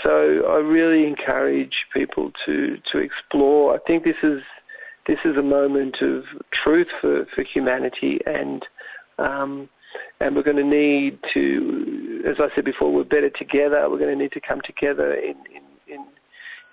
so 0.03 0.43
I 0.49 0.57
really 0.57 1.07
encourage 1.07 1.85
people 1.93 2.33
to 2.47 2.79
to 2.93 2.99
explore. 2.99 3.75
I 3.75 3.79
think 3.87 4.05
this 4.05 4.17
is 4.23 4.43
this 5.07 5.19
is 5.25 5.37
a 5.37 5.43
moment 5.43 5.97
of 6.01 6.25
truth 6.51 6.89
for, 7.01 7.27
for 7.35 7.43
humanity, 7.43 8.21
and 8.27 8.65
um, 9.19 9.69
and 10.21 10.35
we're 10.35 10.43
going 10.43 10.57
to 10.57 10.65
need 10.65 11.19
to, 11.35 12.23
as 12.27 12.37
I 12.41 12.55
said 12.55 12.65
before, 12.65 12.93
we're 12.93 13.05
better 13.05 13.31
together. 13.31 13.89
We're 13.89 13.99
going 13.99 14.17
to 14.17 14.23
need 14.23 14.33
to 14.33 14.41
come 14.41 14.61
together 14.63 15.13
in, 15.15 15.37
in 15.55 15.63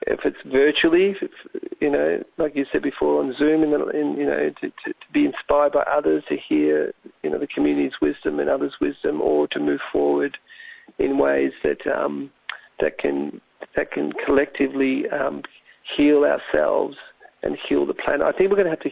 if 0.07 0.21
it's 0.25 0.37
virtually, 0.45 1.15
if, 1.21 1.31
you 1.79 1.89
know, 1.89 2.23
like 2.37 2.55
you 2.55 2.65
said 2.71 2.81
before 2.81 3.21
on 3.21 3.33
Zoom, 3.37 3.63
and 3.63 4.17
you 4.17 4.25
know, 4.25 4.51
to, 4.61 4.69
to, 4.69 4.93
to, 4.93 5.11
be 5.13 5.25
inspired 5.25 5.73
by 5.73 5.83
others, 5.83 6.23
to 6.29 6.37
hear, 6.37 6.93
you 7.23 7.29
know, 7.29 7.39
the 7.39 7.47
community's 7.47 7.93
wisdom 8.01 8.39
and 8.39 8.49
others' 8.49 8.75
wisdom, 8.81 9.21
or 9.21 9.47
to 9.49 9.59
move 9.59 9.79
forward 9.91 10.37
in 10.99 11.17
ways 11.17 11.51
that 11.63 11.85
um, 11.87 12.31
that 12.79 12.97
can 12.97 13.41
that 13.75 13.91
can 13.91 14.11
collectively 14.25 15.09
um, 15.09 15.41
heal 15.95 16.23
ourselves 16.23 16.97
and 17.43 17.57
heal 17.67 17.85
the 17.85 17.93
planet. 17.93 18.21
I 18.21 18.31
think 18.31 18.49
we're 18.49 18.57
going 18.57 18.65
to 18.65 18.71
have 18.71 18.79
to. 18.81 18.89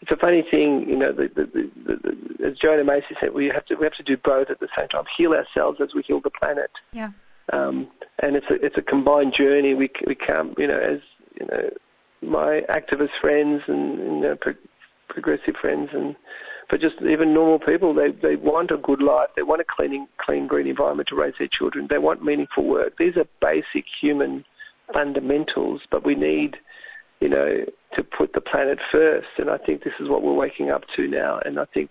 It's 0.00 0.10
a 0.10 0.16
funny 0.16 0.44
thing, 0.48 0.86
you 0.88 0.96
know. 0.96 1.12
The, 1.12 1.28
the, 1.34 1.70
the, 1.86 2.46
as 2.46 2.56
Joanna 2.58 2.84
Macy 2.84 3.16
said, 3.20 3.34
we 3.34 3.46
have 3.46 3.66
to 3.66 3.74
we 3.74 3.84
have 3.84 3.94
to 3.94 4.02
do 4.02 4.16
both 4.16 4.50
at 4.50 4.60
the 4.60 4.68
same 4.76 4.88
time. 4.88 5.04
Heal 5.16 5.32
ourselves 5.32 5.80
as 5.82 5.90
we 5.94 6.02
heal 6.06 6.20
the 6.20 6.30
planet. 6.30 6.70
Yeah. 6.92 7.10
Um, 7.52 7.88
and 8.20 8.36
it's 8.36 8.50
a, 8.50 8.54
it's 8.64 8.76
a 8.76 8.82
combined 8.82 9.34
journey. 9.34 9.74
We 9.74 9.90
we 10.06 10.14
can't, 10.14 10.58
you 10.58 10.66
know, 10.66 10.78
as 10.78 11.00
you 11.40 11.46
know, 11.46 11.70
my 12.22 12.62
activist 12.68 13.18
friends 13.20 13.62
and 13.66 13.98
you 13.98 14.20
know, 14.20 14.36
pro- 14.40 14.54
progressive 15.08 15.56
friends 15.56 15.90
and 15.92 16.16
but 16.70 16.80
just 16.80 16.96
even 17.00 17.32
normal 17.32 17.58
people, 17.58 17.94
they 17.94 18.10
they 18.10 18.36
want 18.36 18.70
a 18.70 18.76
good 18.76 19.00
life. 19.00 19.30
They 19.36 19.42
want 19.42 19.62
a 19.62 19.64
clean 19.64 20.06
clean 20.18 20.46
green 20.46 20.66
environment 20.66 21.08
to 21.08 21.16
raise 21.16 21.34
their 21.38 21.48
children. 21.48 21.86
They 21.88 21.98
want 21.98 22.22
meaningful 22.22 22.64
work. 22.64 22.98
These 22.98 23.16
are 23.16 23.26
basic 23.40 23.86
human 24.00 24.44
fundamentals, 24.92 25.82
but 25.90 26.04
we 26.04 26.14
need, 26.14 26.56
you 27.20 27.28
know, 27.28 27.64
to 27.94 28.02
put 28.02 28.34
the 28.34 28.40
planet 28.40 28.78
first. 28.92 29.28
And 29.38 29.48
I 29.48 29.56
think 29.58 29.82
this 29.82 29.94
is 29.98 30.08
what 30.08 30.22
we're 30.22 30.34
waking 30.34 30.70
up 30.70 30.82
to 30.96 31.06
now. 31.06 31.40
And 31.44 31.58
I 31.58 31.64
think, 31.66 31.90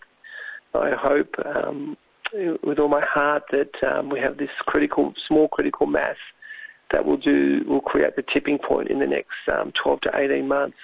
I 0.76 0.92
hope, 0.92 1.34
um, 1.44 1.98
with 2.34 2.80
all 2.80 2.88
my 2.88 3.06
heart 3.06 3.44
that 3.52 3.72
um, 3.84 4.10
we 4.10 4.20
have 4.20 4.38
this 4.38 4.50
critical, 4.60 5.14
small 5.28 5.48
critical 5.48 5.88
mass 5.88 6.18
that 6.92 7.06
will 7.06 7.18
do 7.18 7.64
will 7.68 7.82
create 7.82 8.16
the 8.16 8.22
tipping 8.22 8.58
point 8.58 8.90
in 8.90 9.00
the 9.00 9.08
next 9.08 9.36
um, 9.52 9.72
12 9.74 10.02
to 10.02 10.12
18 10.14 10.48
months. 10.48 10.78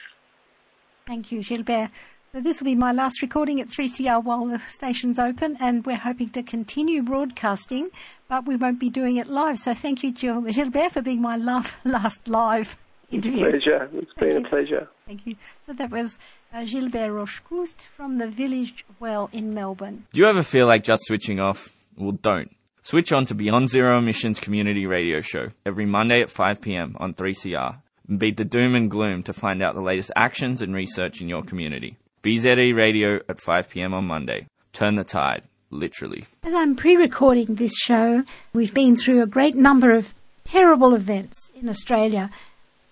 Thank 1.06 1.32
you, 1.32 1.43
Gilbert. 1.43 1.89
So 2.34 2.41
this 2.41 2.60
will 2.60 2.65
be 2.65 2.75
my 2.75 2.91
last 2.91 3.21
recording 3.21 3.62
at 3.62 3.67
3CR 3.67 4.23
while 4.23 4.45
the 4.47 4.60
station's 4.67 5.19
open, 5.19 5.56
and 5.60 5.86
we're 5.86 5.97
hoping 5.97 6.29
to 6.29 6.41
continue 6.41 7.03
broadcasting, 7.03 7.89
but 8.27 8.47
we 8.47 8.56
won't 8.56 8.79
be 8.79 8.89
doing 8.89 9.17
it 9.17 9.27
live. 9.27 9.60
So 9.60 9.75
thank 9.75 10.03
you, 10.03 10.12
Gilbert, 10.12 10.91
for 10.91 11.01
being 11.03 11.21
my 11.21 11.38
last 11.84 12.27
live 12.27 12.75
interview. 13.12 13.51
Pleasure. 13.51 13.89
It's 13.93 14.12
Thank 14.17 14.34
been 14.34 14.41
you. 14.41 14.47
a 14.47 14.49
pleasure. 14.49 14.88
Thank 15.06 15.27
you. 15.27 15.36
So 15.62 15.73
that 15.73 15.91
was 15.91 16.17
uh, 16.53 16.63
Gilbert 16.65 17.11
Rochecouste 17.11 17.85
from 17.95 18.17
the 18.19 18.27
Village 18.27 18.85
Well 18.99 19.29
in 19.33 19.53
Melbourne. 19.53 20.05
Do 20.13 20.21
you 20.21 20.27
ever 20.27 20.43
feel 20.43 20.67
like 20.67 20.83
just 20.83 21.03
switching 21.05 21.39
off? 21.39 21.75
Well, 21.97 22.11
don't. 22.11 22.55
Switch 22.81 23.11
on 23.11 23.25
to 23.27 23.35
Beyond 23.35 23.69
Zero 23.69 23.97
Emissions 23.97 24.39
Community 24.39 24.85
Radio 24.85 25.21
Show 25.21 25.49
every 25.65 25.85
Monday 25.85 26.21
at 26.21 26.29
5 26.29 26.61
p.m. 26.61 26.95
on 26.99 27.13
3CR 27.13 27.77
and 28.07 28.19
beat 28.19 28.37
the 28.37 28.45
doom 28.45 28.75
and 28.75 28.91
gloom 28.91 29.23
to 29.23 29.33
find 29.33 29.63
out 29.63 29.73
the 29.73 29.81
latest 29.81 30.11
actions 30.15 30.61
and 30.61 30.75
research 30.75 31.21
in 31.21 31.29
your 31.29 31.43
community. 31.43 31.97
BZE 32.23 32.75
Radio 32.75 33.19
at 33.29 33.39
5 33.39 33.69
p.m. 33.69 33.93
on 33.93 34.05
Monday. 34.05 34.47
Turn 34.73 34.95
the 34.95 35.03
tide, 35.03 35.43
literally. 35.69 36.25
As 36.43 36.53
I'm 36.53 36.75
pre-recording 36.75 37.55
this 37.55 37.73
show, 37.75 38.23
we've 38.53 38.73
been 38.73 38.95
through 38.95 39.23
a 39.23 39.27
great 39.27 39.55
number 39.55 39.93
of 39.93 40.13
terrible 40.43 40.93
events 40.93 41.51
in 41.55 41.69
Australia. 41.69 42.29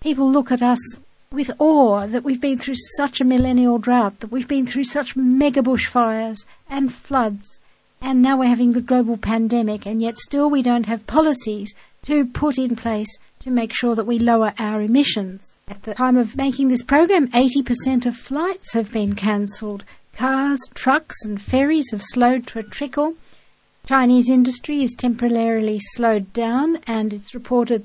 People 0.00 0.30
look 0.30 0.50
at 0.50 0.62
us 0.62 0.78
with 1.32 1.50
awe 1.58 2.06
that 2.06 2.24
we've 2.24 2.40
been 2.40 2.58
through 2.58 2.76
such 2.96 3.20
a 3.20 3.24
millennial 3.24 3.78
drought, 3.78 4.20
that 4.20 4.30
we've 4.30 4.48
been 4.48 4.66
through 4.66 4.84
such 4.84 5.16
mega 5.16 5.62
bushfires 5.62 6.44
and 6.68 6.92
floods, 6.92 7.58
and 8.00 8.20
now 8.20 8.36
we're 8.36 8.48
having 8.48 8.72
the 8.72 8.80
global 8.80 9.16
pandemic, 9.16 9.86
and 9.86 10.02
yet 10.02 10.18
still 10.18 10.50
we 10.50 10.62
don't 10.62 10.86
have 10.86 11.06
policies 11.06 11.74
to 12.02 12.26
put 12.26 12.58
in 12.58 12.74
place 12.76 13.18
to 13.40 13.50
make 13.50 13.72
sure 13.72 13.94
that 13.94 14.06
we 14.06 14.18
lower 14.18 14.52
our 14.58 14.82
emissions. 14.82 15.56
At 15.68 15.82
the 15.82 15.94
time 15.94 16.16
of 16.16 16.36
making 16.36 16.68
this 16.68 16.82
program, 16.82 17.28
80% 17.28 18.06
of 18.06 18.16
flights 18.16 18.72
have 18.74 18.92
been 18.92 19.14
cancelled. 19.14 19.84
Cars, 20.14 20.60
trucks, 20.74 21.24
and 21.24 21.40
ferries 21.40 21.90
have 21.92 22.02
slowed 22.02 22.46
to 22.48 22.58
a 22.58 22.62
trickle. 22.62 23.14
Chinese 23.84 24.30
industry 24.30 24.84
is 24.84 24.94
temporarily 24.94 25.80
slowed 25.80 26.32
down, 26.32 26.78
and 26.86 27.12
it's 27.12 27.34
reported 27.34 27.84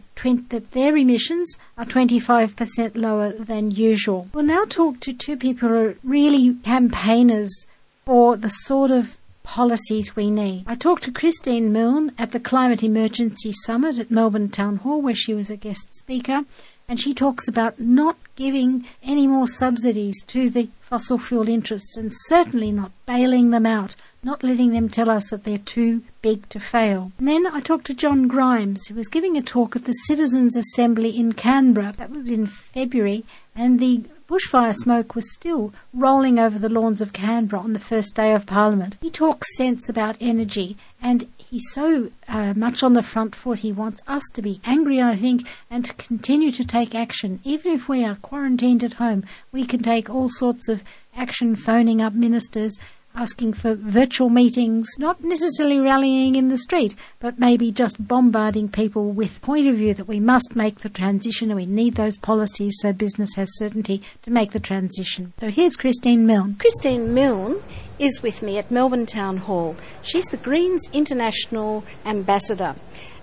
that 0.50 0.72
their 0.72 0.96
emissions 0.96 1.58
are 1.76 1.86
25% 1.86 2.96
lower 2.96 3.32
than 3.32 3.72
usual. 3.72 4.28
We'll 4.32 4.46
now 4.46 4.66
talk 4.66 5.00
to 5.02 5.14
two 5.14 5.36
people 5.36 5.70
who 5.70 5.76
are 5.76 5.96
really 6.04 6.56
campaigners 6.64 7.66
for 8.06 8.38
the 8.38 8.50
sort 8.50 8.92
of 8.92 9.18
policies 9.42 10.16
we 10.16 10.30
need. 10.30 10.66
I 10.68 10.76
talked 10.76 11.04
to 11.04 11.12
Christine 11.12 11.72
Milne 11.72 12.12
at 12.20 12.32
the 12.32 12.40
Climate 12.40 12.84
Emergency 12.84 13.52
Summit 13.52 13.98
at 13.98 14.12
Melbourne 14.12 14.50
Town 14.50 14.78
Hall, 14.78 15.02
where 15.02 15.16
she 15.16 15.34
was 15.34 15.50
a 15.50 15.56
guest 15.56 15.94
speaker, 15.98 16.44
and 16.88 17.00
she 17.00 17.14
talks 17.14 17.48
about 17.48 17.80
not 17.80 18.18
giving 18.36 18.86
any 19.02 19.26
more 19.26 19.48
subsidies 19.48 20.22
to 20.28 20.50
the 20.50 20.70
fossil 20.82 21.18
fuel 21.18 21.50
interests 21.50 21.98
and 21.98 22.12
certainly 22.14 22.72
not 22.72 22.92
bailing 23.06 23.50
them 23.50 23.66
out, 23.66 23.96
not 24.24 24.44
letting 24.44 24.72
them 24.72 24.90
tell 24.90 25.10
us 25.10 25.30
that 25.30 25.44
they're 25.44 25.58
too 25.58 26.04
big 26.22 26.50
to 26.50 26.60
fail. 26.60 27.12
And 27.18 27.28
then 27.28 27.48
I 27.48 27.60
talked 27.60 27.86
to 27.88 27.94
John 27.94 28.28
Grimes, 28.28 28.88
who 28.88 28.96
was 28.96 29.08
giving 29.08 29.38
a 29.38 29.42
talk 29.42 29.76
at 29.76 29.86
the 29.86 29.94
Citizens 29.94 30.56
Assembly 30.56 31.18
in 31.18 31.34
Canberra. 31.34 31.94
That 31.98 32.12
was 32.12 32.30
in 32.30 32.48
February, 32.48 33.26
and 33.56 33.80
the 33.80 34.04
bushfire 34.28 34.76
smoke 34.76 35.16
was 35.16 35.34
still 35.34 35.74
rolling 35.94 36.38
over 36.38 36.60
the 36.60 36.68
lawns 36.68 37.00
of 37.00 37.14
Canberra 37.14 37.62
on 37.62 37.74
the 37.74 37.80
first 37.80 38.14
day 38.16 38.34
of 38.34 38.46
Parliament. 38.46 38.98
He 39.02 39.10
talks 39.10 39.56
sense 39.56 39.88
about 39.88 40.18
energy, 40.20 40.76
and 41.02 41.28
he's 41.38 41.64
so 41.72 42.12
uh, 42.28 42.54
much 42.56 42.84
on 42.84 42.94
the 42.94 43.04
front 43.04 43.34
foot. 43.36 43.60
He 43.60 43.72
wants 43.72 44.04
us 44.08 44.24
to 44.34 44.42
be 44.42 44.60
angry, 44.66 45.02
I 45.02 45.16
think, 45.16 45.48
and 45.70 45.86
to 45.86 45.94
continue 45.94 46.52
to 46.52 46.66
take 46.66 46.94
action. 46.94 47.40
Even 47.46 47.72
if 47.72 47.88
we 47.88 48.04
are 48.04 48.16
quarantined 48.16 48.84
at 48.84 48.94
home, 48.94 49.24
we 49.54 49.66
can 49.66 49.82
take 49.82 50.10
all 50.10 50.28
sorts 50.28 50.68
of 50.68 50.84
action, 51.16 51.56
phoning 51.56 52.02
up 52.02 52.14
ministers, 52.14 52.78
asking 53.18 53.52
for 53.52 53.74
virtual 53.74 54.30
meetings, 54.30 54.88
not 55.00 55.24
necessarily 55.24 55.80
rallying 55.80 56.36
in 56.36 56.50
the 56.50 56.58
street, 56.58 56.96
but 57.20 57.40
maybe 57.40 57.72
just 57.72 58.08
bombarding 58.08 58.70
people 58.70 59.10
with 59.10 59.42
point 59.42 59.68
of 59.68 59.76
view 59.76 59.94
that 59.96 60.08
we 60.08 60.20
must 60.20 60.56
make 60.56 60.82
the 60.82 60.90
transition 60.90 61.50
and 61.50 61.60
we 61.60 61.66
need 61.66 61.96
those 61.96 62.18
policies 62.18 62.76
so 62.80 62.94
business 62.94 63.34
has 63.36 63.50
certainty 63.58 64.04
to 64.22 64.30
make 64.30 64.52
the 64.52 64.60
transition. 64.60 65.34
So 65.40 65.50
here's 65.50 65.76
Christine 65.76 66.28
Milne. 66.28 66.58
Christine 66.60 67.14
Milne 67.16 67.62
is 67.98 68.22
with 68.22 68.44
me 68.44 68.60
at 68.60 68.70
Melbourne 68.70 69.08
Town 69.08 69.38
Hall. 69.38 69.76
She's 70.04 70.26
the 70.26 70.38
Greens 70.38 70.88
International 70.94 71.84
Ambassador. 72.06 72.76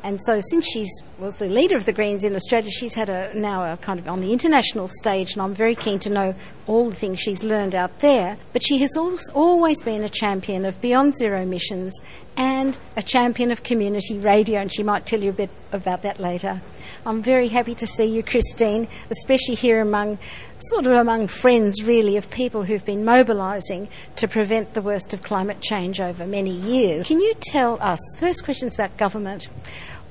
And 0.05 0.21
so, 0.23 0.39
since 0.39 0.67
she 0.67 0.87
was 1.19 1.37
the 1.37 1.49
leader 1.49 1.79
of 1.79 1.87
the 1.87 1.93
Greens 1.93 2.25
in 2.25 2.35
Australia, 2.35 2.71
she's 2.71 2.93
had 2.93 3.09
a 3.09 3.33
now 3.33 3.73
a 3.73 3.79
kind 3.79 3.99
of 3.99 4.07
on 4.07 4.21
the 4.21 4.35
international 4.35 4.87
stage, 4.87 5.33
and 5.33 5.41
I'm 5.41 5.55
very 5.55 5.75
keen 5.75 5.99
to 6.01 6.11
know 6.11 6.35
all 6.67 6.91
the 6.91 6.97
things 6.97 7.21
she's 7.21 7.43
learned 7.43 7.75
out 7.75 8.01
there. 8.01 8.37
But 8.53 8.65
she 8.65 8.79
has 8.79 8.97
always 8.97 9.83
been 9.83 10.03
a 10.03 10.09
champion 10.09 10.65
of 10.65 10.81
Beyond 10.81 11.17
Zero 11.17 11.41
emissions 11.43 11.99
and 12.37 12.77
a 12.97 13.03
champion 13.03 13.51
of 13.51 13.63
community 13.63 14.19
radio, 14.19 14.61
and 14.61 14.73
she 14.73 14.83
might 14.83 15.07
tell 15.07 15.23
you 15.23 15.31
a 15.31 15.35
bit 15.35 15.51
about 15.73 16.03
that 16.03 16.19
later. 16.19 16.61
I'm 17.07 17.23
very 17.23 17.49
happy 17.49 17.75
to 17.77 17.87
see 17.87 18.07
you, 18.07 18.23
Christine, 18.23 18.89
especially 19.11 19.55
here 19.55 19.81
among 19.81 20.19
sort 20.59 20.87
of 20.87 20.93
among 20.93 21.27
friends, 21.27 21.85
really, 21.85 22.17
of 22.17 22.31
people 22.31 22.65
who've 22.65 22.85
been 22.85 23.05
mobilising 23.05 23.89
to 24.17 24.27
prevent 24.27 24.75
the 24.75 24.83
worst 24.83 25.13
of 25.13 25.23
climate 25.23 25.61
change 25.61 26.01
over 26.01 26.27
many 26.27 26.51
years. 26.51 27.07
Can 27.07 27.21
you 27.21 27.35
tell 27.41 27.81
us? 27.83 27.99
First, 28.19 28.45
questions 28.45 28.75
about 28.75 28.97
government. 28.97 29.49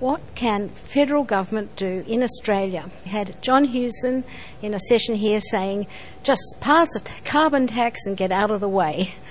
What 0.03 0.35
can 0.35 0.67
federal 0.67 1.23
government 1.23 1.77
do 1.77 2.03
in 2.05 2.23
Australia? 2.23 2.89
We 3.05 3.11
had 3.11 3.41
John 3.41 3.63
Hewson 3.63 4.25
in 4.61 4.73
a 4.73 4.79
session 4.89 5.15
here 5.15 5.39
saying, 5.39 5.87
just 6.23 6.57
pass 6.59 6.93
a 6.93 6.99
t- 6.99 7.13
carbon 7.23 7.67
tax 7.67 8.05
and 8.05 8.17
get 8.17 8.29
out 8.29 8.51
of 8.51 8.59
the 8.59 8.67
way. 8.67 9.15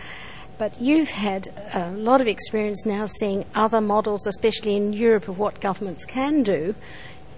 But 0.57 0.81
you've 0.81 1.11
had 1.11 1.49
a 1.75 1.91
lot 1.91 2.23
of 2.23 2.27
experience 2.27 2.87
now 2.87 3.05
seeing 3.05 3.45
other 3.55 3.83
models, 3.83 4.27
especially 4.27 4.75
in 4.77 4.95
Europe, 4.95 5.29
of 5.29 5.39
what 5.39 5.61
governments 5.61 6.07
can 6.07 6.43
do, 6.43 6.75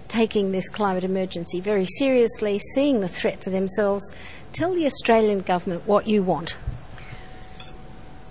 taking 0.07 0.51
this 0.51 0.69
climate 0.69 1.03
emergency 1.03 1.59
very 1.59 1.87
seriously, 1.97 2.59
seeing 2.73 3.01
the 3.01 3.09
threat 3.09 3.41
to 3.41 3.49
themselves. 3.49 4.09
Tell 4.53 4.73
the 4.73 4.85
Australian 4.85 5.41
government 5.41 5.85
what 5.85 6.07
you 6.07 6.23
want. 6.23 6.55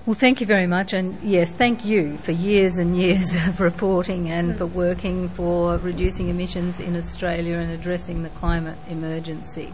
Well, 0.07 0.15
thank 0.15 0.43
you 0.43 0.47
very 0.47 0.67
much, 0.67 0.93
and 0.93 1.19
yes, 1.23 1.51
thank 1.51 1.87
you 1.87 2.19
for 2.19 2.33
years 2.33 2.77
and 2.77 2.95
years 2.95 3.35
of 3.47 3.59
reporting 3.59 4.31
and 4.31 4.55
for 4.59 4.67
working 4.67 5.31
for 5.31 5.79
reducing 5.79 6.29
emissions 6.29 6.79
in 6.79 6.95
Australia 6.95 7.57
and 7.57 7.73
addressing 7.73 8.23
the 8.23 8.29
climate 8.29 8.77
emergency. 8.91 9.73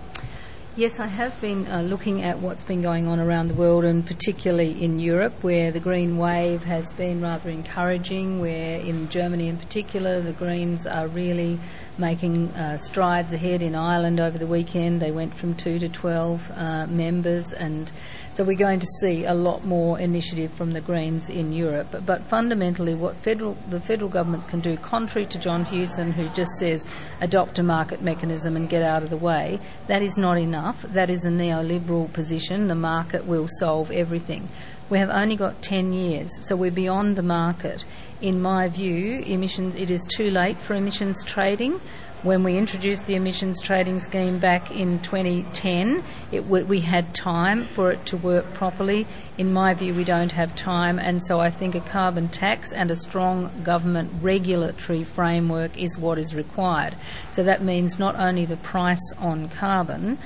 Yes, 0.77 1.01
I 1.01 1.09
have 1.09 1.39
been 1.41 1.67
uh, 1.67 1.83
looking 1.83 2.23
at 2.23 2.39
what's 2.39 2.63
been 2.63 2.81
going 2.81 3.09
on 3.09 3.19
around 3.19 3.49
the 3.49 3.55
world 3.55 3.85
and 3.85 4.07
particularly 4.07 4.81
in 4.81 5.01
Europe 5.01 5.43
where 5.43 5.73
the 5.73 5.81
green 5.81 6.17
wave 6.17 6.63
has 6.63 6.93
been 6.93 7.21
rather 7.21 7.51
encouraging, 7.51 8.39
where 8.39 8.79
in 8.79 9.09
Germany 9.09 9.49
in 9.49 9.59
particular 9.59 10.21
the 10.21 10.33
Greens 10.33 10.87
are 10.87 11.09
really 11.09 11.59
making 12.01 12.49
uh, 12.51 12.79
strides 12.79 13.33
ahead 13.33 13.63
in 13.63 13.75
Ireland 13.75 14.19
over 14.19 14.39
the 14.39 14.47
weekend. 14.47 15.01
They 15.01 15.13
went 15.13 15.35
from 15.35 15.55
2 15.55 15.79
to 15.79 15.89
12 15.89 16.51
uh, 16.51 16.87
members 16.87 17.53
and 17.53 17.93
so 18.33 18.45
we're 18.45 18.57
going 18.57 18.79
to 18.79 18.87
see 19.01 19.25
a 19.25 19.35
lot 19.35 19.65
more 19.65 19.99
initiative 19.99 20.53
from 20.53 20.73
the 20.73 20.81
Greens 20.81 21.29
in 21.29 21.53
Europe. 21.53 21.89
But, 21.91 22.07
but 22.07 22.23
fundamentally, 22.23 22.95
what 22.95 23.17
federal, 23.17 23.55
the 23.69 23.81
federal 23.81 24.09
governments 24.09 24.47
can 24.47 24.61
do, 24.61 24.77
contrary 24.77 25.27
to 25.27 25.39
John 25.39 25.65
Hewson, 25.65 26.13
who 26.13 26.29
just 26.29 26.53
says 26.53 26.87
adopt 27.21 27.59
a 27.59 27.65
market 27.65 28.03
mechanism 28.03 28.55
and 28.55 28.69
get 28.69 28.83
out 28.83 29.03
of 29.03 29.11
the 29.11 29.17
way, 29.17 29.59
that 29.89 30.01
is 30.01 30.17
not 30.17 30.39
enough. 30.39 30.83
That 30.83 31.11
is 31.11 31.25
a 31.25 31.29
neoliberal 31.29 32.13
position. 32.13 32.69
The 32.69 32.77
market 32.77 33.27
will 33.27 33.49
solve 33.59 33.91
everything. 33.91 34.49
We 34.91 34.99
have 34.99 35.11
only 35.11 35.37
got 35.37 35.61
10 35.63 35.93
years, 35.93 36.31
so 36.41 36.55
we're 36.55 36.71
beyond 36.71 37.17
the 37.17 37.23
market. 37.23 37.85
In 38.21 38.41
my 38.41 38.69
view, 38.69 39.23
emissions, 39.27 39.75
it 39.77 39.91
is 39.91 40.07
too 40.07 40.31
late 40.31 40.59
for 40.59 40.75
emissions 40.75 41.25
trading 41.25 41.81
when 42.23 42.45
we 42.45 42.59
introduced 42.59 43.07
the 43.07 43.15
emissions 43.15 43.63
trading 43.63 43.99
scheme 43.99 44.39
back 44.39 44.71
in 44.71 44.99
2010, 44.99 46.05
w- 46.33 46.67
we 46.67 46.81
had 46.81 47.15
time 47.15 47.65
for 47.69 47.91
it 47.93 48.05
to 48.07 48.17
work 48.19 48.53
properly. 48.53 49.07
In 49.39 49.53
my 49.53 49.73
view, 49.73 49.95
we 49.95 50.05
don't 50.05 50.33
have 50.33 50.55
time, 50.55 50.99
and 50.99 51.25
so 51.25 51.41
I 51.41 51.49
think 51.49 51.75
a 51.75 51.81
carbon 51.81 52.29
tax 52.29 52.73
and 52.73 52.91
a 52.91 52.97
strong 52.97 53.51
government 53.63 54.13
regulatory 54.21 55.03
framework 55.03 55.79
is 55.81 55.99
what 55.99 56.19
is 56.19 56.35
required. 56.35 56.95
So 57.31 57.43
that 57.45 57.63
means 57.63 57.99
not 57.99 58.17
only 58.17 58.45
the 58.45 58.59
price 58.59 59.15
on 59.19 59.49
carbon, 59.49 60.19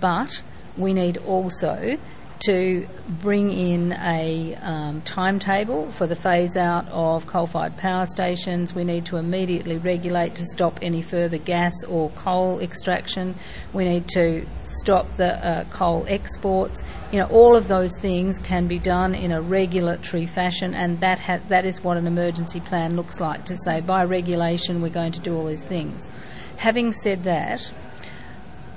but 0.00 0.42
we 0.76 0.94
need 0.94 1.16
also 1.16 1.98
to 2.40 2.86
bring 3.20 3.52
in 3.52 3.92
a 3.92 4.54
um, 4.56 5.02
timetable 5.02 5.90
for 5.92 6.06
the 6.06 6.16
phase 6.16 6.56
out 6.56 6.88
of 6.88 7.26
coal 7.26 7.46
fired 7.46 7.76
power 7.76 8.06
stations. 8.06 8.74
We 8.74 8.84
need 8.84 9.06
to 9.06 9.16
immediately 9.16 9.76
regulate 9.76 10.34
to 10.36 10.46
stop 10.46 10.78
any 10.80 11.02
further 11.02 11.38
gas 11.38 11.72
or 11.86 12.10
coal 12.10 12.60
extraction. 12.60 13.34
We 13.72 13.84
need 13.84 14.08
to 14.10 14.46
stop 14.64 15.16
the 15.16 15.46
uh, 15.46 15.64
coal 15.64 16.06
exports. 16.08 16.82
You 17.12 17.20
know, 17.20 17.26
all 17.26 17.56
of 17.56 17.68
those 17.68 17.92
things 18.00 18.38
can 18.38 18.66
be 18.66 18.78
done 18.78 19.14
in 19.14 19.32
a 19.32 19.42
regulatory 19.42 20.26
fashion, 20.26 20.74
and 20.74 21.00
that 21.00 21.18
ha- 21.18 21.40
that 21.48 21.64
is 21.64 21.84
what 21.84 21.96
an 21.96 22.06
emergency 22.06 22.60
plan 22.60 22.96
looks 22.96 23.20
like. 23.20 23.44
To 23.46 23.56
say 23.56 23.80
by 23.80 24.04
regulation 24.04 24.80
we're 24.80 24.88
going 24.88 25.12
to 25.12 25.20
do 25.20 25.36
all 25.36 25.46
these 25.46 25.64
things. 25.64 26.08
Having 26.56 26.92
said 26.92 27.24
that, 27.24 27.70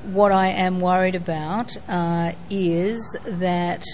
what 0.06 0.32
I 0.32 0.50
am 0.50 0.80
worried 0.80 1.16
about 1.16 1.76
uh, 1.88 2.34
is 2.50 3.18
that 3.26 3.86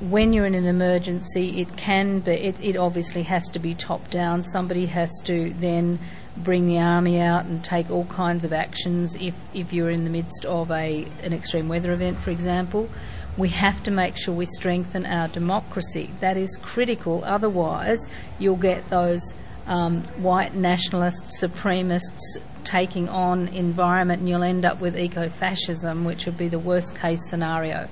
when 0.00 0.32
you're 0.32 0.46
in 0.46 0.54
an 0.54 0.66
emergency, 0.66 1.60
it 1.60 1.76
can 1.76 2.20
be, 2.20 2.32
it, 2.32 2.56
it 2.60 2.76
obviously 2.76 3.22
has 3.22 3.48
to 3.50 3.58
be 3.58 3.74
top 3.74 4.10
down. 4.10 4.42
Somebody 4.42 4.86
has 4.86 5.10
to 5.24 5.52
then 5.54 5.98
bring 6.36 6.66
the 6.66 6.78
army 6.78 7.20
out 7.20 7.44
and 7.44 7.62
take 7.62 7.90
all 7.90 8.06
kinds 8.06 8.44
of 8.44 8.52
actions 8.52 9.14
if, 9.16 9.34
if 9.54 9.72
you're 9.72 9.90
in 9.90 10.04
the 10.04 10.10
midst 10.10 10.44
of 10.44 10.70
a, 10.70 11.06
an 11.22 11.32
extreme 11.32 11.68
weather 11.68 11.92
event, 11.92 12.18
for 12.18 12.30
example. 12.30 12.88
We 13.36 13.48
have 13.50 13.82
to 13.84 13.90
make 13.90 14.16
sure 14.16 14.34
we 14.34 14.46
strengthen 14.46 15.06
our 15.06 15.28
democracy. 15.28 16.10
That 16.20 16.36
is 16.36 16.58
critical, 16.60 17.22
otherwise, 17.24 17.98
you'll 18.38 18.56
get 18.56 18.88
those 18.90 19.22
um, 19.66 20.02
white 20.18 20.54
nationalists, 20.54 21.42
supremacists 21.42 22.38
taking 22.64 23.08
on 23.08 23.48
environment, 23.48 24.20
and 24.20 24.28
you'll 24.28 24.42
end 24.42 24.64
up 24.64 24.80
with 24.80 24.96
eco 24.96 25.28
fascism, 25.28 26.04
which 26.04 26.26
would 26.26 26.38
be 26.38 26.48
the 26.48 26.58
worst 26.58 26.94
case 26.96 27.20
scenario. 27.28 27.88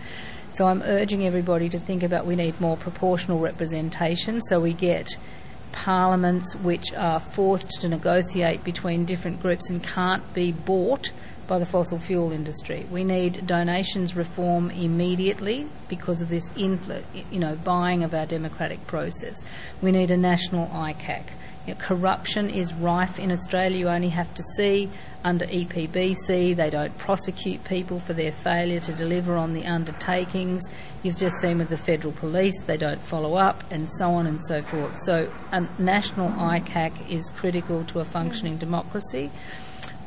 So 0.53 0.67
I'm 0.67 0.83
urging 0.83 1.27
everybody 1.27 1.69
to 1.69 1.79
think 1.79 2.03
about 2.03 2.27
we 2.27 2.35
need 2.35 2.61
more 2.61 2.77
proportional 2.77 3.39
representation 3.39 4.41
so 4.41 4.61
we 4.61 4.73
get 4.73 5.17
parliaments 5.73 6.57
which 6.57 6.93
are 6.95 7.21
forced 7.21 7.81
to 7.81 7.89
negotiate 7.89 8.65
between 8.65 9.05
different 9.05 9.41
groups 9.41 9.71
and 9.71 9.83
can't 9.83 10.35
be 10.35 10.51
bought 10.51 11.13
by 11.47 11.59
the 11.59 11.67
fossil 11.67 11.99
fuel 11.99 12.33
industry. 12.33 12.87
We 12.91 13.03
need 13.03 13.47
donations 13.47 14.15
reform 14.15 14.71
immediately 14.71 15.67
because 15.89 16.23
of 16.23 16.29
this 16.29 16.49
infl- 16.51 17.03
you 17.31 17.41
know 17.41 17.57
buying 17.57 18.05
of 18.05 18.15
our 18.15 18.27
democratic 18.27 18.87
process. 18.87 19.43
We 19.83 19.91
need 19.93 20.11
a 20.11 20.17
national 20.17 20.69
ICAC. 20.69 21.23
You 21.67 21.75
know, 21.75 21.81
corruption 21.81 22.51
is 22.51 22.73
rife 22.75 23.19
in 23.19 23.31
Australia. 23.31 23.79
You 23.79 23.89
only 23.89 24.09
have 24.09 24.33
to 24.35 24.43
see 24.57 24.91
under 25.25 25.47
EPBC, 25.47 26.57
they 26.57 26.71
don't 26.71 26.97
prosecute 26.97 27.63
people 27.65 28.01
for 28.01 28.15
their 28.15 28.33
failure 28.33 28.81
to 28.81 28.93
deliver 28.95 29.37
on 29.37 29.53
the 29.53 29.67
undertakings. 29.67 30.63
You've 31.03 31.19
just 31.19 31.37
seen 31.41 31.59
with 31.59 31.69
the 31.69 31.77
federal 31.77 32.13
police, 32.15 32.61
they 32.63 32.77
don't 32.77 33.01
follow 33.03 33.35
up, 33.35 33.63
and 33.71 33.91
so 33.91 34.11
on 34.11 34.27
and 34.27 34.43
so 34.43 34.63
forth. 34.63 34.97
So, 35.03 35.31
a 35.53 35.61
national 35.79 36.31
ICAC 36.31 37.11
is 37.11 37.31
critical 37.37 37.85
to 37.87 38.01
a 38.01 38.05
functioning 38.05 38.57
democracy. 38.57 39.31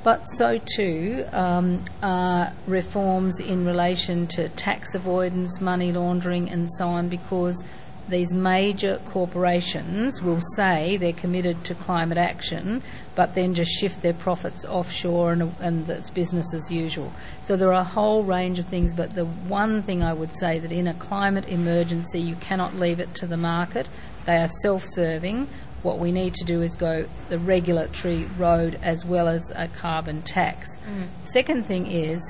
But 0.04 0.26
so 0.26 0.60
too 0.76 1.26
um, 1.32 1.86
are 2.02 2.52
reforms 2.68 3.40
in 3.40 3.66
relation 3.66 4.28
to 4.28 4.50
tax 4.50 4.96
avoidance, 4.96 5.62
money 5.62 5.94
laundering, 5.94 6.50
and 6.50 6.68
so 6.78 6.88
on, 6.88 7.08
because 7.08 7.64
these 8.10 8.34
major 8.34 9.00
corporations 9.10 10.22
will 10.22 10.42
say 10.56 10.98
they're 10.98 11.14
committed 11.14 11.64
to 11.66 11.76
climate 11.76 12.18
action, 12.18 12.84
but 13.16 13.34
then 13.34 13.54
just 13.54 13.72
shift 13.72 14.02
their 14.02 14.14
profits 14.14 14.66
offshore 14.66 15.32
and, 15.32 15.56
and 15.60 15.90
it's 15.90 16.10
business 16.10 16.54
as 16.54 16.70
usual. 16.72 17.12
So 17.44 17.56
there 17.56 17.70
are 17.70 17.82
a 17.82 17.84
whole 17.84 18.24
range 18.24 18.60
of 18.60 18.68
things, 18.68 18.94
but 18.94 19.16
the 19.16 19.26
one 19.26 19.82
thing 19.82 20.04
I 20.04 20.14
would 20.14 20.36
say 20.36 20.60
that 20.60 20.72
in 20.72 20.88
a 20.88 20.94
climate 20.94 21.48
emergency, 21.48 22.20
you 22.20 22.36
cannot 22.36 22.76
leave 22.76 23.00
it 23.00 23.14
to 23.16 23.28
the 23.28 23.38
market. 23.38 23.88
They 24.26 24.38
are 24.38 24.50
self 24.50 24.86
serving. 24.86 25.48
What 25.82 26.00
we 26.00 26.12
need 26.12 26.34
to 26.36 26.46
do 26.46 26.62
is 26.62 26.76
go 26.76 27.06
the 27.30 27.38
regulatory 27.40 28.26
road 28.38 28.80
as 28.82 29.06
well 29.06 29.28
as 29.28 29.52
a 29.56 29.68
carbon 29.68 30.22
tax. 30.22 30.70
Mm. 30.88 31.08
Second 31.26 31.66
thing 31.66 31.88
is, 31.88 32.22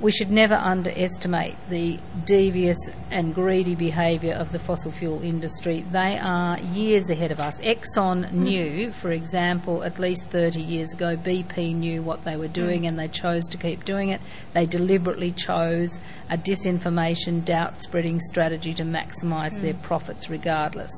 we 0.00 0.12
should 0.12 0.30
never 0.30 0.54
underestimate 0.54 1.56
the 1.70 1.98
devious 2.26 2.76
and 3.10 3.34
greedy 3.34 3.74
behaviour 3.74 4.34
of 4.34 4.52
the 4.52 4.58
fossil 4.58 4.92
fuel 4.92 5.22
industry. 5.22 5.80
They 5.90 6.18
are 6.18 6.58
years 6.58 7.08
ahead 7.08 7.32
of 7.32 7.40
us. 7.40 7.58
Exxon 7.60 8.26
mm. 8.26 8.32
knew, 8.32 8.90
for 8.90 9.10
example, 9.10 9.82
at 9.84 9.98
least 9.98 10.26
30 10.26 10.60
years 10.60 10.92
ago, 10.92 11.16
BP 11.16 11.74
knew 11.74 12.02
what 12.02 12.24
they 12.24 12.36
were 12.36 12.48
doing 12.48 12.82
mm. 12.82 12.88
and 12.88 12.98
they 12.98 13.08
chose 13.08 13.46
to 13.48 13.56
keep 13.56 13.86
doing 13.86 14.10
it. 14.10 14.20
They 14.52 14.66
deliberately 14.66 15.32
chose 15.32 15.98
a 16.28 16.36
disinformation, 16.36 17.44
doubt 17.44 17.80
spreading 17.80 18.20
strategy 18.20 18.74
to 18.74 18.82
maximise 18.82 19.54
mm. 19.54 19.62
their 19.62 19.74
profits 19.74 20.28
regardless. 20.28 20.92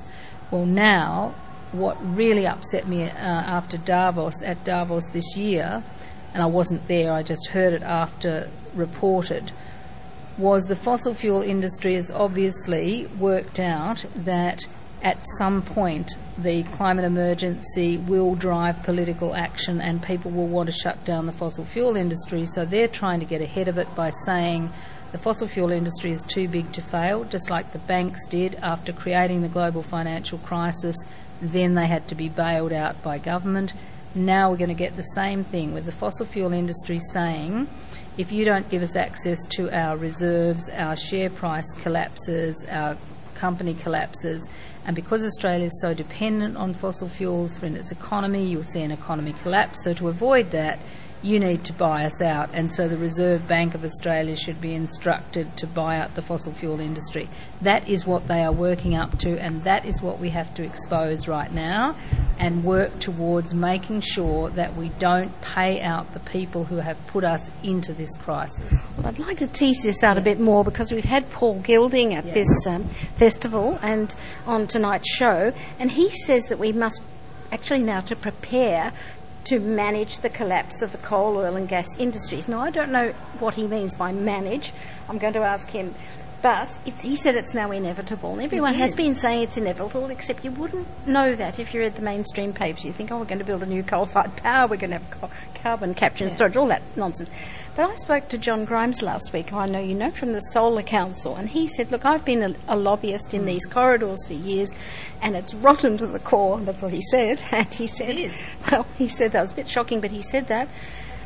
Well, 0.51 0.67
now, 0.67 1.35
what 1.71 1.99
really 2.03 2.47
upset 2.47 2.89
me 2.89 3.05
uh, 3.05 3.11
after 3.13 3.77
Davos, 3.77 4.43
at 4.43 4.65
Davos 4.65 5.07
this 5.13 5.37
year, 5.37 5.85
and 6.35 6.43
I 6.43 6.47
wasn't 6.47 6.87
there, 6.89 7.13
I 7.13 7.23
just 7.23 7.49
heard 7.49 7.73
it 7.73 7.83
after 7.83 8.49
reported 8.75 9.51
was 10.39 10.67
the 10.67 10.77
fossil 10.77 11.15
fuel 11.15 11.43
industry 11.43 11.95
has 11.95 12.13
obviously 12.13 13.07
worked 13.19 13.59
out 13.59 14.05
that 14.15 14.67
at 15.03 15.25
some 15.37 15.63
point 15.63 16.13
the 16.39 16.63
climate 16.65 17.05
emergency 17.05 17.99
will 17.99 18.37
drive 18.37 18.83
political 18.85 19.35
action 19.35 19.81
and 19.81 20.03
people 20.03 20.31
will 20.31 20.47
want 20.47 20.69
to 20.69 20.73
shut 20.73 21.05
down 21.05 21.27
the 21.27 21.33
fossil 21.33 21.65
fuel 21.65 21.97
industry. 21.97 22.47
So 22.47 22.65
they're 22.65 22.89
trying 22.89 23.19
to 23.21 23.27
get 23.27 23.41
ahead 23.41 23.67
of 23.67 23.79
it 23.79 23.93
by 23.97 24.11
saying 24.11 24.71
the 25.11 25.19
fossil 25.19 25.49
fuel 25.49 25.73
industry 25.73 26.13
is 26.13 26.23
too 26.23 26.47
big 26.49 26.71
to 26.73 26.83
fail, 26.83 27.25
just 27.25 27.51
like 27.51 27.73
the 27.73 27.79
banks 27.81 28.25
did 28.27 28.55
after 28.57 28.93
creating 28.93 29.43
the 29.43 29.49
global 29.49 29.83
financial 29.83 30.39
crisis. 30.39 30.97
Then 31.41 31.75
they 31.75 31.87
had 31.87 32.07
to 32.09 32.15
be 32.15 32.29
bailed 32.29 32.73
out 32.73 33.03
by 33.03 33.19
government. 33.19 33.73
Now 34.15 34.51
we're 34.51 34.57
going 34.57 34.69
to 34.69 34.75
get 34.75 34.97
the 34.97 35.03
same 35.03 35.45
thing 35.45 35.75
with 35.75 35.85
the 35.85 35.93
fossil 35.93 36.27
fuel 36.27 36.53
industry 36.53 36.99
saying 36.99 37.69
if 38.17 38.33
you 38.33 38.45
don't 38.45 38.69
give 38.69 38.83
us 38.83 38.97
access 38.97 39.45
to 39.51 39.71
our 39.71 39.97
reserves, 39.97 40.69
our 40.71 40.97
share 40.97 41.31
price 41.31 41.73
collapses, 41.75 42.67
our 42.69 42.97
company 43.35 43.75
collapses, 43.75 44.49
and 44.87 44.97
because 44.97 45.23
Australia 45.23 45.67
is 45.67 45.81
so 45.81 45.95
dependent 45.95 46.57
on 46.57 46.75
fossil 46.75 47.09
fuels 47.09 47.63
in 47.63 47.77
its 47.77 47.93
economy, 47.93 48.47
you'll 48.47 48.65
see 48.65 48.81
an 48.81 48.91
economy 48.91 49.35
collapse. 49.43 49.85
So 49.85 49.93
to 49.95 50.09
avoid 50.09 50.51
that, 50.51 50.79
you 51.23 51.41
need 51.41 51.65
to 51.65 51.73
buy 51.73 52.05
us 52.05 52.21
out. 52.21 52.51
And 52.53 52.71
so 52.71 52.89
the 52.89 52.97
Reserve 52.97 53.47
Bank 53.49 53.75
of 53.75 53.85
Australia 53.85 54.37
should 54.37 54.61
be 54.61 54.75
instructed 54.75 55.57
to 55.57 55.67
buy 55.67 55.99
out 55.99 56.15
the 56.15 56.23
fossil 56.23 56.53
fuel 56.53 56.81
industry. 56.81 57.29
That 57.61 57.89
is 57.89 58.07
what 58.07 58.29
they 58.29 58.45
are 58.45 58.53
working 58.53 58.95
up 58.95 59.19
to, 59.21 59.39
and 59.39 59.65
that 59.65 59.85
is 59.85 60.01
what 60.01 60.19
we 60.19 60.31
have 60.31 60.55
to 60.55 60.63
expose 60.63 61.27
right 61.27 61.53
now 61.53 61.97
and 62.39 62.63
work 62.63 63.01
towards 63.01 63.53
making 63.53 64.01
sure 64.01 64.49
that 64.51 64.77
we 64.77 64.91
don't 64.91 65.41
pay 65.43 65.81
out 65.81 66.13
the 66.13 66.21
people 66.21 66.65
who 66.65 66.77
have 66.77 67.05
put 67.09 67.25
us 67.25 67.51
into 67.63 67.93
this 67.93 68.17
crisis. 68.19 68.73
Well, 68.97 69.09
I'd 69.09 69.19
like 69.19 69.39
to 69.39 69.49
tease 69.49 69.83
this 69.83 70.03
out 70.05 70.19
a 70.19 70.21
bit 70.21 70.39
more 70.39 70.65
because 70.65 70.93
we've 70.93 71.05
had 71.05 71.31
Paul 71.31 71.61
Gilding 71.61 72.15
at 72.15 72.33
this 72.33 72.49
um, 72.67 72.85
festival 73.17 73.79
and 73.83 74.15
on 74.47 74.69
tonight's 74.69 75.13
show, 75.13 75.53
and 75.81 75.91
he 75.91 76.11
says 76.11 76.45
that 76.45 76.59
we 76.59 76.71
must 76.71 77.03
actually 77.51 77.83
now 77.83 78.01
to 78.03 78.15
prepare 78.15 78.93
to 79.49 79.59
manage 79.59 80.19
the 80.19 80.29
collapse 80.29 80.83
of 80.83 80.93
the 80.93 80.99
coal, 80.99 81.39
oil, 81.39 81.57
and 81.57 81.69
gas 81.69 81.87
industries. 81.99 82.49
Now, 82.49 82.61
I 82.61 82.71
don't 82.71 82.93
know 82.93 83.13
what 83.39 83.55
he 83.55 83.67
means 83.67 83.95
by 83.95 84.13
manage. 84.13 84.73
I'm 85.09 85.17
going 85.17 85.33
to 85.33 85.41
ask 85.41 85.71
him. 85.71 85.95
But 86.41 86.79
he 87.01 87.17
said 87.17 87.35
it's 87.35 87.53
now 87.53 87.73
inevitable. 87.73 88.33
And 88.33 88.43
everyone 88.43 88.75
has 88.75 88.95
been 88.95 89.17
saying 89.17 89.43
it's 89.43 89.57
inevitable, 89.57 90.07
except 90.11 90.45
you 90.45 90.53
wouldn't 90.53 91.07
know 91.07 91.35
that 91.35 91.59
if 91.59 91.75
you 91.75 91.81
read 91.81 91.97
the 91.97 92.03
mainstream 92.03 92.53
papers. 92.53 92.85
You 92.85 92.93
think, 92.93 93.11
oh, 93.11 93.19
we're 93.19 93.25
going 93.25 93.41
to 93.41 93.45
build 93.45 93.63
a 93.65 93.67
new 93.67 93.83
coal 93.83 94.07
fired 94.07 94.37
power, 94.37 94.69
we're 94.69 94.77
going 94.77 94.91
to 94.91 94.99
have 94.99 95.11
co- 95.11 95.31
carbon 95.61 95.95
capture 95.95 96.25
and 96.25 96.33
storage, 96.33 96.57
all 96.57 96.69
that 96.69 96.83
nonsense. 96.97 97.29
But 97.75 97.91
I 97.91 97.95
spoke 97.95 98.29
to 98.29 98.39
John 98.39 98.65
Grimes 98.65 99.03
last 99.03 99.33
week, 99.33 99.51
who 99.51 99.57
I 99.57 99.67
know 99.67 99.81
you 99.81 99.95
know 99.95 100.11
from 100.11 100.33
the 100.33 100.41
Solar 100.41 100.83
Council, 100.83 101.37
and 101.37 101.49
he 101.49 101.67
said, 101.67 101.91
Look, 101.91 102.05
I've 102.05 102.25
been 102.25 102.43
a, 102.43 102.55
a 102.69 102.77
lobbyist 102.77 103.35
in 103.35 103.45
these 103.45 103.67
corridors 103.67 104.27
for 104.27 104.33
years, 104.33 104.73
and 105.23 105.37
it's 105.37 105.55
rotten 105.55 105.97
to 105.99 106.07
the 106.07 106.19
core. 106.19 106.59
That's 106.61 106.83
what 106.83 106.93
he 106.93 107.03
said. 107.11 107.41
And 107.53 107.67
he 107.73 107.87
said, 107.87 108.33
Well, 108.71 108.87
he 108.97 109.09
said 109.09 109.33
that 109.33 109.43
was 109.43 109.53
a 109.53 109.55
bit 109.55 109.69
shocking, 109.69 110.01
but 110.01 110.11
he 110.11 110.23
said 110.23 110.49
that. 110.49 110.69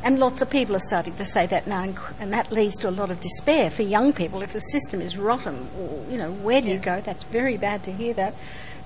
And 0.05 0.19
lots 0.19 0.41
of 0.41 0.51
people 0.51 0.75
are 0.75 0.81
starting 0.81 1.15
to 1.15 1.25
say 1.25 1.47
that 1.47 1.67
now, 1.67 1.83
and, 1.83 1.97
and 2.19 2.33
that 2.33 2.51
leads 2.51 2.77
to 2.79 2.89
a 2.89 2.91
lot 2.91 3.11
of 3.11 3.21
despair 3.21 3.71
for 3.71 3.83
young 3.83 4.13
people. 4.13 4.43
If 4.43 4.53
the 4.53 4.61
system 4.61 5.01
is 5.01 5.17
rotten, 5.17 5.69
or, 5.79 6.05
you 6.11 6.19
know, 6.19 6.33
where 6.33 6.61
do 6.61 6.69
you 6.69 6.79
go? 6.79 7.01
That's 7.01 7.23
very 7.25 7.57
bad 7.57 7.85
to 7.85 7.93
hear 7.93 8.13
that. 8.15 8.35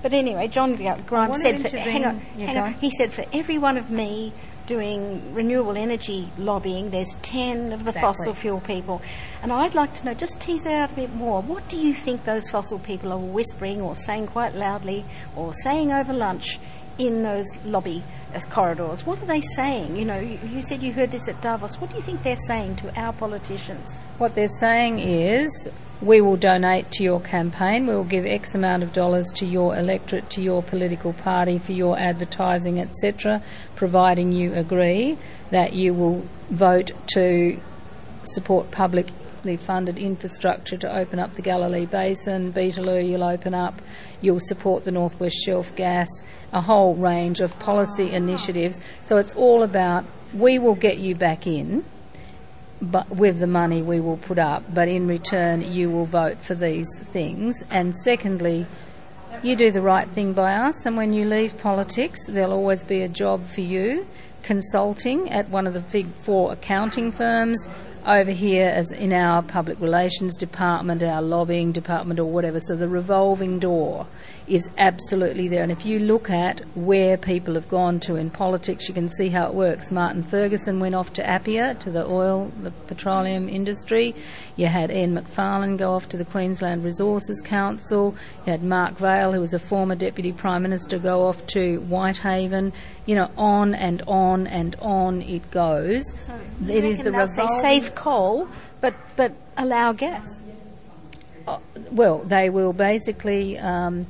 But 0.03 0.13
anyway, 0.13 0.47
John 0.47 0.73
uh, 0.85 0.97
Grimes 1.07 1.41
said, 1.41 1.59
for, 1.59 1.75
hang 1.75 2.05
on, 2.05 2.19
hang 2.19 2.57
on. 2.57 2.73
He 2.75 2.91
said, 2.91 3.11
for 3.11 3.25
every 3.33 3.57
one 3.57 3.77
of 3.77 3.89
me 3.89 4.31
doing 4.67 5.33
renewable 5.33 5.75
energy 5.75 6.29
lobbying, 6.37 6.91
there's 6.91 7.15
10 7.23 7.73
of 7.73 7.83
the 7.83 7.89
Exactly. 7.89 8.01
fossil 8.01 8.33
fuel 8.35 8.59
people. 8.59 9.01
And 9.41 9.51
I'd 9.51 9.73
like 9.73 9.95
to 9.95 10.05
know, 10.05 10.13
just 10.13 10.39
tease 10.39 10.67
out 10.67 10.91
a 10.91 10.95
bit 10.95 11.13
more. 11.15 11.41
What 11.41 11.67
do 11.67 11.77
you 11.77 11.95
think 11.95 12.25
those 12.25 12.49
fossil 12.49 12.77
people 12.77 13.11
are 13.11 13.17
whispering 13.17 13.81
or 13.81 13.95
saying 13.95 14.27
quite 14.27 14.53
loudly 14.53 15.03
or 15.35 15.53
saying 15.53 15.91
over 15.91 16.13
lunch 16.13 16.59
in 16.99 17.23
those 17.23 17.47
lobby 17.65 18.03
uh, 18.33 18.39
corridors? 18.49 19.05
What 19.05 19.21
are 19.21 19.25
they 19.25 19.41
saying? 19.41 19.95
You 19.95 20.05
know, 20.05 20.19
you, 20.19 20.39
you 20.47 20.61
said 20.61 20.81
you 20.81 20.93
heard 20.93 21.11
this 21.11 21.27
at 21.27 21.41
Davos. 21.41 21.79
What 21.79 21.89
do 21.89 21.95
you 21.95 22.01
think 22.01 22.23
they're 22.23 22.35
saying 22.35 22.77
to 22.77 22.99
our 22.99 23.13
politicians? 23.13 23.95
What 24.17 24.35
they're 24.35 24.47
saying 24.47 24.99
is, 24.99 25.69
we 26.01 26.21
will 26.21 26.37
donate 26.37 26.91
to 26.91 27.03
your 27.03 27.19
campaign, 27.19 27.87
we 27.87 27.95
will 27.95 28.03
give 28.03 28.25
X 28.25 28.53
amount 28.53 28.83
of 28.83 28.93
dollars 28.93 29.27
to 29.33 29.45
your 29.45 29.75
electorate, 29.75 30.29
to 30.31 30.41
your 30.41 30.61
political 30.61 31.13
party, 31.13 31.57
for 31.57 31.71
your 31.71 31.97
advertising, 31.97 32.79
etc., 32.79 33.41
providing 33.75 34.31
you 34.31 34.53
agree 34.53 35.17
that 35.49 35.73
you 35.73 35.93
will 35.93 36.25
vote 36.49 36.91
to 37.07 37.59
support 38.23 38.69
publicly 39.37 39.57
funded 39.57 39.97
infrastructure 39.99 40.77
to 40.77 40.97
open 40.97 41.19
up 41.19 41.33
the 41.33 41.41
Galilee 41.43 41.85
Basin, 41.85 42.51
Beetaloo 42.51 43.07
you'll 43.07 43.23
open 43.23 43.53
up, 43.53 43.79
you'll 44.19 44.39
support 44.39 44.83
the 44.83 44.91
Northwest 44.91 45.35
Shelf 45.45 45.75
gas, 45.75 46.07
a 46.51 46.61
whole 46.61 46.95
range 46.95 47.39
of 47.39 47.57
policy 47.59 48.11
initiatives. 48.11 48.81
So 49.03 49.17
it's 49.17 49.33
all 49.35 49.61
about 49.61 50.05
we 50.33 50.57
will 50.57 50.75
get 50.75 50.97
you 50.97 51.15
back 51.15 51.45
in 51.45 51.85
but 52.79 53.09
with 53.09 53.39
the 53.39 53.47
money 53.47 53.81
we 53.81 53.99
will 53.99 54.17
put 54.17 54.37
up, 54.37 54.63
but 54.71 54.87
in 54.87 55.07
return 55.07 55.61
you 55.61 55.89
will 55.89 56.05
vote 56.05 56.39
for 56.41 56.53
these 56.53 56.87
things. 56.99 57.63
And 57.71 57.95
secondly, 57.95 58.67
you 59.41 59.55
do 59.55 59.71
the 59.71 59.81
right 59.81 60.07
thing 60.09 60.33
by 60.33 60.53
us, 60.53 60.85
and 60.85 60.95
when 60.95 61.11
you 61.11 61.25
leave 61.25 61.57
politics, 61.57 62.19
there'll 62.27 62.53
always 62.53 62.83
be 62.83 63.01
a 63.01 63.09
job 63.09 63.47
for 63.47 63.61
you 63.61 64.05
consulting 64.47 65.29
at 65.29 65.49
one 65.49 65.67
of 65.67 65.73
the 65.73 65.79
big 65.79 66.07
four 66.23 66.53
accounting 66.53 67.11
firms. 67.11 67.67
Over 68.07 68.31
here, 68.31 68.67
as 68.69 68.93
in 68.93 69.11
our 69.11 69.41
public 69.41 69.81
relations 69.81 70.37
department, 70.37 71.03
our 71.03 71.21
lobbying 71.21 71.73
department, 71.73 72.21
or 72.21 72.31
whatever. 72.31 72.61
So 72.61 72.77
the 72.77 72.87
revolving 72.87 73.59
door 73.59 74.07
is 74.47 74.69
absolutely 74.77 75.49
there. 75.49 75.61
And 75.61 75.71
if 75.71 75.85
you 75.85 75.99
look 75.99 76.29
at 76.29 76.61
where 76.75 77.17
people 77.17 77.55
have 77.55 77.67
gone 77.67 77.99
to 78.01 78.15
in 78.15 78.29
politics, 78.29 78.87
you 78.87 78.93
can 78.93 79.09
see 79.09 79.27
how 79.29 79.47
it 79.47 79.53
works. 79.53 79.91
Martin 79.91 80.23
Ferguson 80.23 80.79
went 80.79 80.95
off 80.95 81.11
to 81.13 81.23
APPEA, 81.23 81.77
to 81.79 81.91
the 81.91 82.05
oil, 82.05 82.51
the 82.61 82.71
petroleum 82.71 83.49
industry. 83.49 84.15
You 84.55 84.67
had 84.67 84.89
Ian 84.89 85.13
Macfarlane 85.13 85.75
go 85.75 85.91
off 85.91 86.07
to 86.09 86.17
the 86.17 86.23
Queensland 86.23 86.83
Resources 86.83 87.41
Council. 87.41 88.15
You 88.45 88.51
had 88.51 88.63
Mark 88.63 88.93
Vaile, 88.93 89.33
who 89.33 89.41
was 89.41 89.53
a 89.53 89.59
former 89.59 89.95
Deputy 89.95 90.31
Prime 90.31 90.61
Minister, 90.61 90.97
go 90.97 91.27
off 91.27 91.45
to 91.47 91.81
Whitehaven. 91.81 92.71
You 93.05 93.15
know, 93.15 93.31
on 93.37 93.75
and 93.75 94.01
on 94.07 94.47
and 94.47 94.75
on 94.79 95.21
it 95.21 95.49
goes. 95.51 96.13
So 96.21 96.39
it 96.67 96.83
is 96.85 96.97
the 96.99 97.05
say 97.05 97.19
revolving 97.19 97.61
save 97.61 97.95
coal, 97.95 98.47
but, 98.79 98.93
but 99.15 99.33
allow 99.57 99.91
gas. 99.91 100.39
well, 101.91 102.19
they 102.19 102.49
will 102.49 102.73
basically 102.73 103.57
um, 103.57 104.05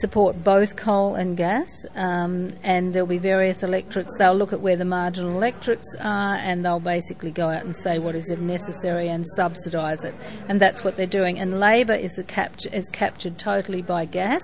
support 0.00 0.42
both 0.42 0.76
coal 0.76 1.14
and 1.14 1.36
gas, 1.36 1.86
um, 1.94 2.52
and 2.62 2.92
there'll 2.92 3.06
be 3.06 3.18
various 3.18 3.62
electorates. 3.62 4.16
They'll 4.18 4.34
look 4.34 4.52
at 4.52 4.60
where 4.60 4.76
the 4.76 4.84
marginal 4.84 5.36
electorates 5.36 5.96
are, 6.00 6.36
and 6.36 6.64
they'll 6.64 6.80
basically 6.80 7.30
go 7.30 7.48
out 7.48 7.64
and 7.64 7.74
say 7.76 7.98
what 7.98 8.14
is 8.14 8.28
necessary 8.30 9.08
and 9.08 9.26
subsidise 9.36 10.04
it, 10.04 10.14
and 10.48 10.60
that's 10.60 10.84
what 10.84 10.96
they're 10.96 11.06
doing. 11.06 11.38
And 11.38 11.60
Labor 11.60 11.94
is 11.94 12.12
the 12.14 12.24
is 12.72 12.88
captured 12.90 13.38
totally 13.38 13.82
by 13.82 14.04
gas, 14.04 14.42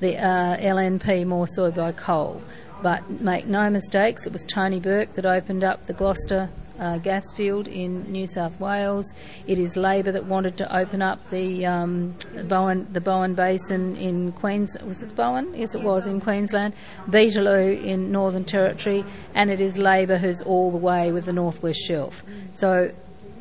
the 0.00 0.16
uh, 0.16 0.56
LNP 0.58 1.26
more 1.26 1.46
so 1.46 1.70
by 1.70 1.92
coal. 1.92 2.42
But 2.82 3.08
make 3.08 3.46
no 3.46 3.70
mistakes, 3.70 4.26
it 4.26 4.32
was 4.32 4.44
Tony 4.44 4.80
Burke 4.80 5.12
that 5.12 5.24
opened 5.24 5.64
up 5.64 5.86
the 5.86 5.94
Gloucester 5.94 6.50
uh, 6.78 6.98
gas 6.98 7.32
field 7.32 7.68
in 7.68 8.10
New 8.10 8.26
South 8.26 8.58
Wales. 8.60 9.12
It 9.46 9.58
is 9.58 9.76
Labor 9.76 10.12
that 10.12 10.26
wanted 10.26 10.56
to 10.58 10.76
open 10.76 11.02
up 11.02 11.30
the 11.30 11.66
um, 11.66 12.14
Bowen 12.48 12.86
the 12.92 13.00
Bowen 13.00 13.34
Basin 13.34 13.96
in 13.96 14.32
Queens. 14.32 14.76
Was 14.84 15.02
it 15.02 15.14
Bowen? 15.16 15.54
Yes, 15.54 15.74
it 15.74 15.82
was 15.82 16.06
in 16.06 16.20
Queensland. 16.20 16.74
Beetaloo 17.08 17.82
in 17.82 18.12
Northern 18.12 18.44
Territory, 18.44 19.04
and 19.34 19.50
it 19.50 19.60
is 19.60 19.78
Labor 19.78 20.18
who's 20.18 20.42
all 20.42 20.70
the 20.70 20.78
way 20.78 21.12
with 21.12 21.24
the 21.24 21.32
Northwest 21.32 21.80
Shelf. 21.80 22.22
So. 22.54 22.92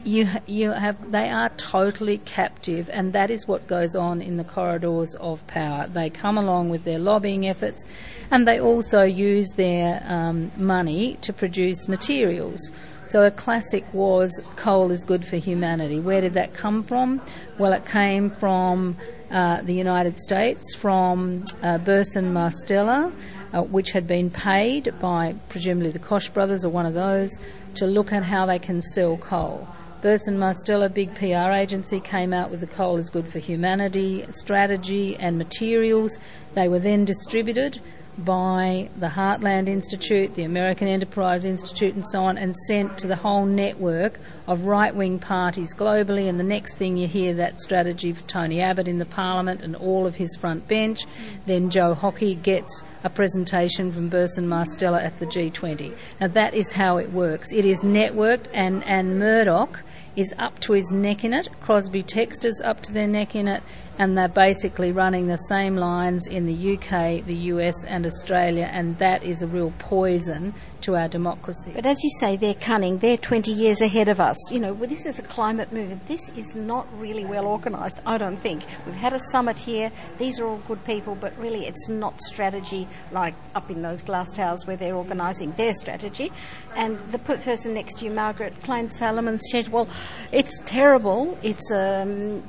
You, 0.08 0.28
you 0.46 0.70
have 0.70 1.12
they 1.12 1.30
are 1.30 1.50
totally 1.50 2.20
captive, 2.20 2.92
and 2.94 3.12
that 3.14 3.32
is 3.32 3.48
what 3.48 3.66
goes 3.66 3.96
on 3.96 4.22
in 4.22 4.38
the 4.38 4.44
corridors 4.44 5.16
of 5.16 5.48
power. 5.48 5.88
They 5.88 6.12
come 6.12 6.38
along 6.38 6.70
with 6.70 6.84
their 6.84 7.00
lobbying 7.00 7.48
efforts, 7.48 7.84
and 8.30 8.48
they 8.48 8.60
also 8.60 9.02
use 9.02 9.50
their 9.56 10.04
um, 10.06 10.52
money 10.58 11.18
to 11.22 11.34
produce 11.34 11.88
materials. 11.88 12.70
So 13.16 13.24
a 13.24 13.32
classic 13.32 13.86
was 13.94 14.42
coal 14.58 14.92
is 14.92 15.06
good 15.06 15.26
for 15.26 15.38
humanity. 15.38 16.02
Where 16.02 16.20
did 16.20 16.34
that 16.34 16.54
come 16.54 16.84
from? 16.84 17.22
Well, 17.58 17.72
it 17.72 17.86
came 17.86 18.30
from 18.30 18.98
uh, 19.32 19.62
the 19.62 19.74
United 19.74 20.18
States, 20.18 20.76
from 20.76 21.46
uh, 21.64 21.78
Burson 21.78 22.34
Marsteller, 22.34 23.14
uh, 23.54 23.64
which 23.64 23.92
had 23.92 24.06
been 24.06 24.30
paid 24.30 24.94
by 25.00 25.36
presumably 25.48 25.92
the 25.92 26.00
Koch 26.00 26.34
brothers 26.34 26.66
or 26.66 26.70
one 26.72 26.86
of 26.86 26.94
those 26.94 27.32
to 27.76 27.86
look 27.86 28.12
at 28.12 28.24
how 28.24 28.46
they 28.46 28.60
can 28.60 28.82
sell 28.82 29.16
coal. 29.16 29.66
Burson 30.02 30.38
Marsteller, 30.38 30.94
big 30.94 31.16
PR 31.16 31.54
agency, 31.54 32.02
came 32.02 32.34
out 32.34 32.52
with 32.52 32.60
the 32.60 32.68
coal 32.68 32.98
is 32.98 33.08
good 33.08 33.30
for 33.30 33.40
humanity 33.40 34.26
strategy 34.30 35.16
and 35.16 35.38
materials. 35.38 36.20
They 36.54 36.68
were 36.68 36.80
then 36.80 37.06
distributed 37.06 37.80
by 38.18 38.90
the 38.98 39.08
Heartland 39.08 39.68
Institute, 39.68 40.36
the 40.36 40.44
American 40.44 40.88
Enterprise 40.88 41.46
Institute, 41.46 41.96
and 41.96 42.08
so 42.08 42.24
on, 42.24 42.38
and 42.38 42.56
sent 42.56 42.98
to 43.00 43.08
the 43.08 43.16
whole 43.16 43.46
network 43.46 44.20
of 44.48 44.64
right 44.64 44.96
wing 44.96 45.20
parties 45.20 45.76
globally. 45.76 46.30
And 46.30 46.40
the 46.40 46.44
next 46.44 46.78
thing 46.78 46.98
you 46.98 47.08
hear 47.08 47.34
that 47.36 47.60
strategy 47.60 48.14
for 48.14 48.24
Tony 48.24 48.62
Abbott 48.62 48.88
in 48.88 49.00
the 49.00 49.06
Parliament 49.06 49.62
and 49.62 49.76
all 49.76 50.08
of 50.08 50.16
his 50.16 50.36
front 50.36 50.68
bench. 50.68 51.06
Then 51.46 51.70
Joe 51.70 51.94
Hockey 51.94 52.36
gets 52.36 52.84
a 53.04 53.10
presentation 53.10 53.92
from 53.92 54.10
Burson 54.10 54.48
Marsteller 54.48 55.04
at 55.04 55.20
the 55.20 55.26
G20. 55.26 55.96
Now 56.22 56.28
that 56.28 56.54
is 56.54 56.72
how 56.72 56.98
it 56.98 57.12
works. 57.12 57.52
It 57.52 57.66
is 57.66 57.82
networked, 57.82 58.48
and, 58.54 58.84
and 58.86 59.20
Murdoch 59.20 59.82
is 60.16 60.34
up 60.38 60.60
to 60.62 60.74
his 60.74 60.92
neck 60.92 61.24
in 61.24 61.34
it. 61.34 61.48
Crosby 61.62 62.02
Textor's 62.02 62.62
up 62.62 62.82
to 62.84 62.94
their 62.94 63.08
neck 63.08 63.36
in 63.36 63.48
it, 63.48 63.62
and 63.98 64.18
they're 64.18 64.28
basically 64.28 64.92
running 64.92 65.28
the 65.28 65.38
same 65.38 65.76
lines 65.76 66.28
in 66.28 66.46
the 66.46 66.74
UK, 66.74 67.26
the 67.26 67.36
US, 67.54 67.84
and 67.86 68.06
Australia, 68.06 68.70
and 68.72 68.98
that 69.00 69.24
is 69.24 69.42
a 69.42 69.48
real 69.48 69.74
poison 69.80 70.54
to 70.82 70.96
our 70.96 71.08
democracy. 71.08 71.72
But 71.74 71.86
as 71.86 72.04
you 72.04 72.10
say, 72.20 72.36
they're 72.36 72.54
cunning. 72.54 73.00
They're 73.00 73.18
20 73.18 73.52
years 73.52 73.82
ahead 73.82 74.08
of 74.08 74.20
us. 74.20 74.38
You 74.52 74.60
know, 74.60 74.74
well, 74.74 74.90
this 74.90 75.06
is 75.06 75.18
a 75.18 75.24
climate 75.24 75.72
movement. 75.72 76.08
This 76.08 76.30
is 76.30 76.56
not 76.56 76.88
really 77.00 77.26
well 77.26 77.48
organised, 77.48 78.00
I 78.06 78.18
don't 78.18 78.38
think. 78.38 78.64
We've 78.86 78.96
had 78.96 79.14
a 79.14 79.20
summit 79.20 79.58
here. 79.58 79.92
These 80.20 80.40
are 80.40 80.46
all 80.46 80.62
good 80.68 80.84
people, 80.86 81.16
but 81.16 81.38
really 81.38 81.66
it's 81.66 81.90
not 81.90 82.22
strategy 82.22 82.88
like 83.12 83.34
up 83.56 83.70
in 83.72 83.82
those 83.82 84.02
glass 84.02 84.30
towers 84.30 84.68
where 84.68 84.78
they're 84.78 84.96
organising 84.96 85.54
their 85.54 85.74
strategy. 85.74 86.32
And 86.76 87.00
the 87.12 87.20
person 87.20 87.74
next 87.74 88.00
to 88.00 88.06
you, 88.06 88.12
Margaret 88.12 88.54
Klein 88.64 88.90
Salamon, 88.90 89.40
said, 89.40 89.70
well, 89.70 89.88
it's 90.32 90.60
terrible. 90.66 91.38
It's 91.42 91.72
um, 91.72 92.44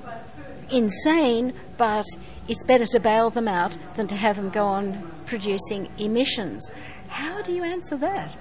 insane, 0.71 1.53
but 1.77 2.05
it's 2.49 2.65
better 2.65 2.87
to 2.87 3.01
bail 3.01 3.31
them 3.31 3.49
out 3.49 3.77
than 3.97 4.07
to 4.09 4.17
have 4.17 4.37
them 4.37 4.51
go 4.51 4.65
on 4.65 5.11
producing 5.27 5.89
emissions. 5.99 6.71
How 7.09 7.43
do 7.43 7.53
you 7.53 7.65
answer 7.65 7.97
that? 7.97 8.37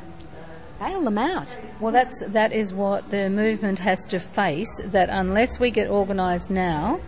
Bail 0.80 1.02
them 1.02 1.18
out. 1.18 1.58
Well, 1.80 1.94
that's 1.94 2.22
that 2.28 2.52
is 2.52 2.74
what 2.74 3.10
the 3.10 3.30
movement 3.30 3.80
has 3.80 4.04
to 4.06 4.20
face. 4.20 4.70
That 4.84 5.10
unless 5.10 5.60
we 5.60 5.72
get 5.72 5.90
organised 5.90 6.50
now 6.50 7.00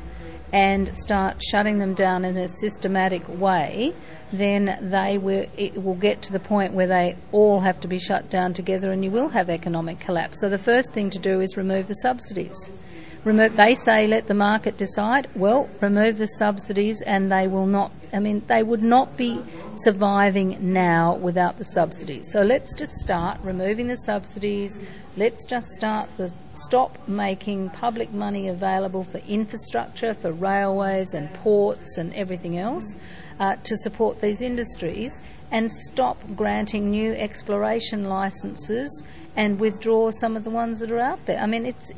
and 0.53 0.95
start 0.95 1.43
shutting 1.43 1.80
them 1.80 1.93
down 1.93 2.24
in 2.24 2.38
a 2.38 2.47
systematic 2.47 3.28
way, 3.28 3.93
then 4.32 4.78
they 4.82 5.18
will 5.18 5.45
it 5.57 5.84
will 5.84 5.95
get 5.95 6.22
to 6.24 6.32
the 6.32 6.39
point 6.39 6.74
where 6.74 6.88
they 6.88 7.15
all 7.34 7.59
have 7.59 7.82
to 7.82 7.88
be 7.88 7.99
shut 7.99 8.30
down 8.30 8.53
together, 8.53 8.91
and 8.91 9.03
you 9.03 9.11
will 9.11 9.30
have 9.30 9.49
economic 9.49 9.99
collapse. 9.99 10.39
So 10.39 10.49
the 10.49 10.57
first 10.57 10.93
thing 10.93 11.09
to 11.09 11.20
do 11.20 11.41
is 11.41 11.57
remove 11.57 11.88
the 11.88 11.95
subsidies. 11.95 12.70
They 13.28 13.75
say 13.75 14.07
let 14.07 14.28
the 14.28 14.34
market 14.34 14.78
decide. 14.78 15.28
Well, 15.36 15.69
remove 15.82 16.17
the 16.17 16.28
subsidies, 16.28 17.01
and 17.01 17.30
they 17.30 17.47
will 17.47 17.65
not. 17.65 17.91
I 18.13 18.19
mean, 18.19 18.41
they 18.47 18.63
would 18.63 18.82
not 18.82 19.17
be 19.17 19.43
surviving 19.75 20.57
now 20.73 21.15
without 21.17 21.57
the 21.57 21.65
subsidies. 21.65 22.32
So 22.32 22.41
let's 22.41 22.73
just 22.73 22.93
start 22.93 23.38
removing 23.43 23.88
the 23.88 23.97
subsidies. 23.97 24.80
Let's 25.17 25.45
just 25.45 25.67
start 25.71 26.09
the 26.15 26.32
stop 26.53 27.05
making 27.07 27.71
public 27.71 28.13
money 28.13 28.47
available 28.47 29.03
for 29.03 29.17
infrastructure, 29.17 30.13
for 30.13 30.32
railways 30.32 31.13
and 31.13 31.34
ports 31.34 31.97
and 31.97 32.13
everything 32.13 32.57
else 32.57 32.95
uh, 33.41 33.57
to 33.57 33.75
support 33.75 34.21
these 34.21 34.41
industries, 34.41 35.21
and 35.51 35.69
stop 35.69 36.17
granting 36.34 36.91
new 36.91 37.11
exploration 37.11 38.05
licences 38.05 39.03
and 39.38 39.59
withdraw 39.59 40.09
some 40.09 40.35
of 40.35 40.43
the 40.43 40.49
ones 40.49 40.79
that 40.79 40.91
are 40.91 40.99
out 40.99 41.23
there. 41.27 41.39
I 41.39 41.45
mean, 41.45 41.65
it's 41.67 41.91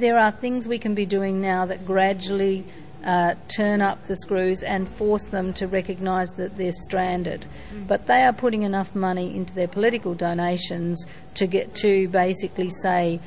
there 0.00 0.18
are 0.18 0.32
things 0.32 0.66
we 0.66 0.78
can 0.78 0.94
be 0.94 1.04
doing 1.04 1.42
now 1.42 1.66
that 1.66 1.84
gradually 1.86 2.64
uh, 3.04 3.34
turn 3.54 3.82
up 3.82 4.06
the 4.06 4.16
screws 4.16 4.62
and 4.62 4.88
force 4.88 5.22
them 5.24 5.52
to 5.52 5.66
recognise 5.68 6.30
that 6.32 6.56
they're 6.56 6.72
stranded. 6.72 7.46
Mm. 7.72 7.86
But 7.86 8.06
they 8.06 8.22
are 8.22 8.32
putting 8.32 8.62
enough 8.62 8.94
money 8.94 9.36
into 9.36 9.54
their 9.54 9.68
political 9.68 10.14
donations 10.14 11.04
to 11.34 11.46
get 11.46 11.74
to 11.76 12.08
basically 12.08 12.70
say. 12.82 13.20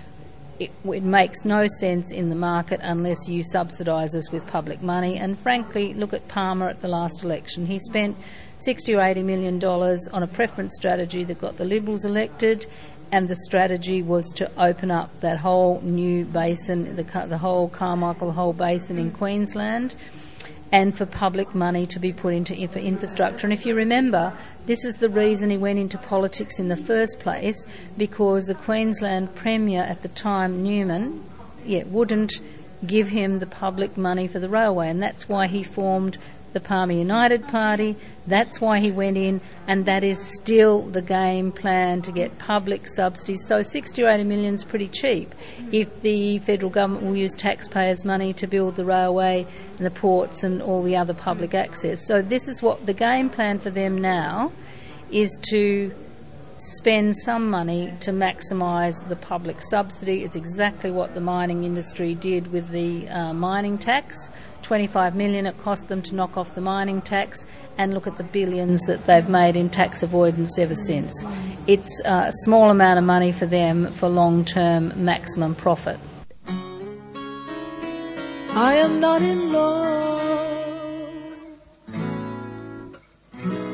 It, 0.59 0.71
it 0.83 1.03
makes 1.03 1.45
no 1.45 1.67
sense 1.79 2.11
in 2.11 2.29
the 2.29 2.35
market 2.35 2.81
unless 2.83 3.29
you 3.29 3.43
subsidise 3.43 4.13
us 4.13 4.29
with 4.29 4.45
public 4.45 4.81
money. 4.81 5.17
And 5.17 5.39
frankly, 5.39 5.93
look 5.93 6.11
at 6.11 6.27
Palmer 6.27 6.67
at 6.67 6.81
the 6.81 6.89
last 6.89 7.23
election. 7.23 7.65
He 7.65 7.79
spent 7.79 8.17
60 8.57 8.93
or 8.93 9.01
80 9.01 9.23
million 9.23 9.57
dollars 9.57 10.09
on 10.11 10.21
a 10.21 10.27
preference 10.27 10.75
strategy 10.75 11.23
that 11.23 11.39
got 11.39 11.55
the 11.55 11.63
Liberals 11.63 12.03
elected 12.03 12.65
and 13.11 13.27
the 13.27 13.35
strategy 13.35 14.01
was 14.03 14.25
to 14.33 14.51
open 14.61 14.91
up 14.91 15.19
that 15.21 15.39
whole 15.39 15.81
new 15.81 16.25
basin, 16.25 16.95
the, 16.95 17.03
the 17.27 17.37
whole 17.37 17.69
Carmichael 17.69 18.31
whole 18.31 18.53
basin 18.53 18.99
in 18.99 19.11
Queensland, 19.11 19.95
and 20.71 20.95
for 20.95 21.05
public 21.05 21.55
money 21.55 21.87
to 21.87 21.99
be 21.99 22.13
put 22.13 22.33
into 22.33 22.55
infra- 22.55 22.81
infrastructure. 22.81 23.47
And 23.47 23.53
if 23.53 23.65
you 23.65 23.73
remember, 23.73 24.37
this 24.67 24.85
is 24.85 24.95
the 24.95 25.09
reason 25.09 25.49
he 25.49 25.57
went 25.57 25.79
into 25.79 25.97
politics 25.97 26.59
in 26.59 26.67
the 26.67 26.75
first 26.75 27.19
place, 27.19 27.65
because 27.97 28.45
the 28.45 28.55
Queensland 28.55 29.33
Premier 29.33 29.81
at 29.81 30.03
the 30.03 30.09
time, 30.09 30.61
Newman, 30.61 31.23
yeah, 31.65 31.83
wouldn't 31.85 32.39
give 32.85 33.09
him 33.09 33.39
the 33.39 33.47
public 33.47 33.97
money 33.97 34.27
for 34.27 34.39
the 34.39 34.49
railway, 34.49 34.89
and 34.89 35.01
that's 35.01 35.27
why 35.27 35.47
he 35.47 35.63
formed 35.63 36.17
the 36.53 36.59
Palmer 36.59 36.93
United 36.93 37.47
Party. 37.47 37.95
That's 38.27 38.61
why 38.61 38.79
he 38.79 38.91
went 38.91 39.17
in, 39.17 39.41
and 39.67 39.85
that 39.85 40.03
is 40.03 40.19
still 40.41 40.83
the 40.83 41.01
game 41.01 41.51
plan 41.51 42.01
to 42.03 42.11
get 42.11 42.37
public 42.37 42.87
subsidies. 42.87 43.45
So 43.47 43.61
60 43.61 44.03
or 44.03 44.09
80 44.09 44.23
million 44.23 44.55
is 44.55 44.63
pretty 44.63 44.87
cheap 44.87 45.33
if 45.71 46.01
the 46.01 46.39
federal 46.39 46.71
government 46.71 47.05
will 47.05 47.15
use 47.15 47.35
taxpayers' 47.35 48.05
money 48.05 48.33
to 48.33 48.47
build 48.47 48.75
the 48.75 48.85
railway 48.85 49.45
and 49.77 49.85
the 49.85 49.91
ports 49.91 50.43
and 50.43 50.61
all 50.61 50.83
the 50.83 50.95
other 50.95 51.13
public 51.13 51.53
access. 51.53 52.05
So 52.05 52.21
this 52.21 52.47
is 52.47 52.61
what 52.61 52.85
the 52.85 52.93
game 52.93 53.29
plan 53.29 53.59
for 53.59 53.69
them 53.69 53.97
now 53.97 54.51
is 55.11 55.37
to 55.49 55.91
spend 56.59 57.15
some 57.15 57.49
money 57.49 57.93
to 58.01 58.11
maximise 58.11 59.07
the 59.07 59.15
public 59.15 59.61
subsidy. 59.61 60.23
It's 60.23 60.35
exactly 60.35 60.91
what 60.91 61.13
the 61.13 61.21
mining 61.21 61.63
industry 61.63 62.15
did 62.15 62.51
with 62.51 62.69
the 62.69 63.07
uh, 63.07 63.33
mining 63.33 63.77
tax 63.77 64.29
25 64.69 65.15
million 65.15 65.47
it 65.47 65.57
cost 65.57 65.87
them 65.87 65.99
to 65.99 66.13
knock 66.13 66.37
off 66.37 66.53
the 66.53 66.61
mining 66.61 67.01
tax 67.01 67.43
and 67.79 67.91
look 67.91 68.05
at 68.05 68.17
the 68.17 68.23
billions 68.23 68.79
that 68.85 69.03
they've 69.07 69.27
made 69.27 69.55
in 69.55 69.67
tax 69.67 70.03
avoidance 70.03 70.59
ever 70.59 70.75
since. 70.75 71.25
It's 71.65 71.99
uh, 72.05 72.25
a 72.27 72.31
small 72.43 72.69
amount 72.69 72.99
of 72.99 73.03
money 73.03 73.31
for 73.31 73.47
them 73.47 73.91
for 73.93 74.07
long-term 74.07 74.93
maximum 75.03 75.55
profit. 75.55 75.97
I 78.51 78.75
am 78.75 78.99
not 78.99 79.23
in 79.23 79.51
love, 79.51 79.89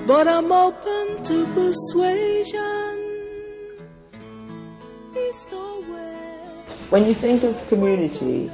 but 0.07 0.29
I'm 0.29 0.49
open 0.49 1.25
to 1.25 1.45
persuasion. 1.53 3.01
East 5.13 5.51
or 5.51 5.81
west. 5.91 6.89
When 6.89 7.05
you 7.05 7.13
think 7.13 7.43
of 7.43 7.67
community, 7.67 8.49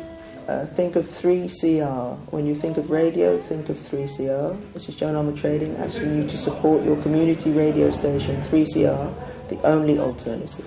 uh, 0.51 0.65
think 0.65 0.95
of 0.95 1.05
3CR. 1.05 2.17
When 2.31 2.45
you 2.45 2.55
think 2.55 2.77
of 2.77 2.89
radio, 2.89 3.37
think 3.37 3.69
of 3.69 3.77
3CR. 3.77 4.73
This 4.73 4.89
is 4.89 4.95
Joan 4.95 5.15
Armour 5.15 5.35
Trading 5.35 5.75
asking 5.77 6.17
you 6.17 6.27
to 6.27 6.37
support 6.37 6.83
your 6.83 7.01
community 7.01 7.51
radio 7.51 7.89
station, 7.91 8.41
3CR, 8.43 9.13
the 9.49 9.61
only 9.65 9.97
alternative. 9.97 10.65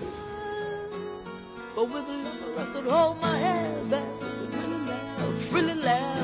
But 1.74 1.90
with 1.90 2.04
I 2.56 2.64
could 2.72 2.86
hold 2.86 3.20
my 3.20 3.36
head 3.36 3.90
back, 3.90 4.22
really 4.52 4.86
laugh, 4.86 5.52
really 5.52 5.74
laugh. 5.74 6.14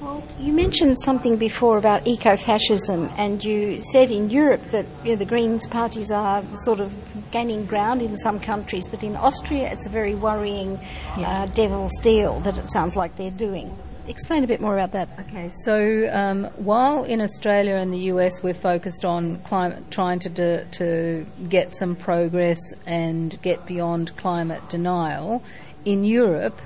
Well, 0.00 0.22
you 0.38 0.54
mentioned 0.54 0.96
something 1.02 1.36
before 1.36 1.76
about 1.76 2.06
eco-fascism, 2.06 3.10
and 3.18 3.44
you 3.44 3.82
said 3.82 4.10
in 4.10 4.30
Europe 4.30 4.62
that 4.70 4.86
you 5.04 5.10
know, 5.10 5.16
the 5.16 5.26
Greens 5.26 5.66
parties 5.66 6.10
are 6.10 6.42
sort 6.64 6.80
of 6.80 6.90
gaining 7.30 7.66
ground 7.66 8.00
in 8.00 8.16
some 8.16 8.40
countries, 8.40 8.88
but 8.88 9.02
in 9.02 9.14
Austria 9.14 9.70
it's 9.70 9.84
a 9.84 9.90
very 9.90 10.14
worrying 10.14 10.78
Yeah. 11.18 11.42
uh, 11.42 11.46
devil's 11.48 11.92
deal 12.00 12.40
that 12.40 12.56
it 12.56 12.70
sounds 12.70 12.96
like 12.96 13.16
they're 13.16 13.30
doing. 13.30 13.76
Explain 14.08 14.42
a 14.42 14.46
bit 14.46 14.62
more 14.62 14.74
about 14.74 14.92
that. 14.92 15.08
Okay, 15.28 15.50
so 15.64 16.08
um, 16.10 16.44
while 16.56 17.04
in 17.04 17.20
Australia 17.20 17.76
and 17.76 17.92
the 17.92 18.04
US 18.14 18.42
we're 18.42 18.54
focused 18.54 19.04
on 19.04 19.36
climate, 19.44 19.90
trying 19.90 20.18
to 20.20 20.30
do, 20.30 20.64
to 20.72 21.26
get 21.50 21.72
some 21.74 21.94
progress 21.94 22.58
and 22.86 23.38
get 23.42 23.66
beyond 23.66 24.16
climate 24.16 24.66
denial, 24.70 25.42
in 25.84 26.04
Europe, 26.04 26.58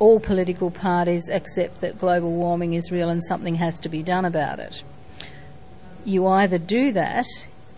all 0.00 0.18
political 0.18 0.70
parties 0.70 1.28
accept 1.28 1.82
that 1.82 1.98
global 1.98 2.32
warming 2.32 2.72
is 2.72 2.90
real 2.90 3.10
and 3.10 3.22
something 3.22 3.54
has 3.56 3.78
to 3.78 3.88
be 3.88 4.02
done 4.02 4.24
about 4.24 4.58
it. 4.58 4.82
You 6.04 6.26
either 6.26 6.58
do 6.58 6.90
that 6.92 7.26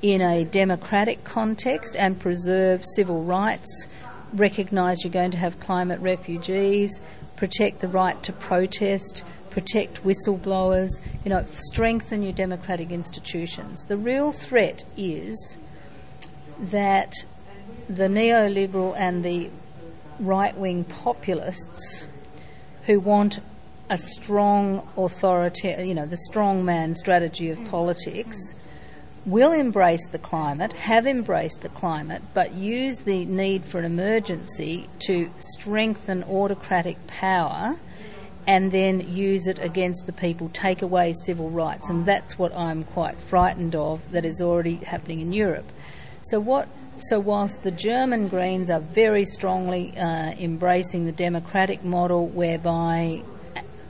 in 0.00 0.20
a 0.20 0.44
democratic 0.44 1.24
context 1.24 1.96
and 1.96 2.18
preserve 2.18 2.84
civil 2.96 3.24
rights, 3.24 3.88
recognise 4.32 5.02
you're 5.02 5.12
going 5.12 5.32
to 5.32 5.36
have 5.36 5.58
climate 5.58 6.00
refugees, 6.00 7.00
protect 7.36 7.80
the 7.80 7.88
right 7.88 8.22
to 8.22 8.32
protest, 8.32 9.24
protect 9.50 10.04
whistleblowers, 10.04 10.90
you 11.24 11.30
know, 11.30 11.44
strengthen 11.50 12.22
your 12.22 12.32
democratic 12.32 12.92
institutions. 12.92 13.84
The 13.86 13.96
real 13.96 14.30
threat 14.30 14.84
is 14.96 15.58
that 16.58 17.12
the 17.88 18.06
neoliberal 18.06 18.94
and 18.96 19.24
the 19.24 19.50
right 20.20 20.56
wing 20.56 20.84
populists 20.84 22.06
who 22.86 23.00
want 23.00 23.40
a 23.88 23.98
strong 23.98 24.88
authority, 24.96 25.74
you 25.84 25.94
know, 25.94 26.06
the 26.06 26.16
strong 26.16 26.64
man 26.64 26.94
strategy 26.94 27.50
of 27.50 27.58
mm. 27.58 27.70
politics, 27.70 28.54
will 29.24 29.52
embrace 29.52 30.08
the 30.08 30.18
climate, 30.18 30.72
have 30.72 31.06
embraced 31.06 31.60
the 31.60 31.68
climate, 31.68 32.22
but 32.34 32.54
use 32.54 32.98
the 32.98 33.24
need 33.26 33.64
for 33.64 33.78
an 33.78 33.84
emergency 33.84 34.88
to 34.98 35.30
strengthen 35.38 36.24
autocratic 36.24 37.06
power 37.06 37.76
and 38.46 38.72
then 38.72 39.00
use 39.00 39.46
it 39.46 39.58
against 39.60 40.06
the 40.06 40.12
people, 40.12 40.48
take 40.48 40.82
away 40.82 41.12
civil 41.12 41.50
rights. 41.50 41.88
And 41.88 42.04
that's 42.04 42.36
what 42.36 42.52
I'm 42.56 42.82
quite 42.82 43.16
frightened 43.16 43.76
of 43.76 44.10
that 44.10 44.24
is 44.24 44.40
already 44.42 44.76
happening 44.76 45.20
in 45.20 45.32
Europe. 45.32 45.70
So, 46.22 46.40
what 46.40 46.68
so 47.02 47.18
whilst 47.20 47.62
the 47.62 47.70
German 47.70 48.28
Greens 48.28 48.70
are 48.70 48.80
very 48.80 49.24
strongly 49.24 49.96
uh, 49.96 50.32
embracing 50.32 51.04
the 51.04 51.12
democratic 51.12 51.84
model, 51.84 52.28
whereby 52.28 53.22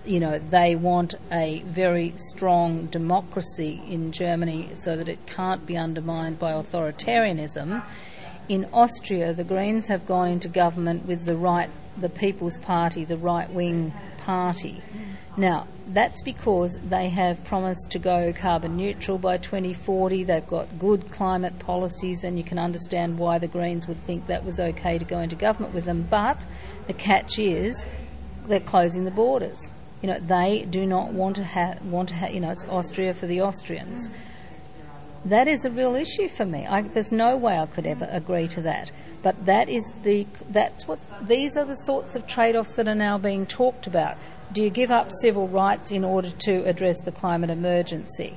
you 0.04 0.18
know 0.18 0.38
they 0.38 0.74
want 0.74 1.14
a 1.30 1.62
very 1.62 2.12
strong 2.16 2.86
democracy 2.86 3.82
in 3.88 4.12
Germany, 4.12 4.70
so 4.74 4.96
that 4.96 5.08
it 5.08 5.26
can't 5.26 5.66
be 5.66 5.76
undermined 5.76 6.38
by 6.38 6.52
authoritarianism. 6.52 7.82
In 8.48 8.68
Austria, 8.72 9.32
the 9.32 9.44
Greens 9.44 9.86
have 9.86 10.06
gone 10.06 10.28
into 10.28 10.48
government 10.48 11.06
with 11.06 11.24
the 11.24 11.36
right, 11.36 11.70
the 11.96 12.08
People's 12.08 12.58
Party, 12.58 13.04
the 13.04 13.16
right-wing 13.16 13.92
party. 14.18 14.82
Now, 15.36 15.66
that's 15.88 16.22
because 16.22 16.78
they 16.78 17.08
have 17.08 17.44
promised 17.44 17.90
to 17.90 17.98
go 17.98 18.32
carbon 18.32 18.76
neutral 18.76 19.18
by 19.18 19.36
2040. 19.36 20.24
They've 20.24 20.46
got 20.46 20.78
good 20.78 21.10
climate 21.10 21.58
policies, 21.58 22.24
and 22.24 22.38
you 22.38 22.44
can 22.44 22.58
understand 22.58 23.18
why 23.18 23.38
the 23.38 23.48
Greens 23.48 23.86
would 23.88 24.02
think 24.04 24.26
that 24.26 24.44
was 24.44 24.58
okay 24.58 24.98
to 24.98 25.04
go 25.04 25.20
into 25.20 25.36
government 25.36 25.74
with 25.74 25.84
them. 25.84 26.06
But 26.08 26.44
the 26.86 26.92
catch 26.92 27.38
is 27.38 27.86
they're 28.46 28.60
closing 28.60 29.04
the 29.04 29.10
borders. 29.10 29.70
You 30.02 30.08
know, 30.08 30.18
they 30.18 30.66
do 30.68 30.84
not 30.86 31.12
want 31.12 31.36
to 31.36 31.44
have, 31.44 31.84
want 31.84 32.08
to 32.08 32.14
have, 32.14 32.32
you 32.32 32.40
know, 32.40 32.50
it's 32.50 32.64
Austria 32.64 33.14
for 33.14 33.26
the 33.26 33.40
Austrians. 33.40 34.08
That 35.24 35.46
is 35.46 35.64
a 35.64 35.70
real 35.70 35.94
issue 35.94 36.26
for 36.26 36.44
me. 36.44 36.66
I, 36.66 36.82
there's 36.82 37.12
no 37.12 37.36
way 37.36 37.56
I 37.56 37.66
could 37.66 37.86
ever 37.86 38.08
agree 38.10 38.48
to 38.48 38.62
that. 38.62 38.90
But 39.22 39.46
that 39.46 39.68
is 39.68 39.84
the, 40.02 40.26
that's 40.48 40.88
what, 40.88 40.98
these 41.26 41.56
are 41.56 41.64
the 41.64 41.76
sorts 41.76 42.16
of 42.16 42.26
trade-offs 42.26 42.72
that 42.72 42.88
are 42.88 42.94
now 42.94 43.18
being 43.18 43.46
talked 43.46 43.86
about. 43.86 44.16
Do 44.53 44.62
you 44.62 44.70
give 44.70 44.90
up 44.90 45.11
civil 45.22 45.48
rights 45.48 45.90
in 45.90 46.05
order 46.05 46.30
to 46.30 46.64
address 46.64 46.98
the 46.98 47.12
climate 47.12 47.48
emergency? 47.48 48.36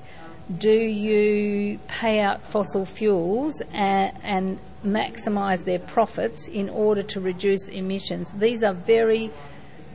Do 0.57 0.71
you 0.71 1.79
pay 1.87 2.19
out 2.19 2.41
fossil 2.43 2.85
fuels 2.85 3.61
and, 3.73 4.15
and 4.23 4.59
maximise 4.83 5.65
their 5.65 5.79
profits 5.79 6.47
in 6.47 6.69
order 6.69 7.03
to 7.03 7.19
reduce 7.19 7.67
emissions? 7.67 8.31
These 8.31 8.63
are 8.63 8.73
very 8.73 9.31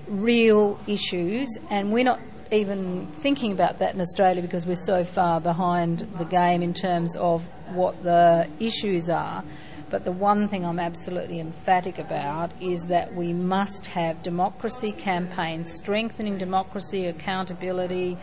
real 0.08 0.78
issues, 0.86 1.48
and 1.70 1.90
we're 1.90 2.04
not 2.04 2.20
even 2.52 3.06
thinking 3.20 3.52
about 3.52 3.78
that 3.78 3.94
in 3.94 4.00
Australia 4.00 4.42
because 4.42 4.66
we're 4.66 4.74
so 4.74 5.04
far 5.04 5.40
behind 5.40 6.00
the 6.18 6.24
game 6.24 6.60
in 6.60 6.74
terms 6.74 7.16
of 7.16 7.44
what 7.72 8.02
the 8.02 8.46
issues 8.58 9.08
are. 9.08 9.42
But 9.90 10.04
the 10.04 10.12
one 10.12 10.48
thing 10.48 10.64
I'm 10.64 10.78
absolutely 10.78 11.40
emphatic 11.40 11.98
about 11.98 12.50
is 12.60 12.86
that 12.86 13.14
we 13.14 13.32
must 13.32 13.86
have 13.86 14.22
democracy 14.22 14.92
campaigns, 14.92 15.72
strengthening 15.72 16.38
democracy, 16.38 17.06
accountability, 17.06 18.16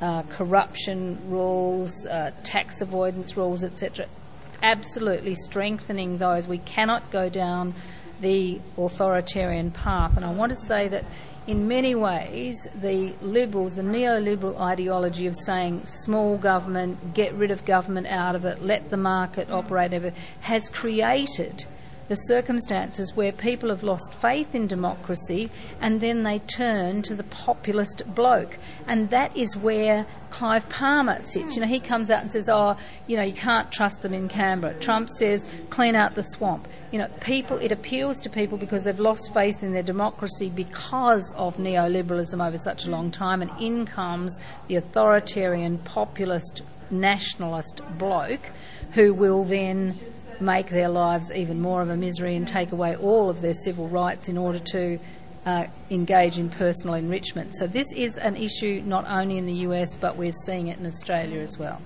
uh, 0.00 0.22
corruption 0.22 1.18
rules, 1.26 2.06
uh, 2.06 2.30
tax 2.44 2.80
avoidance 2.80 3.36
rules, 3.36 3.64
etc. 3.64 4.06
Absolutely 4.62 5.34
strengthening 5.34 6.18
those. 6.18 6.46
We 6.46 6.58
cannot 6.58 7.10
go 7.10 7.28
down 7.28 7.74
the 8.20 8.60
authoritarian 8.76 9.70
path. 9.70 10.16
And 10.16 10.24
I 10.24 10.32
want 10.32 10.50
to 10.50 10.58
say 10.66 10.88
that 10.88 11.04
in 11.46 11.66
many 11.66 11.94
ways, 11.94 12.68
the 12.74 13.14
liberals, 13.20 13.74
the 13.74 13.82
neoliberal 13.82 14.58
ideology 14.58 15.26
of 15.26 15.34
saying 15.34 15.84
small 15.84 16.36
government, 16.36 17.14
get 17.14 17.32
rid 17.34 17.50
of 17.50 17.64
government 17.64 18.06
out 18.06 18.34
of 18.34 18.44
it, 18.44 18.62
let 18.62 18.90
the 18.90 18.96
market 18.96 19.50
operate, 19.50 19.92
over, 19.92 20.12
has 20.40 20.68
created 20.68 21.64
the 22.10 22.16
circumstances 22.16 23.14
where 23.14 23.30
people 23.30 23.68
have 23.68 23.84
lost 23.84 24.12
faith 24.12 24.52
in 24.52 24.66
democracy 24.66 25.48
and 25.80 26.00
then 26.00 26.24
they 26.24 26.40
turn 26.40 27.02
to 27.02 27.14
the 27.14 27.22
populist 27.22 28.02
bloke. 28.16 28.58
And 28.88 29.10
that 29.10 29.34
is 29.36 29.56
where 29.56 30.06
Clive 30.30 30.68
Palmer 30.68 31.22
sits. 31.22 31.54
You 31.54 31.62
know, 31.62 31.68
he 31.68 31.78
comes 31.78 32.10
out 32.10 32.22
and 32.22 32.30
says, 32.30 32.48
oh, 32.48 32.76
you 33.06 33.16
know, 33.16 33.22
you 33.22 33.32
can't 33.32 33.70
trust 33.70 34.02
them 34.02 34.12
in 34.12 34.28
Canberra. 34.28 34.74
Trump 34.80 35.08
says, 35.08 35.46
clean 35.70 35.94
out 35.94 36.16
the 36.16 36.24
swamp. 36.24 36.66
You 36.90 36.98
know, 36.98 37.08
people, 37.20 37.58
it 37.58 37.70
appeals 37.70 38.18
to 38.20 38.30
people 38.30 38.58
because 38.58 38.84
they've 38.84 38.98
lost 38.98 39.32
faith 39.32 39.62
in 39.62 39.72
their 39.72 39.82
democracy 39.82 40.50
because 40.50 41.32
of 41.36 41.56
neoliberalism 41.56 42.44
over 42.44 42.58
such 42.58 42.84
a 42.84 42.90
long 42.90 43.10
time, 43.10 43.42
and 43.42 43.50
in 43.60 43.86
comes 43.86 44.38
the 44.66 44.76
authoritarian, 44.76 45.78
populist, 45.78 46.62
nationalist 46.90 47.80
bloke 47.96 48.50
who 48.92 49.14
will 49.14 49.44
then 49.44 49.98
make 50.40 50.70
their 50.70 50.88
lives 50.88 51.30
even 51.32 51.60
more 51.60 51.82
of 51.82 51.90
a 51.90 51.96
misery 51.96 52.34
and 52.34 52.48
take 52.48 52.72
away 52.72 52.96
all 52.96 53.30
of 53.30 53.40
their 53.40 53.54
civil 53.54 53.88
rights 53.88 54.28
in 54.28 54.38
order 54.38 54.58
to 54.58 54.98
uh, 55.46 55.66
engage 55.90 56.38
in 56.38 56.50
personal 56.50 56.94
enrichment. 56.94 57.54
So, 57.54 57.66
this 57.66 57.86
is 57.94 58.16
an 58.18 58.36
issue 58.36 58.82
not 58.84 59.06
only 59.08 59.38
in 59.38 59.46
the 59.46 59.66
US, 59.68 59.96
but 59.96 60.16
we're 60.16 60.32
seeing 60.32 60.68
it 60.68 60.78
in 60.78 60.86
Australia 60.86 61.40
as 61.40 61.58
well. 61.58 61.80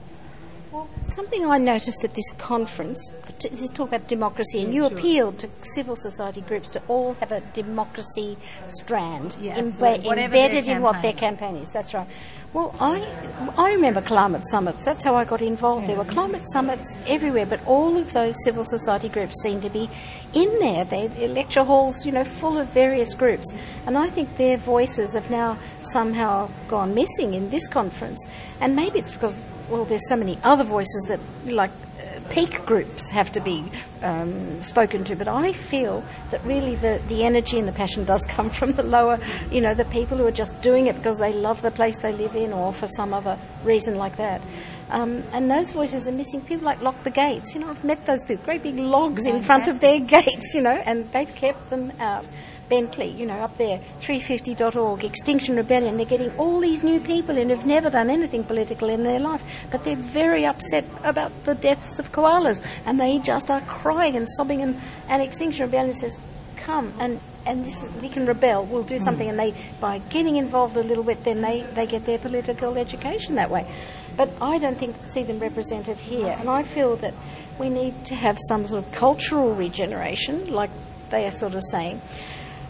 Well, 0.75 0.89
something 1.05 1.47
I 1.47 1.59
noticed 1.59 2.03
at 2.03 2.15
this 2.15 2.33
conference, 2.33 2.99
this 3.39 3.71
talk 3.71 3.91
about 3.91 4.09
democracy, 4.09 4.61
and 4.61 4.75
you 4.75 4.89
sure. 4.89 4.99
appealed 4.99 5.39
to 5.39 5.49
civil 5.63 5.95
society 5.95 6.41
groups 6.41 6.69
to 6.71 6.83
all 6.89 7.15
have 7.21 7.31
a 7.31 7.43
democracy 7.53 8.37
strand 8.67 9.37
imbe- 9.41 9.53
absolutely. 9.53 10.09
Whatever 10.09 10.33
their 10.33 10.47
embedded 10.47 10.67
in 10.67 10.83
what 10.83 11.01
their 11.01 11.13
campaign 11.13 11.53
campaign 11.53 11.63
is. 11.63 11.73
That's 11.73 11.95
right. 11.95 12.09
Well, 12.53 12.75
I, 12.81 13.07
I 13.57 13.73
remember 13.73 14.01
climate 14.01 14.43
summits. 14.49 14.85
That's 14.85 15.05
how 15.05 15.15
I 15.15 15.25
got 15.25 15.43
involved. 15.43 15.87
There 15.87 15.97
were 15.97 16.05
climate 16.05 16.43
summits 16.51 16.97
everywhere, 17.07 17.47
but 17.47 17.65
all 17.67 17.97
of 17.97 18.13
those 18.13 18.35
civil 18.43 18.65
society 18.65 19.09
groups 19.09 19.41
seem 19.43 19.61
to 19.61 19.71
be 19.71 19.89
in 20.33 20.59
there. 20.59 20.85
They 20.85 21.07
the 21.07 21.29
lecture 21.29 21.63
halls, 21.63 22.05
you 22.05 22.11
know, 22.11 22.25
full 22.25 22.59
of 22.59 22.67
various 22.71 23.15
groups. 23.15 23.53
And 23.87 23.97
I 23.97 24.11
think 24.11 24.39
their 24.39 24.57
voices 24.57 25.15
have 25.15 25.31
now 25.31 25.57
somehow 25.81 26.51
gone 26.67 26.97
missing 26.97 27.35
in 27.35 27.51
this 27.51 27.69
conference. 27.69 28.27
And 28.61 28.75
maybe 28.75 28.99
it's 28.99 29.13
because 29.13 29.39
well, 29.69 29.85
there's 29.85 30.09
so 30.09 30.17
many 30.17 30.39
other 30.43 30.65
voices 30.65 31.05
that, 31.09 31.21
like 31.47 31.71
uh, 31.99 32.21
peak 32.31 32.65
groups, 32.67 33.11
have 33.11 33.33
to 33.33 33.41
be 33.41 33.65
um, 34.03 34.63
spoken 34.63 35.05
to. 35.05 35.17
But 35.17 35.29
I 35.29 35.53
feel 35.53 36.05
that 36.31 36.45
really 36.45 36.77
the, 36.77 37.01
the 37.09 37.25
energy 37.25 37.59
and 37.59 37.67
the 37.67 37.73
passion 37.73 38.05
does 38.05 38.25
come 38.29 38.51
from 38.51 38.73
the 38.73 38.83
lower, 38.83 39.19
you 39.51 39.61
know, 39.61 39.75
the 39.75 39.85
people 39.87 40.19
who 40.19 40.27
are 40.27 40.33
just 40.33 40.61
doing 40.63 40.87
it 40.87 40.97
because 40.97 41.19
they 41.19 41.33
love 41.33 41.63
the 41.63 41.71
place 41.71 41.99
they 41.99 42.13
live 42.13 42.37
in 42.37 42.53
or 42.53 42.73
for 42.73 42.87
some 42.87 43.13
other 43.13 43.39
reason 43.65 43.97
like 43.97 44.17
that. 44.17 44.41
Um, 44.91 45.25
and 45.33 45.51
those 45.51 45.71
voices 45.71 46.07
are 46.07 46.13
missing. 46.13 46.41
People 46.43 46.67
like 46.67 46.81
Lock 46.83 47.03
the 47.05 47.11
Gates. 47.11 47.55
You 47.55 47.61
know, 47.61 47.71
I've 47.71 47.83
met 47.85 48.05
those 48.07 48.23
people, 48.23 48.45
great 48.45 48.63
big 48.63 48.77
logs 48.77 49.27
in 49.27 49.43
front 49.43 49.67
of 49.67 49.81
their 49.81 49.99
gates, 50.17 50.55
you 50.55 50.61
know, 50.61 50.71
and 50.71 51.11
they've 51.13 51.35
kept 51.35 51.71
them 51.71 51.93
out. 51.99 52.27
Bentley, 52.69 53.09
you 53.09 53.27
know, 53.27 53.35
up 53.35 53.57
there, 53.59 53.81
350.org, 54.01 55.05
Extinction 55.05 55.57
Rebellion, 55.57 55.97
they're 55.97 56.07
getting 56.07 56.31
all 56.39 56.61
these 56.61 56.83
new 56.83 57.01
people 57.01 57.37
in 57.37 57.51
who've 57.51 57.67
never 57.67 57.91
done 57.91 58.11
anything 58.11 58.45
political 58.45 58.89
in 58.89 59.05
their 59.05 59.21
life, 59.21 59.43
but 59.71 59.85
they're 59.85 59.97
very 59.97 60.45
upset 60.47 60.85
about 61.03 61.33
the 61.45 61.55
deaths 61.55 61.99
of 61.99 62.13
koalas, 62.13 62.65
and 62.87 62.99
they 63.01 63.19
just 63.19 63.51
are 63.51 63.61
crying 63.63 64.17
and 64.17 64.29
sobbing, 64.29 64.63
and, 64.63 64.81
and 65.09 65.23
Extinction 65.23 65.67
Rebellion 65.67 65.95
says, 65.95 66.19
come, 66.57 66.93
and, 66.99 67.21
and 67.47 67.65
this 67.65 67.83
is, 67.85 67.95
we 68.03 68.09
can 68.09 68.27
rebel, 68.27 68.65
we'll 68.65 68.83
do 68.83 68.97
hmm. 68.97 69.03
something, 69.03 69.29
and 69.29 69.39
they, 69.39 69.55
by 69.81 69.99
getting 70.11 70.37
involved 70.37 70.77
a 70.77 70.83
little 70.83 71.05
bit, 71.05 71.23
then 71.25 71.43
they, 71.43 71.63
they 71.75 71.87
get 71.87 72.07
their 72.07 72.19
political 72.19 72.77
education 72.77 73.37
that 73.37 73.51
way. 73.51 73.67
But 74.17 74.31
I 74.41 74.59
don't 74.59 74.79
think 74.79 74.97
see 75.07 75.25
them 75.25 75.39
represented 75.39 75.99
here, 75.99 76.37
and 76.39 76.49
I 76.49 76.63
feel 76.63 76.97
that 76.97 77.15
we 77.59 77.69
need 77.69 78.05
to 78.07 78.15
have 78.15 78.39
some 78.49 78.65
sort 78.65 78.85
of 78.85 78.93
cultural 78.93 79.55
regeneration, 79.55 80.53
like 80.53 80.71
they 81.11 81.27
are 81.27 81.31
sort 81.31 81.55
of 81.55 81.63
saying. 81.71 82.01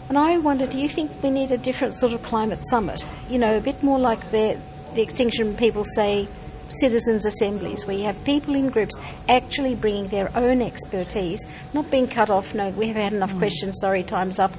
And 0.07 0.17
I 0.17 0.37
wonder, 0.37 0.67
do 0.67 0.79
you 0.79 0.87
think 0.87 1.11
we 1.23 1.31
need 1.31 1.51
a 1.51 1.57
different 1.57 1.95
sort 1.95 2.13
of 2.13 2.21
climate 2.21 2.63
summit? 2.67 3.05
You 3.29 3.39
know, 3.39 3.57
a 3.57 3.61
bit 3.61 3.81
more 3.81 3.97
like 3.97 4.31
the, 4.31 4.59
the 4.93 5.01
extinction 5.01 5.55
people 5.55 5.83
say 5.83 6.27
citizens' 6.69 7.25
assemblies, 7.25 7.85
where 7.85 7.95
you 7.95 8.03
have 8.03 8.23
people 8.23 8.55
in 8.55 8.69
groups 8.69 8.97
actually 9.29 9.75
bringing 9.75 10.07
their 10.09 10.35
own 10.35 10.61
expertise, 10.61 11.43
not 11.73 11.89
being 11.89 12.07
cut 12.07 12.29
off, 12.29 12.53
no, 12.53 12.69
we 12.71 12.87
have 12.87 12.95
had 12.95 13.13
enough 13.13 13.35
questions, 13.37 13.79
sorry, 13.79 14.03
time's 14.03 14.39
up. 14.39 14.51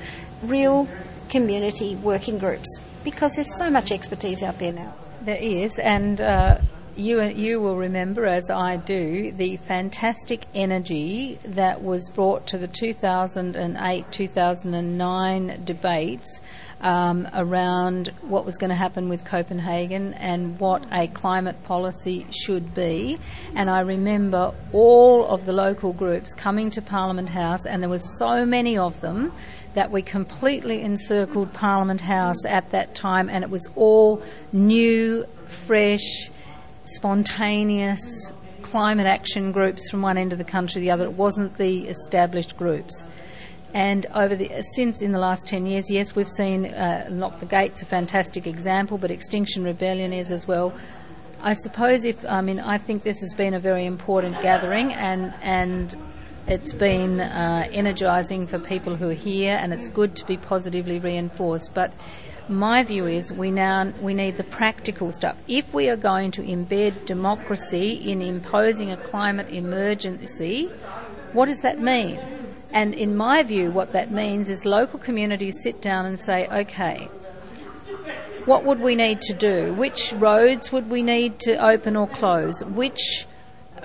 Real 0.42 0.88
community 1.28 1.96
working 1.96 2.38
groups, 2.38 2.80
because 3.04 3.34
there's 3.34 3.56
so 3.56 3.70
much 3.70 3.90
expertise 3.92 4.42
out 4.42 4.58
there 4.58 4.72
now. 4.72 4.94
There 5.22 5.36
is, 5.40 5.78
and 5.78 6.20
uh, 6.20 6.58
you 6.96 7.22
you 7.22 7.60
will 7.60 7.76
remember, 7.76 8.26
as 8.26 8.50
I 8.50 8.76
do, 8.76 9.30
the 9.32 9.56
fantastic 9.58 10.46
energy 10.54 11.38
that 11.44 11.82
was 11.82 12.10
brought 12.10 12.46
to 12.48 12.58
the 12.58 12.66
2008-2009 12.68 15.64
debates 15.64 16.40
um, 16.80 17.28
around 17.34 18.08
what 18.22 18.44
was 18.44 18.56
going 18.56 18.70
to 18.70 18.76
happen 18.76 19.08
with 19.08 19.24
Copenhagen 19.24 20.14
and 20.14 20.58
what 20.58 20.84
a 20.92 21.06
climate 21.08 21.62
policy 21.64 22.26
should 22.30 22.74
be. 22.74 23.18
And 23.54 23.70
I 23.70 23.80
remember 23.80 24.52
all 24.72 25.26
of 25.26 25.46
the 25.46 25.52
local 25.52 25.92
groups 25.92 26.34
coming 26.34 26.70
to 26.70 26.82
Parliament 26.82 27.28
House, 27.28 27.66
and 27.66 27.82
there 27.82 27.90
were 27.90 27.98
so 27.98 28.44
many 28.44 28.78
of 28.78 29.00
them 29.00 29.32
that 29.74 29.90
we 29.90 30.02
completely 30.02 30.82
encircled 30.82 31.52
Parliament 31.52 32.00
House 32.00 32.44
at 32.46 32.70
that 32.70 32.94
time, 32.94 33.28
and 33.28 33.44
it 33.44 33.50
was 33.50 33.68
all 33.76 34.22
new, 34.52 35.24
fresh, 35.66 36.30
spontaneous 36.86 38.32
climate 38.62 39.06
action 39.06 39.52
groups 39.52 39.88
from 39.90 40.02
one 40.02 40.18
end 40.18 40.32
of 40.32 40.38
the 40.38 40.44
country 40.44 40.74
to 40.74 40.80
the 40.80 40.90
other. 40.90 41.04
It 41.04 41.12
wasn't 41.12 41.56
the 41.56 41.88
established 41.88 42.56
groups. 42.56 43.06
And 43.74 44.06
over 44.14 44.34
the 44.34 44.62
since 44.74 45.02
in 45.02 45.12
the 45.12 45.18
last 45.18 45.46
ten 45.46 45.66
years, 45.66 45.90
yes, 45.90 46.14
we've 46.14 46.28
seen 46.28 46.66
uh, 46.66 47.06
Lock 47.10 47.40
the 47.40 47.46
Gates, 47.46 47.82
a 47.82 47.86
fantastic 47.86 48.46
example, 48.46 48.96
but 48.96 49.10
Extinction 49.10 49.64
Rebellion 49.64 50.12
is 50.12 50.30
as 50.30 50.48
well. 50.48 50.72
I 51.42 51.54
suppose 51.54 52.04
if 52.04 52.24
I 52.24 52.40
mean 52.40 52.58
I 52.58 52.78
think 52.78 53.02
this 53.02 53.20
has 53.20 53.34
been 53.34 53.54
a 53.54 53.60
very 53.60 53.84
important 53.84 54.40
gathering, 54.40 54.92
and 54.94 55.34
and 55.42 55.94
it's 56.46 56.72
been 56.72 57.20
uh, 57.20 57.68
energising 57.70 58.46
for 58.46 58.58
people 58.58 58.96
who 58.96 59.10
are 59.10 59.14
here, 59.14 59.58
and 59.60 59.74
it's 59.74 59.88
good 59.88 60.16
to 60.16 60.26
be 60.26 60.38
positively 60.38 60.98
reinforced. 60.98 61.74
But 61.74 61.92
my 62.48 62.82
view 62.82 63.06
is 63.06 63.32
we 63.32 63.50
now 63.50 63.92
we 64.00 64.14
need 64.14 64.36
the 64.36 64.44
practical 64.44 65.12
stuff. 65.12 65.36
If 65.48 65.72
we 65.74 65.88
are 65.88 65.96
going 65.96 66.30
to 66.32 66.42
embed 66.42 67.06
democracy 67.06 67.92
in 67.92 68.22
imposing 68.22 68.90
a 68.92 68.96
climate 68.96 69.48
emergency, 69.48 70.66
what 71.32 71.46
does 71.46 71.60
that 71.62 71.80
mean? 71.80 72.20
And 72.72 72.94
in 72.94 73.16
my 73.16 73.42
view, 73.42 73.70
what 73.70 73.92
that 73.92 74.10
means 74.10 74.48
is 74.48 74.64
local 74.64 74.98
communities 74.98 75.56
sit 75.62 75.80
down 75.80 76.06
and 76.06 76.20
say, 76.20 76.46
okay, 76.48 77.08
what 78.44 78.64
would 78.64 78.80
we 78.80 78.94
need 78.94 79.20
to 79.22 79.34
do? 79.34 79.74
Which 79.74 80.12
roads 80.12 80.70
would 80.70 80.88
we 80.88 81.02
need 81.02 81.40
to 81.40 81.56
open 81.56 81.96
or 81.96 82.06
close? 82.06 82.62
Which 82.64 83.26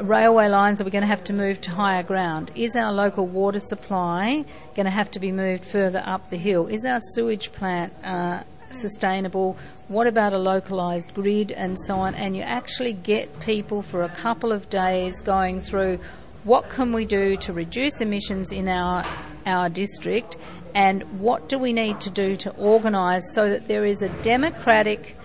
railway 0.03 0.47
lines 0.47 0.81
are 0.81 0.83
we 0.83 0.91
going 0.91 1.03
to 1.03 1.07
have 1.07 1.23
to 1.25 1.33
move 1.33 1.61
to 1.61 1.71
higher 1.71 2.03
ground? 2.03 2.51
Is 2.55 2.75
our 2.75 2.91
local 2.91 3.25
water 3.25 3.59
supply 3.59 4.45
going 4.75 4.85
to 4.85 4.91
have 4.91 5.11
to 5.11 5.19
be 5.19 5.31
moved 5.31 5.65
further 5.65 6.03
up 6.05 6.29
the 6.29 6.37
hill? 6.37 6.67
Is 6.67 6.85
our 6.85 6.99
sewage 7.13 7.51
plant 7.51 7.93
uh, 8.03 8.43
sustainable? 8.71 9.57
What 9.87 10.07
about 10.07 10.33
a 10.33 10.37
localised 10.37 11.13
grid 11.13 11.51
and 11.51 11.79
so 11.79 11.95
on? 11.95 12.15
And 12.15 12.35
you 12.35 12.41
actually 12.41 12.93
get 12.93 13.39
people 13.39 13.81
for 13.81 14.03
a 14.03 14.09
couple 14.09 14.51
of 14.51 14.69
days 14.69 15.21
going 15.21 15.61
through 15.61 15.99
what 16.43 16.69
can 16.69 16.91
we 16.91 17.05
do 17.05 17.35
to 17.37 17.53
reduce 17.53 18.01
emissions 18.01 18.51
in 18.51 18.67
our 18.67 19.05
our 19.45 19.69
district 19.69 20.37
and 20.75 21.03
what 21.19 21.49
do 21.49 21.57
we 21.57 21.73
need 21.73 21.99
to 21.99 22.09
do 22.09 22.35
to 22.35 22.51
organise 22.57 23.33
so 23.33 23.49
that 23.49 23.67
there 23.67 23.85
is 23.85 24.01
a 24.01 24.09
democratic 24.21 25.15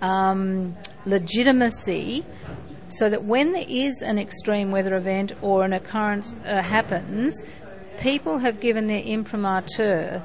um, 0.00 0.76
legitimacy 1.04 2.24
so 2.88 3.08
that 3.10 3.24
when 3.24 3.52
there 3.52 3.66
is 3.68 4.02
an 4.02 4.18
extreme 4.18 4.70
weather 4.70 4.96
event 4.96 5.32
or 5.42 5.64
an 5.64 5.72
occurrence 5.72 6.34
uh, 6.44 6.62
happens, 6.62 7.44
people 8.00 8.38
have 8.38 8.60
given 8.60 8.86
their 8.86 9.02
imprimatur 9.02 10.22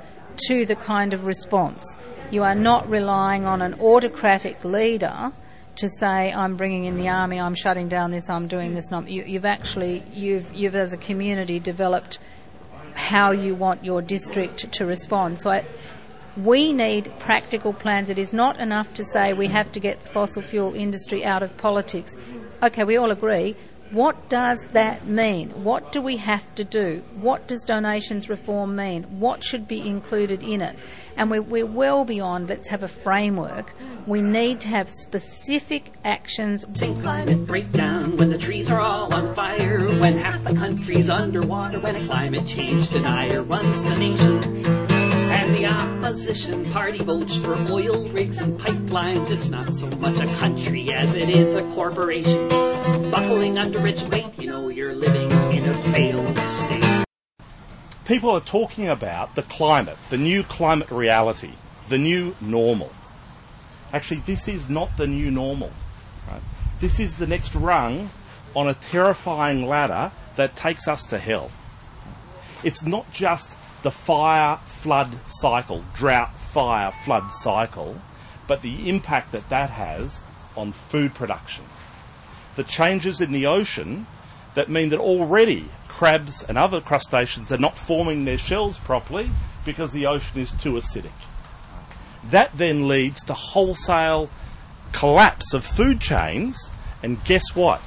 to 0.48 0.66
the 0.66 0.76
kind 0.76 1.14
of 1.14 1.26
response. 1.26 1.84
You 2.32 2.44
are 2.44 2.56
not 2.56 2.90
relying 2.90 3.46
on 3.46 3.62
an 3.62 3.76
autocratic 3.80 4.64
leader 4.64 5.32
to 5.76 5.90
say, 5.90 6.32
"I'm 6.32 6.56
bringing 6.56 6.86
in 6.86 6.98
the 6.98 7.10
army, 7.10 7.40
I'm 7.40 7.56
shutting 7.56 7.90
down 7.90 8.12
this, 8.12 8.30
I'm 8.30 8.48
doing 8.48 8.74
this." 8.74 8.90
Not 8.92 9.10
you, 9.10 9.24
you've 9.24 9.46
actually, 9.46 10.04
you've, 10.12 10.52
you've 10.54 10.76
as 10.76 10.94
a 10.94 10.98
community 10.98 11.60
developed 11.60 12.20
how 12.96 13.32
you 13.32 13.56
want 13.56 13.84
your 13.84 14.02
district 14.02 14.72
to 14.72 14.86
respond. 14.86 15.42
So 15.42 15.50
I, 15.50 15.66
we 16.38 16.74
need 16.74 17.12
practical 17.20 17.74
plans. 17.74 18.10
It 18.10 18.18
is 18.18 18.34
not 18.34 18.60
enough 18.60 18.94
to 18.96 19.06
say 19.06 19.34
we 19.34 19.48
have 19.48 19.72
to 19.74 19.80
get 19.80 20.00
the 20.00 20.10
fossil 20.10 20.42
fuel 20.42 20.74
industry 20.74 21.24
out 21.24 21.44
of 21.44 21.56
politics. 21.58 22.16
Okay, 22.64 22.86
we 22.86 22.96
all 22.96 23.12
agree. 23.12 23.58
What 23.92 24.30
does 24.30 24.66
that 24.72 25.06
mean? 25.06 25.50
What 25.66 25.92
do 25.92 26.02
we 26.02 26.16
have 26.18 26.56
to 26.56 26.64
do? 26.64 27.04
What 27.20 27.46
does 27.46 27.62
donations 27.66 28.30
reform 28.30 28.78
mean? 28.78 29.04
What 29.20 29.44
should 29.44 29.68
be 29.68 29.86
included 29.86 30.42
in 30.42 30.62
it? 30.62 30.78
And 31.18 31.30
we're, 31.30 31.42
we're 31.42 31.66
well 31.66 32.06
beyond 32.06 32.48
let's 32.48 32.70
have 32.70 32.84
a 32.84 32.88
framework. 32.88 33.74
We 34.08 34.22
need 34.22 34.62
to 34.62 34.70
have 34.70 34.90
specific 34.90 35.92
actions. 36.06 36.66
Sing 36.74 37.02
climate 37.02 37.46
breakdown 37.46 38.16
when 38.16 38.30
the 38.30 38.38
trees 38.38 38.72
are 38.72 38.80
all 38.80 39.14
on 39.14 39.36
fire, 39.36 39.82
when 40.00 40.18
half 40.18 40.42
the 40.46 40.56
country's 40.56 41.10
underwater, 41.10 41.82
when 41.82 41.98
a 41.98 42.06
climate 42.06 42.48
change 42.48 42.90
denier 42.92 43.44
runs 43.44 43.84
the 43.84 43.96
nation. 43.98 44.83
Opposition 45.66 46.66
party 46.72 47.02
votes 47.04 47.38
for 47.38 47.54
oil 47.72 48.04
rigs 48.10 48.40
and 48.40 48.60
pipelines. 48.60 49.30
It's 49.32 49.48
not 49.48 49.74
so 49.74 49.88
much 49.88 50.20
a 50.20 50.28
country 50.36 50.92
as 50.92 51.16
it 51.16 51.30
is 51.30 51.56
a 51.56 51.64
corporation. 51.72 52.50
Buckling 53.10 53.58
under 53.58 53.88
its 53.88 54.04
weight, 54.04 54.38
you 54.38 54.50
know 54.50 54.68
you're 54.68 54.94
living 54.94 55.32
in 55.56 55.64
a 55.64 55.74
failed 55.94 56.38
state. 56.50 57.06
People 58.06 58.32
are 58.32 58.42
talking 58.42 58.90
about 58.90 59.36
the 59.36 59.44
climate, 59.44 59.98
the 60.10 60.18
new 60.18 60.44
climate 60.44 60.92
reality, 60.92 61.54
the 61.88 61.98
new 61.98 62.36
normal. 62.42 62.92
Actually, 63.94 64.20
this 64.26 64.50
is 64.50 64.70
not 64.70 64.98
the 64.98 65.08
new 65.08 65.32
normal. 65.32 65.72
Right? 66.30 66.42
This 66.82 67.00
is 67.00 67.18
the 67.18 67.28
next 67.28 67.56
rung 67.56 68.10
on 68.54 68.68
a 68.68 68.74
terrifying 68.74 69.66
ladder 69.66 70.12
that 70.36 70.58
takes 70.58 70.90
us 70.90 71.06
to 71.06 71.20
hell. 71.20 71.52
It's 72.64 72.84
not 72.84 73.12
just 73.14 73.58
the 73.84 73.92
fire 73.92 74.58
flood 74.66 75.12
cycle, 75.28 75.84
drought, 75.94 76.36
fire, 76.38 76.92
flood 76.92 77.32
cycle, 77.32 78.02
but 78.48 78.62
the 78.62 78.90
impact 78.90 79.32
that 79.34 79.50
that 79.50 79.70
has 79.70 80.24
on 80.58 80.72
food 80.72 81.14
production. 81.14 81.66
The 82.56 82.64
changes 82.64 83.22
in 83.22 83.32
the 83.32 83.46
ocean 83.46 84.08
that 84.56 84.70
mean 84.70 84.90
that 84.90 85.00
already 85.00 85.66
crabs 85.88 86.44
and 86.44 86.58
other 86.58 86.80
crustaceans 86.80 87.52
are 87.52 87.58
not 87.58 87.78
forming 87.78 88.26
their 88.26 88.38
shells 88.38 88.80
properly 88.80 89.30
because 89.66 89.92
the 89.92 90.06
ocean 90.06 90.40
is 90.40 90.52
too 90.52 90.74
acidic. 90.74 91.12
That 92.30 92.58
then 92.58 92.88
leads 92.88 93.24
to 93.26 93.34
wholesale 93.34 94.30
collapse 94.94 95.54
of 95.54 95.66
food 95.66 96.00
chains, 96.00 96.72
and 97.02 97.24
guess 97.26 97.56
what? 97.56 97.82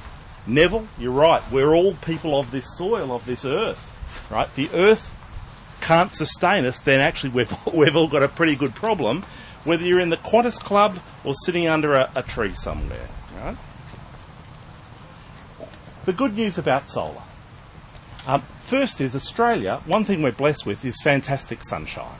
Neville, 0.45 0.87
you're 0.99 1.11
right. 1.11 1.41
We're 1.51 1.73
all 1.73 1.95
people 1.95 2.39
of 2.39 2.51
this 2.51 2.77
soil, 2.77 3.11
of 3.11 3.25
this 3.25 3.45
earth, 3.45 3.95
right? 4.29 4.53
The 4.53 4.69
earth 4.73 5.11
can't 5.81 6.13
sustain 6.13 6.65
us, 6.65 6.79
then 6.79 6.99
actually 6.99 7.31
we've, 7.31 7.53
we've 7.73 7.95
all 7.95 8.07
got 8.07 8.23
a 8.23 8.27
pretty 8.27 8.55
good 8.55 8.75
problem, 8.75 9.25
whether 9.63 9.83
you're 9.83 9.99
in 9.99 10.09
the 10.09 10.17
Qantas 10.17 10.59
Club 10.59 10.99
or 11.23 11.33
sitting 11.33 11.67
under 11.67 11.95
a, 11.95 12.09
a 12.15 12.23
tree 12.23 12.53
somewhere. 12.53 13.07
Right? 13.37 13.57
The 16.05 16.13
good 16.13 16.35
news 16.35 16.57
about 16.57 16.87
solar. 16.87 17.21
Um, 18.25 18.41
first 18.63 19.01
is 19.01 19.15
Australia, 19.15 19.81
one 19.85 20.03
thing 20.03 20.21
we're 20.21 20.31
blessed 20.31 20.65
with 20.65 20.83
is 20.83 21.01
fantastic 21.01 21.63
sunshine. 21.63 22.19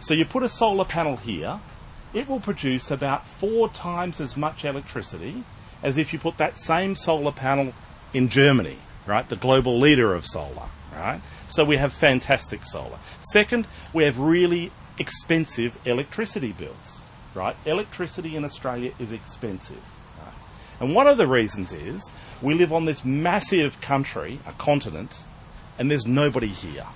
So 0.00 0.14
you 0.14 0.24
put 0.24 0.42
a 0.42 0.48
solar 0.48 0.84
panel 0.84 1.16
here, 1.16 1.60
it 2.12 2.28
will 2.28 2.40
produce 2.40 2.90
about 2.90 3.26
four 3.26 3.68
times 3.68 4.20
as 4.20 4.36
much 4.36 4.64
electricity 4.64 5.44
as 5.82 5.98
if 5.98 6.12
you 6.12 6.18
put 6.18 6.38
that 6.38 6.56
same 6.56 6.96
solar 6.96 7.30
panel 7.30 7.72
in 8.12 8.28
Germany, 8.28 8.78
right? 9.06 9.28
The 9.28 9.36
global 9.36 9.78
leader 9.78 10.14
of 10.14 10.24
solar, 10.24 10.68
right? 10.92 11.20
So 11.54 11.64
we 11.64 11.76
have 11.76 11.92
fantastic 11.92 12.66
solar. 12.66 12.98
Second, 13.20 13.68
we 13.92 14.02
have 14.02 14.18
really 14.18 14.72
expensive 14.98 15.78
electricity 15.86 16.50
bills, 16.50 17.02
right? 17.32 17.54
Electricity 17.64 18.34
in 18.34 18.44
Australia 18.44 18.92
is 18.98 19.12
expensive. 19.12 19.80
Right? 20.18 20.34
And 20.80 20.96
one 20.96 21.06
of 21.06 21.16
the 21.16 21.28
reasons 21.28 21.72
is 21.72 22.10
we 22.42 22.54
live 22.54 22.72
on 22.72 22.86
this 22.86 23.04
massive 23.04 23.80
country, 23.80 24.40
a 24.48 24.52
continent, 24.54 25.22
and 25.78 25.88
there's 25.88 26.08
nobody 26.08 26.48
here. 26.48 26.86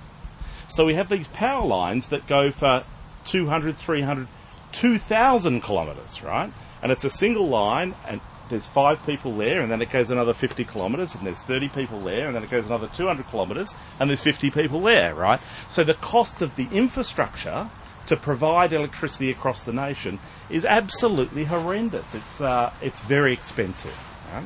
So 0.67 0.85
we 0.85 0.95
have 0.95 1.07
these 1.07 1.29
power 1.29 1.65
lines 1.65 2.09
that 2.09 2.27
go 2.27 2.51
for 2.51 2.83
200, 3.27 3.77
300, 3.77 4.27
2,000 4.73 5.61
kilometres, 5.61 6.21
right? 6.21 6.51
And 6.83 6.91
it's 6.91 7.05
a 7.05 7.09
single 7.09 7.47
line, 7.47 7.95
and 8.05 8.19
there's 8.49 8.65
five 8.65 9.03
people 9.05 9.31
there, 9.33 9.61
and 9.61 9.71
then 9.71 9.81
it 9.81 9.89
goes 9.91 10.11
another 10.11 10.33
50 10.33 10.65
kilometres, 10.65 11.15
and 11.15 11.25
there's 11.25 11.41
30 11.41 11.69
people 11.69 11.99
there, 12.01 12.27
and 12.27 12.35
then 12.35 12.43
it 12.43 12.49
goes 12.49 12.65
another 12.65 12.87
200 12.87 13.27
kilometres, 13.29 13.73
and 13.99 14.09
there's 14.09 14.21
50 14.21 14.51
people 14.51 14.81
there, 14.81 15.13
right? 15.15 15.39
So 15.67 15.83
the 15.83 15.93
cost 15.95 16.41
of 16.41 16.55
the 16.55 16.67
infrastructure 16.71 17.69
to 18.07 18.17
provide 18.17 18.73
electricity 18.73 19.29
across 19.29 19.63
the 19.63 19.73
nation 19.73 20.19
is 20.49 20.65
absolutely 20.65 21.45
horrendous. 21.45 22.15
It's, 22.15 22.41
uh, 22.41 22.73
it's 22.81 23.01
very 23.01 23.33
expensive. 23.33 23.95
Right? 24.33 24.45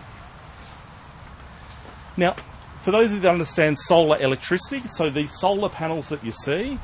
Now, 2.18 2.36
for 2.82 2.92
those 2.92 3.08
of 3.08 3.14
you 3.14 3.20
that 3.22 3.30
understand 3.30 3.80
solar 3.80 4.22
electricity, 4.22 4.86
so 4.88 5.10
these 5.10 5.32
solar 5.40 5.70
panels 5.70 6.10
that 6.10 6.24
you 6.26 6.32
see, 6.32 6.78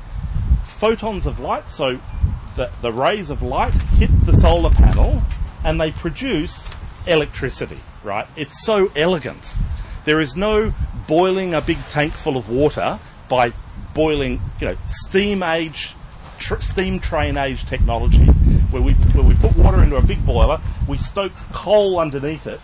photons 0.64 1.26
of 1.26 1.38
light, 1.38 1.68
so 1.68 2.00
the, 2.56 2.70
the 2.80 2.90
rays 2.90 3.28
of 3.28 3.42
light 3.42 3.74
hit 3.74 4.10
the 4.24 4.32
solar 4.36 4.70
panel 4.70 5.22
and 5.64 5.78
they 5.78 5.92
produce 5.92 6.70
electricity, 7.06 7.78
right? 8.02 8.26
It's 8.36 8.64
so 8.64 8.90
elegant. 8.96 9.56
There 10.04 10.20
is 10.20 10.36
no 10.36 10.72
boiling 11.06 11.54
a 11.54 11.60
big 11.60 11.78
tank 11.88 12.12
full 12.12 12.36
of 12.36 12.48
water 12.48 12.98
by 13.28 13.52
boiling, 13.94 14.40
you 14.60 14.68
know, 14.68 14.76
steam 14.86 15.42
age, 15.42 15.94
tr- 16.38 16.60
steam 16.60 17.00
train 17.00 17.36
age 17.36 17.66
technology, 17.66 18.26
where 18.70 18.82
we 18.82 18.92
where 18.92 19.24
we 19.24 19.34
put 19.34 19.56
water 19.56 19.82
into 19.82 19.96
a 19.96 20.02
big 20.02 20.24
boiler, 20.24 20.60
we 20.88 20.98
stoke 20.98 21.32
coal 21.52 21.98
underneath 21.98 22.46
it 22.46 22.60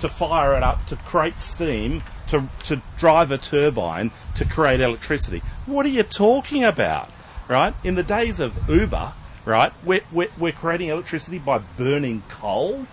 to 0.00 0.08
fire 0.08 0.56
it 0.56 0.62
up 0.62 0.84
to 0.86 0.96
create 0.96 1.38
steam 1.38 2.02
to 2.28 2.48
to 2.64 2.80
drive 2.98 3.30
a 3.30 3.38
turbine 3.38 4.10
to 4.34 4.44
create 4.44 4.80
electricity. 4.80 5.42
What 5.66 5.86
are 5.86 5.90
you 5.90 6.02
talking 6.02 6.64
about? 6.64 7.10
right? 7.50 7.74
In 7.82 7.96
the 7.96 8.04
days 8.04 8.38
of 8.38 8.70
Uber, 8.70 9.12
right, 9.44 9.72
we're, 9.84 10.02
we're, 10.12 10.28
we're 10.38 10.52
creating 10.52 10.88
electricity 10.88 11.38
by 11.38 11.58
burning 11.58 12.22
coal, 12.28 12.86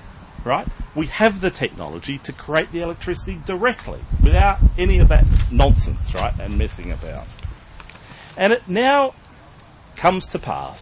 right? 0.48 0.68
We 0.95 1.08
have 1.08 1.41
the 1.41 1.52
technology 1.52 2.18
to 2.20 2.32
create 2.32 2.72
the 2.72 2.82
electricity 2.82 3.39
directly 3.45 4.00
without 4.24 4.58
any 4.78 5.00
of 5.00 5.10
that 5.10 5.26
nonsense, 5.52 6.14
right, 6.16 6.34
and 6.39 6.58
messing 6.58 6.91
about. 6.91 7.28
And 8.36 8.54
it 8.54 8.68
now 8.68 9.14
comes 9.95 10.28
to 10.28 10.39
pass 10.39 10.82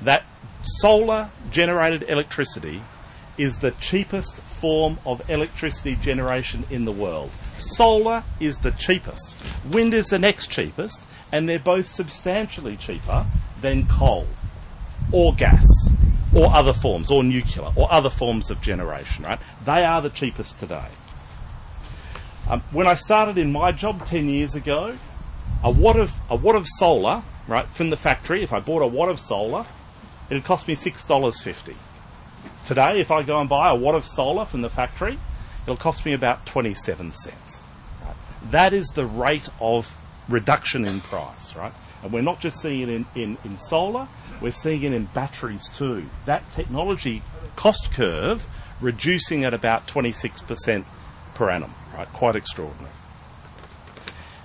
that 0.00 0.24
solar 0.62 1.30
generated 1.50 2.04
electricity 2.08 2.82
is 3.38 3.58
the 3.58 3.70
cheapest 3.72 4.40
form 4.40 4.98
of 5.04 5.28
electricity 5.30 5.94
generation 5.96 6.64
in 6.70 6.84
the 6.84 6.92
world. 6.92 7.30
Solar 7.58 8.24
is 8.40 8.58
the 8.58 8.70
cheapest. 8.72 9.36
Wind 9.70 9.94
is 9.94 10.06
the 10.06 10.18
next 10.18 10.50
cheapest, 10.50 11.02
and 11.30 11.48
they're 11.48 11.58
both 11.58 11.86
substantially 11.86 12.76
cheaper 12.76 13.26
than 13.60 13.86
coal 13.86 14.26
or 15.12 15.34
gas 15.34 15.64
or 16.34 16.54
other 16.54 16.72
forms 16.72 17.10
or 17.10 17.22
nuclear 17.22 17.70
or 17.76 17.92
other 17.92 18.10
forms 18.10 18.50
of 18.50 18.60
generation, 18.60 19.24
right? 19.24 19.38
They 19.64 19.84
are 19.84 20.02
the 20.02 20.10
cheapest 20.10 20.58
today. 20.58 20.88
Um, 22.48 22.60
when 22.70 22.86
I 22.86 22.94
started 22.94 23.38
in 23.38 23.50
my 23.52 23.72
job 23.72 24.04
10 24.04 24.28
years 24.28 24.54
ago, 24.54 24.96
a 25.64 25.70
watt 25.70 25.96
of 25.96 26.14
a 26.30 26.36
watt 26.36 26.54
of 26.54 26.66
solar, 26.78 27.22
right, 27.48 27.66
from 27.66 27.90
the 27.90 27.96
factory, 27.96 28.42
if 28.42 28.52
I 28.52 28.60
bought 28.60 28.82
a 28.82 28.86
watt 28.86 29.08
of 29.08 29.18
solar, 29.18 29.66
it'd 30.30 30.44
cost 30.44 30.68
me 30.68 30.76
$6.50. 30.76 31.74
Today, 32.64 33.00
if 33.00 33.10
I 33.10 33.22
go 33.22 33.40
and 33.40 33.48
buy 33.48 33.70
a 33.70 33.74
watt 33.74 33.94
of 33.94 34.04
solar 34.04 34.44
from 34.44 34.60
the 34.60 34.70
factory, 34.70 35.18
it'll 35.62 35.76
cost 35.76 36.04
me 36.04 36.12
about 36.12 36.46
27 36.46 37.12
cents. 37.12 37.62
Right? 38.04 38.16
That 38.50 38.72
is 38.72 38.88
the 38.88 39.06
rate 39.06 39.48
of 39.60 39.96
reduction 40.28 40.84
in 40.84 41.00
price, 41.00 41.54
right? 41.56 41.72
And 42.02 42.12
we're 42.12 42.22
not 42.22 42.40
just 42.40 42.60
seeing 42.60 42.82
it 42.82 42.88
in, 42.88 43.06
in, 43.14 43.38
in 43.44 43.56
solar, 43.56 44.06
we're 44.40 44.52
seeing 44.52 44.82
it 44.82 44.92
in 44.92 45.06
batteries 45.06 45.68
too. 45.68 46.06
That 46.24 46.50
technology 46.52 47.22
cost 47.56 47.92
curve 47.92 48.46
reducing 48.80 49.44
at 49.44 49.54
about 49.54 49.86
26% 49.86 50.84
per 51.34 51.50
annum, 51.50 51.74
right? 51.96 52.08
Quite 52.12 52.36
extraordinary. 52.36 52.92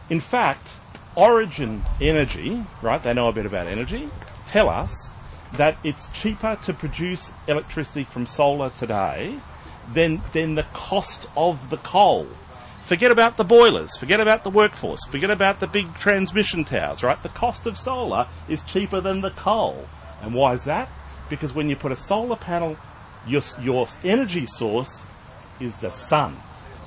In 0.09 0.19
fact, 0.19 0.73
Origin 1.15 1.83
Energy, 2.01 2.63
right, 2.81 3.01
they 3.01 3.13
know 3.13 3.27
a 3.27 3.33
bit 3.33 3.45
about 3.45 3.67
energy, 3.67 4.09
tell 4.45 4.69
us 4.69 5.09
that 5.53 5.77
it's 5.83 6.07
cheaper 6.09 6.57
to 6.63 6.73
produce 6.73 7.31
electricity 7.47 8.03
from 8.03 8.25
solar 8.25 8.69
today 8.69 9.37
than, 9.93 10.21
than 10.31 10.55
the 10.55 10.63
cost 10.73 11.27
of 11.35 11.69
the 11.69 11.77
coal. 11.77 12.27
Forget 12.91 13.09
about 13.09 13.37
the 13.37 13.45
boilers, 13.45 13.95
forget 13.95 14.19
about 14.19 14.43
the 14.43 14.49
workforce, 14.49 15.05
forget 15.05 15.29
about 15.29 15.61
the 15.61 15.67
big 15.67 15.95
transmission 15.95 16.65
towers, 16.65 17.03
right? 17.03 17.23
The 17.23 17.29
cost 17.29 17.65
of 17.65 17.77
solar 17.77 18.27
is 18.49 18.65
cheaper 18.65 18.99
than 18.99 19.21
the 19.21 19.29
coal. 19.29 19.87
And 20.21 20.33
why 20.33 20.51
is 20.51 20.65
that? 20.65 20.89
Because 21.29 21.53
when 21.53 21.69
you 21.69 21.77
put 21.77 21.93
a 21.93 21.95
solar 21.95 22.35
panel, 22.35 22.75
your, 23.25 23.43
your 23.61 23.87
energy 24.03 24.45
source 24.45 25.05
is 25.61 25.73
the 25.77 25.89
sun, 25.91 26.35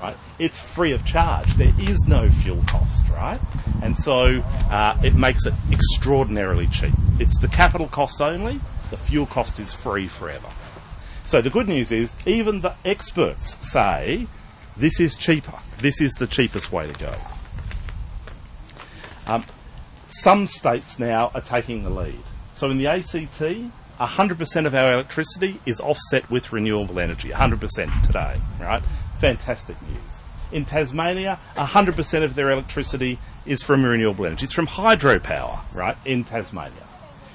right? 0.02 0.14
It's 0.38 0.58
free 0.58 0.92
of 0.92 1.06
charge. 1.06 1.50
There 1.54 1.72
is 1.80 1.98
no 2.06 2.28
fuel 2.28 2.62
cost, 2.66 3.08
right? 3.08 3.40
And 3.82 3.96
so 3.96 4.42
uh, 4.70 5.00
it 5.02 5.14
makes 5.14 5.46
it 5.46 5.54
extraordinarily 5.72 6.66
cheap. 6.66 6.92
It's 7.18 7.38
the 7.38 7.48
capital 7.48 7.88
cost 7.88 8.20
only, 8.20 8.60
the 8.90 8.98
fuel 8.98 9.24
cost 9.24 9.58
is 9.58 9.72
free 9.72 10.08
forever. 10.08 10.50
So 11.24 11.40
the 11.40 11.48
good 11.48 11.66
news 11.66 11.90
is, 11.92 12.14
even 12.26 12.60
the 12.60 12.74
experts 12.84 13.56
say 13.66 14.26
this 14.76 15.00
is 15.00 15.14
cheaper. 15.14 15.58
This 15.78 16.00
is 16.00 16.12
the 16.14 16.26
cheapest 16.26 16.72
way 16.72 16.90
to 16.90 16.98
go. 16.98 17.14
Um, 19.26 19.44
some 20.08 20.46
states 20.46 20.98
now 20.98 21.30
are 21.34 21.40
taking 21.40 21.82
the 21.82 21.90
lead. 21.90 22.18
So 22.54 22.70
in 22.70 22.78
the 22.78 22.86
ACT, 22.86 23.40
100% 24.00 24.66
of 24.66 24.74
our 24.74 24.92
electricity 24.92 25.60
is 25.66 25.80
offset 25.80 26.28
with 26.30 26.52
renewable 26.52 26.98
energy, 26.98 27.30
100% 27.30 28.02
today, 28.02 28.40
right? 28.60 28.82
Fantastic 29.18 29.80
news. 29.82 30.22
In 30.52 30.64
Tasmania, 30.64 31.38
100% 31.56 32.22
of 32.22 32.34
their 32.34 32.50
electricity 32.50 33.18
is 33.46 33.62
from 33.62 33.84
renewable 33.84 34.26
energy. 34.26 34.44
It's 34.44 34.54
from 34.54 34.66
hydropower, 34.66 35.60
right, 35.74 35.96
in 36.04 36.24
Tasmania. 36.24 36.72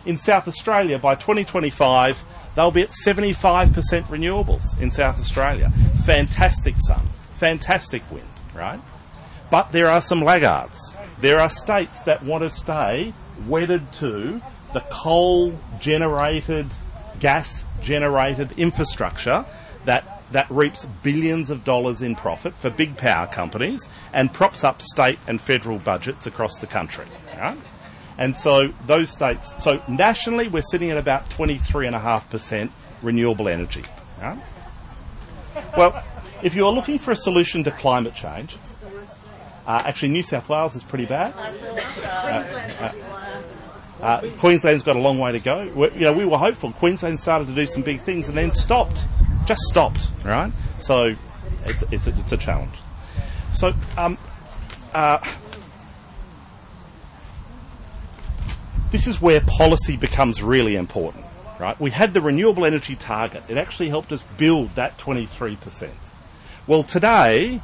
In 0.05 0.17
South 0.17 0.47
Australia, 0.47 0.99
by 0.99 1.15
2025, 1.15 2.23
they'll 2.55 2.71
be 2.71 2.81
at 2.81 2.89
75% 3.05 3.71
renewables 4.03 4.79
in 4.79 4.89
South 4.89 5.19
Australia. 5.19 5.69
Fantastic 6.05 6.75
sun, 6.79 7.07
fantastic 7.39 8.03
wind, 8.11 8.27
right? 8.53 8.79
But 9.49 9.71
there 9.71 9.87
are 9.87 10.01
some 10.01 10.21
laggards. 10.21 10.95
There 11.19 11.39
are 11.39 11.49
states 11.49 12.01
that 12.01 12.23
want 12.23 12.43
to 12.43 12.49
stay 12.49 13.13
wedded 13.47 13.91
to 13.93 14.41
the 14.73 14.81
coal 14.91 15.57
generated, 15.79 16.67
gas 17.19 17.63
generated 17.81 18.51
infrastructure 18.57 19.45
that, 19.85 20.21
that 20.31 20.49
reaps 20.51 20.85
billions 21.01 21.49
of 21.49 21.63
dollars 21.63 22.01
in 22.01 22.15
profit 22.15 22.53
for 22.53 22.69
big 22.69 22.97
power 22.97 23.25
companies 23.25 23.87
and 24.13 24.31
props 24.31 24.63
up 24.63 24.81
state 24.81 25.17
and 25.27 25.41
federal 25.41 25.79
budgets 25.79 26.27
across 26.27 26.59
the 26.59 26.67
country. 26.67 27.05
Right? 27.37 27.57
And 28.17 28.35
so 28.35 28.67
those 28.85 29.09
states, 29.09 29.63
so 29.63 29.81
nationally 29.87 30.49
we're 30.49 30.61
sitting 30.61 30.91
at 30.91 30.97
about 30.97 31.29
23.5% 31.29 32.69
renewable 33.01 33.47
energy. 33.47 33.85
Right? 34.21 34.37
Well, 35.77 36.03
if 36.43 36.55
you're 36.55 36.71
looking 36.71 36.97
for 36.97 37.11
a 37.11 37.15
solution 37.15 37.63
to 37.63 37.71
climate 37.71 38.15
change, 38.15 38.57
uh, 39.67 39.83
actually 39.85 40.09
New 40.09 40.23
South 40.23 40.49
Wales 40.49 40.75
is 40.75 40.83
pretty 40.83 41.05
bad. 41.05 41.33
Uh, 41.35 42.43
uh, 42.81 42.91
uh, 44.01 44.21
Queensland's 44.37 44.83
got 44.83 44.95
a 44.95 44.99
long 44.99 45.19
way 45.19 45.33
to 45.33 45.39
go. 45.39 45.69
we 45.75 45.91
you 45.91 45.99
know, 46.01 46.13
we 46.13 46.25
were 46.25 46.37
hopeful. 46.37 46.71
Queensland 46.71 47.19
started 47.19 47.47
to 47.47 47.53
do 47.53 47.65
some 47.65 47.83
big 47.83 48.01
things 48.01 48.29
and 48.29 48.37
then 48.37 48.51
stopped, 48.51 49.03
just 49.45 49.61
stopped. 49.63 50.09
Right? 50.23 50.51
So 50.79 51.15
it's 51.65 51.83
it's 51.91 52.07
a, 52.07 52.17
it's 52.17 52.31
a 52.31 52.37
challenge. 52.37 52.75
So 53.51 53.73
um, 53.97 54.17
uh, 54.93 55.19
this 58.91 59.05
is 59.05 59.21
where 59.21 59.41
policy 59.41 59.97
becomes 59.97 60.41
really 60.41 60.77
important. 60.77 61.25
Right? 61.59 61.77
We 61.77 61.91
had 61.91 62.13
the 62.13 62.21
renewable 62.21 62.65
energy 62.65 62.95
target. 62.95 63.43
It 63.49 63.57
actually 63.57 63.89
helped 63.89 64.13
us 64.13 64.23
build 64.37 64.75
that 64.75 64.97
23%. 64.97 65.89
Well, 66.69 66.83
today, 66.83 67.61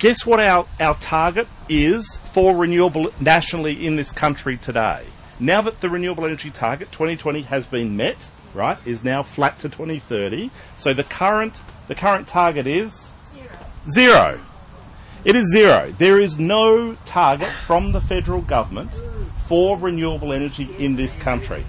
guess 0.00 0.26
what 0.26 0.40
our, 0.40 0.66
our 0.80 0.96
target 0.96 1.46
is 1.68 2.16
for 2.32 2.56
renewable 2.56 3.12
nationally 3.20 3.86
in 3.86 3.94
this 3.94 4.10
country 4.10 4.56
today? 4.56 5.04
Now 5.38 5.62
that 5.62 5.80
the 5.80 5.88
renewable 5.88 6.24
energy 6.24 6.50
target 6.50 6.90
2020 6.90 7.42
has 7.42 7.64
been 7.64 7.96
met, 7.96 8.28
right, 8.52 8.76
is 8.84 9.04
now 9.04 9.22
flat 9.22 9.60
to 9.60 9.68
2030. 9.68 10.50
So 10.76 10.92
the 10.92 11.04
current 11.04 11.62
the 11.86 11.94
current 11.94 12.26
target 12.26 12.66
is 12.66 13.12
zero. 13.30 13.46
Zero. 13.88 14.40
It 15.24 15.36
is 15.36 15.48
zero. 15.52 15.94
There 15.96 16.18
is 16.18 16.36
no 16.36 16.96
target 17.06 17.46
from 17.46 17.92
the 17.92 18.00
federal 18.00 18.40
government 18.40 18.90
for 19.46 19.78
renewable 19.78 20.32
energy 20.32 20.68
in 20.76 20.96
this 20.96 21.14
country. 21.20 21.64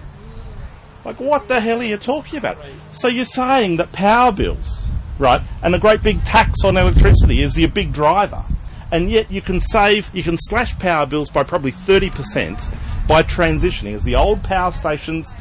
Like, 1.06 1.20
what 1.20 1.48
the 1.48 1.60
hell 1.60 1.80
are 1.80 1.84
you 1.84 1.98
talking 1.98 2.40
about? 2.40 2.58
So 2.92 3.08
you're 3.08 3.26
saying 3.26 3.78
that 3.78 3.92
power 3.92 4.32
bills, 4.32 4.88
right, 5.22 5.42
and 5.64 5.74
the 5.74 5.80
great 5.80 6.04
big 6.04 6.24
tax 6.26 6.64
on 6.66 6.76
electricity 6.76 7.42
is 7.42 7.58
your 7.58 7.70
big 7.70 7.94
driver, 7.94 8.44
and 8.92 9.10
yet 9.10 9.32
you 9.32 9.42
can 9.42 9.60
save, 9.60 10.14
you 10.14 10.24
can 10.24 10.38
slash 10.38 10.78
power 10.80 11.06
bills 11.06 11.30
by 11.30 11.44
probably 11.44 11.72
30% 11.72 13.08
by 13.08 13.24
transitioning 13.24 13.94
as 13.94 14.04
the 14.04 14.16
old 14.16 14.44
power 14.44 14.72
stations 14.72 15.34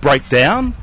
break 0.00 0.28
down 0.28 0.74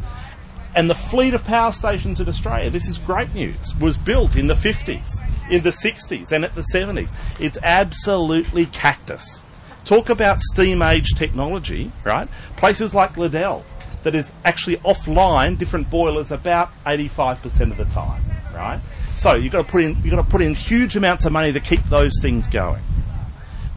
and 0.76 0.90
the 0.90 0.96
fleet 0.96 1.34
of 1.34 1.44
power 1.46 1.72
stations 1.72 2.20
in 2.20 2.28
Australia, 2.28 2.70
this 2.70 2.88
is 2.88 2.98
great 2.98 3.34
news, 3.34 3.76
was 3.80 3.98
built 3.98 4.36
in 4.36 4.48
the 4.48 4.56
50s, 4.56 5.20
in 5.50 5.62
the 5.62 5.70
60s, 5.70 6.32
and 6.32 6.44
at 6.44 6.56
the 6.56 6.66
70s. 6.74 7.14
It's 7.40 7.58
absolutely 7.62 8.66
cactus. 8.68 9.42
Talk 9.86 10.10
about 10.10 10.40
steam 10.40 10.82
age 10.82 11.14
technology, 11.16 11.92
right? 12.04 12.28
Places 12.58 12.94
like 12.94 13.18
Liddell, 13.18 13.66
that 14.04 14.16
is 14.16 14.32
actually 14.46 14.78
offline 14.78 15.58
different 15.58 15.90
boilers 15.90 16.32
about 16.32 16.72
85% 16.86 17.72
of 17.72 17.78
the 17.78 17.86
time, 17.86 18.22
right? 18.54 18.80
So 19.16 19.34
you've 19.36 19.52
got 19.52 19.66
to 19.66 19.72
put 19.72 19.84
in 19.84 19.96
you've 20.04 20.12
got 20.12 20.24
to 20.24 20.30
put 20.30 20.42
in 20.42 20.56
huge 20.56 20.96
amounts 20.96 21.26
of 21.26 21.32
money 21.32 21.52
to 21.52 21.60
keep 21.60 21.84
those 21.86 22.14
things 22.22 22.48
going. 22.48 22.84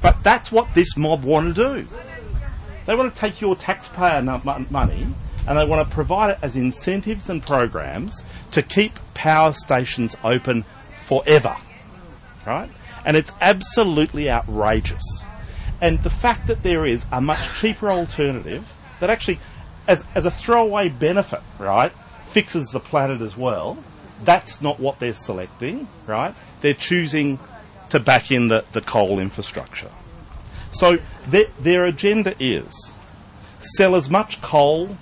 But 0.02 0.22
that's 0.22 0.52
what 0.52 0.74
this 0.74 0.96
mob 0.96 1.24
want 1.24 1.54
to 1.54 1.80
do. 1.80 1.88
They 2.86 2.94
want 2.94 3.12
to 3.14 3.20
take 3.20 3.40
your 3.40 3.56
taxpayer 3.56 4.22
money 4.22 5.06
and 5.46 5.58
they 5.58 5.64
want 5.64 5.88
to 5.88 5.94
provide 5.94 6.30
it 6.30 6.38
as 6.42 6.56
incentives 6.56 7.30
and 7.30 7.42
programs 7.42 8.22
to 8.52 8.62
keep 8.62 8.98
power 9.14 9.52
stations 9.52 10.16
open 10.24 10.64
forever. 11.04 11.56
Right? 12.46 12.70
And 13.04 13.16
it's 13.16 13.32
absolutely 13.40 14.30
outrageous. 14.30 15.02
And 15.80 16.02
the 16.02 16.10
fact 16.10 16.46
that 16.46 16.62
there 16.62 16.86
is 16.86 17.04
a 17.12 17.20
much 17.20 17.54
cheaper 17.60 17.90
alternative 17.90 18.72
that 19.00 19.10
actually, 19.10 19.38
as, 19.88 20.04
as 20.14 20.26
a 20.26 20.30
throwaway 20.30 20.88
benefit, 20.88 21.42
right, 21.58 21.92
fixes 22.28 22.68
the 22.68 22.80
planet 22.80 23.20
as 23.20 23.36
well, 23.36 23.78
that's 24.24 24.60
not 24.60 24.80
what 24.80 24.98
they're 24.98 25.12
selecting, 25.12 25.88
right? 26.06 26.34
They're 26.60 26.74
choosing 26.74 27.38
to 27.90 28.00
back 28.00 28.30
in 28.30 28.48
the, 28.48 28.64
the 28.72 28.80
coal 28.80 29.18
infrastructure. 29.18 29.90
So 30.72 30.98
their, 31.26 31.46
their 31.60 31.84
agenda 31.84 32.34
is 32.38 32.94
sell 33.60 33.96
as 33.96 34.10
much 34.10 34.40
coal 34.42 34.96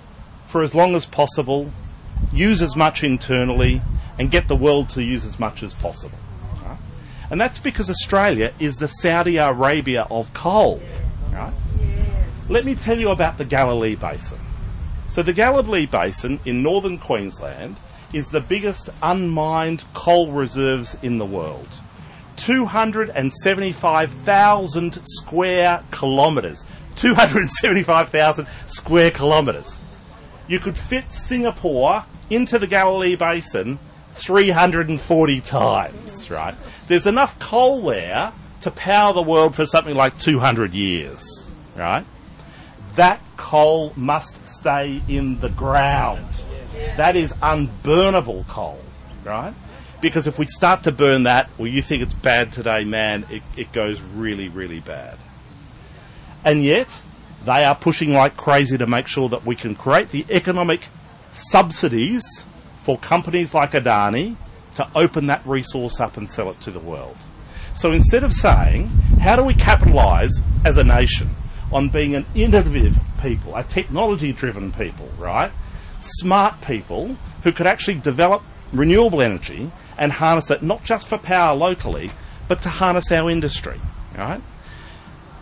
for 0.47 0.61
as 0.61 0.75
long 0.75 0.95
as 0.95 1.05
possible, 1.05 1.71
use 2.31 2.61
as 2.61 2.75
much 2.75 3.03
internally, 3.03 3.81
and 4.17 4.31
get 4.31 4.47
the 4.47 4.55
world 4.55 4.89
to 4.91 5.03
use 5.03 5.25
as 5.25 5.39
much 5.39 5.63
as 5.63 5.73
possible. 5.73 6.17
Right? 6.63 6.77
And 7.29 7.41
that's 7.41 7.59
because 7.59 7.89
Australia 7.89 8.53
is 8.59 8.77
the 8.77 8.87
Saudi 8.87 9.37
Arabia 9.37 10.07
of 10.09 10.33
coal. 10.33 10.81
Right? 11.31 11.53
Let 12.47 12.63
me 12.63 12.75
tell 12.75 12.97
you 12.97 13.09
about 13.09 13.37
the 13.37 13.45
Galilee 13.45 13.95
Basin. 13.95 14.39
So, 15.15 15.23
the 15.23 15.31
Galilee 15.31 15.85
Basin 15.85 16.41
in 16.43 16.61
northern 16.61 16.97
Queensland 16.97 17.77
is 18.11 18.27
the 18.27 18.41
biggest 18.41 18.89
unmined 19.01 19.85
coal 19.93 20.33
reserves 20.33 20.97
in 21.01 21.19
the 21.19 21.25
world. 21.25 21.69
275,000 22.35 24.99
square 25.05 25.81
kilometres. 25.93 26.65
275,000 26.97 28.45
square 28.67 29.09
kilometres. 29.09 29.79
You 30.49 30.59
could 30.59 30.77
fit 30.77 31.13
Singapore 31.13 32.03
into 32.29 32.59
the 32.59 32.67
Galilee 32.67 33.15
Basin 33.15 33.79
340 34.15 35.39
times, 35.39 36.29
right? 36.29 36.55
There's 36.89 37.07
enough 37.07 37.39
coal 37.39 37.83
there 37.83 38.33
to 38.59 38.71
power 38.71 39.13
the 39.13 39.21
world 39.21 39.55
for 39.55 39.65
something 39.65 39.95
like 39.95 40.19
200 40.19 40.73
years, 40.73 41.49
right? 41.77 42.05
That 42.95 43.21
coal 43.35 43.93
must 43.95 44.45
stay 44.45 45.01
in 45.07 45.39
the 45.39 45.49
ground. 45.49 46.25
That 46.97 47.15
is 47.15 47.33
unburnable 47.33 48.47
coal, 48.47 48.81
right? 49.23 49.53
Because 50.01 50.27
if 50.27 50.37
we 50.37 50.45
start 50.45 50.83
to 50.83 50.91
burn 50.91 51.23
that, 51.23 51.49
well, 51.57 51.67
you 51.67 51.81
think 51.81 52.03
it's 52.03 52.13
bad 52.13 52.51
today, 52.51 52.83
man, 52.83 53.25
it, 53.29 53.43
it 53.57 53.71
goes 53.71 54.01
really, 54.01 54.49
really 54.49 54.79
bad. 54.79 55.17
And 56.43 56.63
yet, 56.63 56.89
they 57.45 57.65
are 57.65 57.75
pushing 57.75 58.13
like 58.13 58.37
crazy 58.37 58.77
to 58.77 58.87
make 58.87 59.07
sure 59.07 59.29
that 59.29 59.45
we 59.45 59.55
can 59.55 59.75
create 59.75 60.09
the 60.09 60.25
economic 60.29 60.87
subsidies 61.31 62.43
for 62.79 62.97
companies 62.97 63.53
like 63.53 63.71
Adani 63.71 64.35
to 64.75 64.87
open 64.95 65.27
that 65.27 65.45
resource 65.45 65.99
up 65.99 66.17
and 66.17 66.29
sell 66.29 66.49
it 66.49 66.61
to 66.61 66.71
the 66.71 66.79
world. 66.79 67.17
So 67.73 67.91
instead 67.91 68.23
of 68.23 68.31
saying, 68.31 68.87
how 69.19 69.35
do 69.35 69.43
we 69.43 69.53
capitalise 69.53 70.41
as 70.63 70.77
a 70.77 70.83
nation 70.83 71.29
on 71.71 71.89
being 71.89 72.15
an 72.15 72.25
innovative 72.35 72.97
people, 73.21 73.55
a 73.55 73.63
technology 73.63 74.31
driven 74.31 74.71
people, 74.71 75.09
right? 75.17 75.51
Smart 75.99 76.61
people 76.61 77.17
who 77.43 77.51
could 77.51 77.67
actually 77.67 77.95
develop 77.95 78.43
renewable 78.71 79.21
energy 79.21 79.71
and 79.97 80.11
harness 80.11 80.51
it 80.51 80.61
not 80.61 80.83
just 80.83 81.07
for 81.07 81.17
power 81.17 81.55
locally, 81.55 82.11
but 82.47 82.61
to 82.61 82.69
harness 82.69 83.11
our 83.11 83.29
industry, 83.29 83.79
right? 84.17 84.41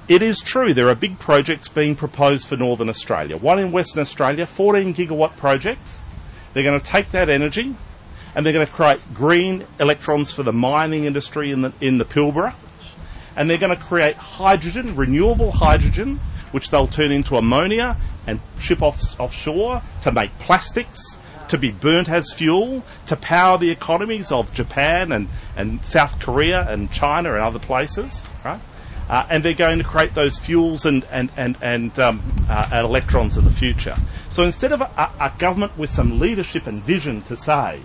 It 0.07 0.21
is 0.21 0.41
true 0.41 0.73
there 0.73 0.89
are 0.89 0.95
big 0.95 1.17
projects 1.19 1.69
being 1.69 1.95
proposed 1.95 2.47
for 2.47 2.57
Northern 2.57 2.89
Australia. 2.89 3.37
One 3.37 3.59
in 3.59 3.71
Western 3.71 4.01
Australia, 4.01 4.45
14 4.45 4.93
gigawatt 4.93 5.37
project. 5.37 5.81
They're 6.53 6.63
going 6.63 6.79
to 6.79 6.85
take 6.85 7.11
that 7.11 7.29
energy 7.29 7.75
and 8.35 8.45
they're 8.45 8.53
going 8.53 8.65
to 8.65 8.71
create 8.71 8.99
green 9.13 9.65
electrons 9.79 10.31
for 10.31 10.43
the 10.43 10.53
mining 10.53 11.05
industry 11.05 11.51
in 11.51 11.61
the, 11.61 11.73
in 11.79 11.97
the 11.97 12.05
Pilbara. 12.05 12.53
And 13.35 13.49
they're 13.49 13.57
going 13.57 13.75
to 13.75 13.83
create 13.83 14.15
hydrogen, 14.15 14.95
renewable 14.95 15.51
hydrogen, 15.51 16.19
which 16.51 16.69
they'll 16.69 16.87
turn 16.87 17.11
into 17.11 17.35
ammonia 17.35 17.97
and 18.27 18.39
ship 18.59 18.81
off, 18.81 19.19
offshore 19.19 19.81
to 20.03 20.11
make 20.11 20.37
plastics, 20.39 21.17
to 21.49 21.57
be 21.57 21.71
burnt 21.71 22.09
as 22.09 22.31
fuel, 22.31 22.83
to 23.05 23.15
power 23.15 23.57
the 23.57 23.69
economies 23.69 24.31
of 24.31 24.53
Japan 24.53 25.11
and, 25.11 25.27
and 25.55 25.85
South 25.85 26.19
Korea 26.19 26.67
and 26.69 26.91
China 26.91 27.33
and 27.33 27.41
other 27.41 27.59
places, 27.59 28.23
right? 28.45 28.59
Uh, 29.09 29.25
and 29.29 29.43
they're 29.43 29.53
going 29.53 29.79
to 29.79 29.83
create 29.83 30.13
those 30.13 30.39
fuels 30.39 30.85
and, 30.85 31.05
and, 31.11 31.29
and, 31.35 31.57
and, 31.61 31.99
um, 31.99 32.21
uh, 32.49 32.69
and 32.71 32.85
electrons 32.85 33.35
of 33.35 33.43
the 33.43 33.51
future. 33.51 33.95
So 34.29 34.43
instead 34.43 34.71
of 34.71 34.81
a, 34.81 35.11
a 35.19 35.31
government 35.37 35.77
with 35.77 35.89
some 35.89 36.19
leadership 36.19 36.67
and 36.67 36.81
vision 36.81 37.21
to 37.23 37.35
say, 37.35 37.81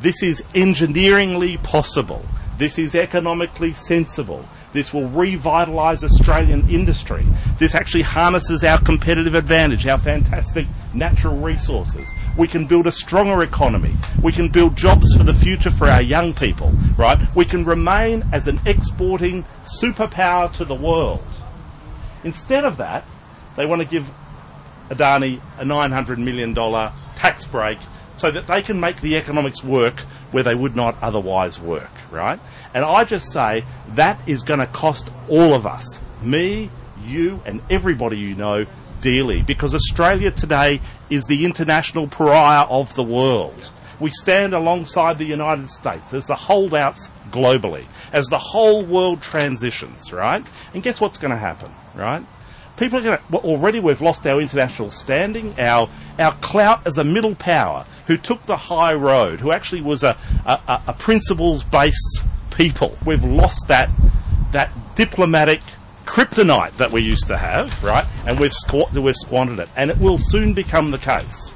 this 0.00 0.22
is 0.22 0.42
engineeringly 0.54 1.56
possible, 1.58 2.24
this 2.58 2.78
is 2.78 2.94
economically 2.94 3.72
sensible, 3.72 4.48
this 4.72 4.92
will 4.92 5.08
revitalise 5.08 6.02
Australian 6.02 6.68
industry. 6.68 7.26
This 7.58 7.74
actually 7.74 8.02
harnesses 8.02 8.64
our 8.64 8.80
competitive 8.80 9.34
advantage, 9.34 9.86
our 9.86 9.98
fantastic 9.98 10.66
natural 10.94 11.36
resources. 11.36 12.12
We 12.36 12.48
can 12.48 12.66
build 12.66 12.86
a 12.86 12.92
stronger 12.92 13.42
economy. 13.42 13.94
We 14.22 14.32
can 14.32 14.48
build 14.48 14.76
jobs 14.76 15.14
for 15.14 15.24
the 15.24 15.34
future 15.34 15.70
for 15.70 15.88
our 15.88 16.02
young 16.02 16.34
people, 16.34 16.72
right? 16.96 17.18
We 17.34 17.44
can 17.44 17.64
remain 17.64 18.24
as 18.32 18.48
an 18.48 18.60
exporting 18.64 19.44
superpower 19.64 20.52
to 20.54 20.64
the 20.64 20.74
world. 20.74 21.24
Instead 22.24 22.64
of 22.64 22.78
that, 22.78 23.04
they 23.56 23.66
want 23.66 23.82
to 23.82 23.88
give 23.88 24.08
Adani 24.88 25.40
a 25.58 25.64
$900 25.64 26.18
million 26.18 26.54
tax 27.16 27.44
break 27.44 27.78
so 28.16 28.30
that 28.30 28.46
they 28.46 28.62
can 28.62 28.78
make 28.78 29.00
the 29.00 29.16
economics 29.16 29.64
work 29.64 30.00
where 30.30 30.42
they 30.42 30.54
would 30.54 30.76
not 30.76 30.96
otherwise 31.02 31.58
work, 31.58 31.90
right? 32.10 32.38
And 32.74 32.84
I 32.84 33.04
just 33.04 33.32
say 33.32 33.64
that 33.94 34.20
is 34.28 34.42
going 34.42 34.60
to 34.60 34.66
cost 34.66 35.10
all 35.28 35.54
of 35.54 35.66
us, 35.66 36.00
me, 36.22 36.70
you, 37.04 37.40
and 37.44 37.60
everybody 37.68 38.18
you 38.18 38.34
know, 38.34 38.66
dearly 39.02 39.42
because 39.42 39.74
Australia 39.74 40.30
today 40.30 40.80
is 41.10 41.24
the 41.26 41.44
international 41.44 42.06
pariah 42.06 42.64
of 42.66 42.94
the 42.94 43.02
world. 43.02 43.70
We 44.00 44.10
stand 44.10 44.54
alongside 44.54 45.18
the 45.18 45.24
United 45.24 45.68
States 45.68 46.14
as 46.14 46.26
the 46.26 46.34
holdouts 46.34 47.08
globally, 47.30 47.84
as 48.12 48.26
the 48.28 48.38
whole 48.38 48.84
world 48.84 49.20
transitions, 49.20 50.12
right? 50.12 50.44
And 50.72 50.82
guess 50.82 51.00
what's 51.00 51.18
going 51.18 51.30
to 51.32 51.36
happen, 51.36 51.72
right? 51.94 52.24
People 52.76 52.98
are 52.98 53.02
going 53.02 53.18
to, 53.18 53.24
well, 53.30 53.42
already 53.42 53.80
we've 53.80 54.00
lost 54.00 54.26
our 54.26 54.40
international 54.40 54.90
standing, 54.90 55.58
our, 55.60 55.88
our 56.18 56.32
clout 56.36 56.86
as 56.86 56.98
a 56.98 57.04
middle 57.04 57.34
power 57.34 57.84
who 58.06 58.16
took 58.16 58.44
the 58.46 58.56
high 58.56 58.94
road, 58.94 59.40
who 59.40 59.52
actually 59.52 59.82
was 59.82 60.02
a, 60.02 60.16
a, 60.46 60.80
a 60.88 60.92
principles 60.94 61.62
based 61.64 62.24
people. 62.56 62.96
We've 63.04 63.24
lost 63.24 63.68
that, 63.68 63.90
that 64.52 64.72
diplomatic 64.94 65.60
kryptonite 66.04 66.76
that 66.76 66.90
we 66.92 67.00
used 67.00 67.28
to 67.28 67.36
have, 67.36 67.82
right? 67.82 68.06
And 68.26 68.38
we've, 68.38 68.52
we've 68.94 69.16
squandered 69.16 69.58
it. 69.58 69.68
And 69.76 69.90
it 69.90 69.98
will 69.98 70.18
soon 70.18 70.54
become 70.54 70.90
the 70.90 70.98
case 70.98 71.52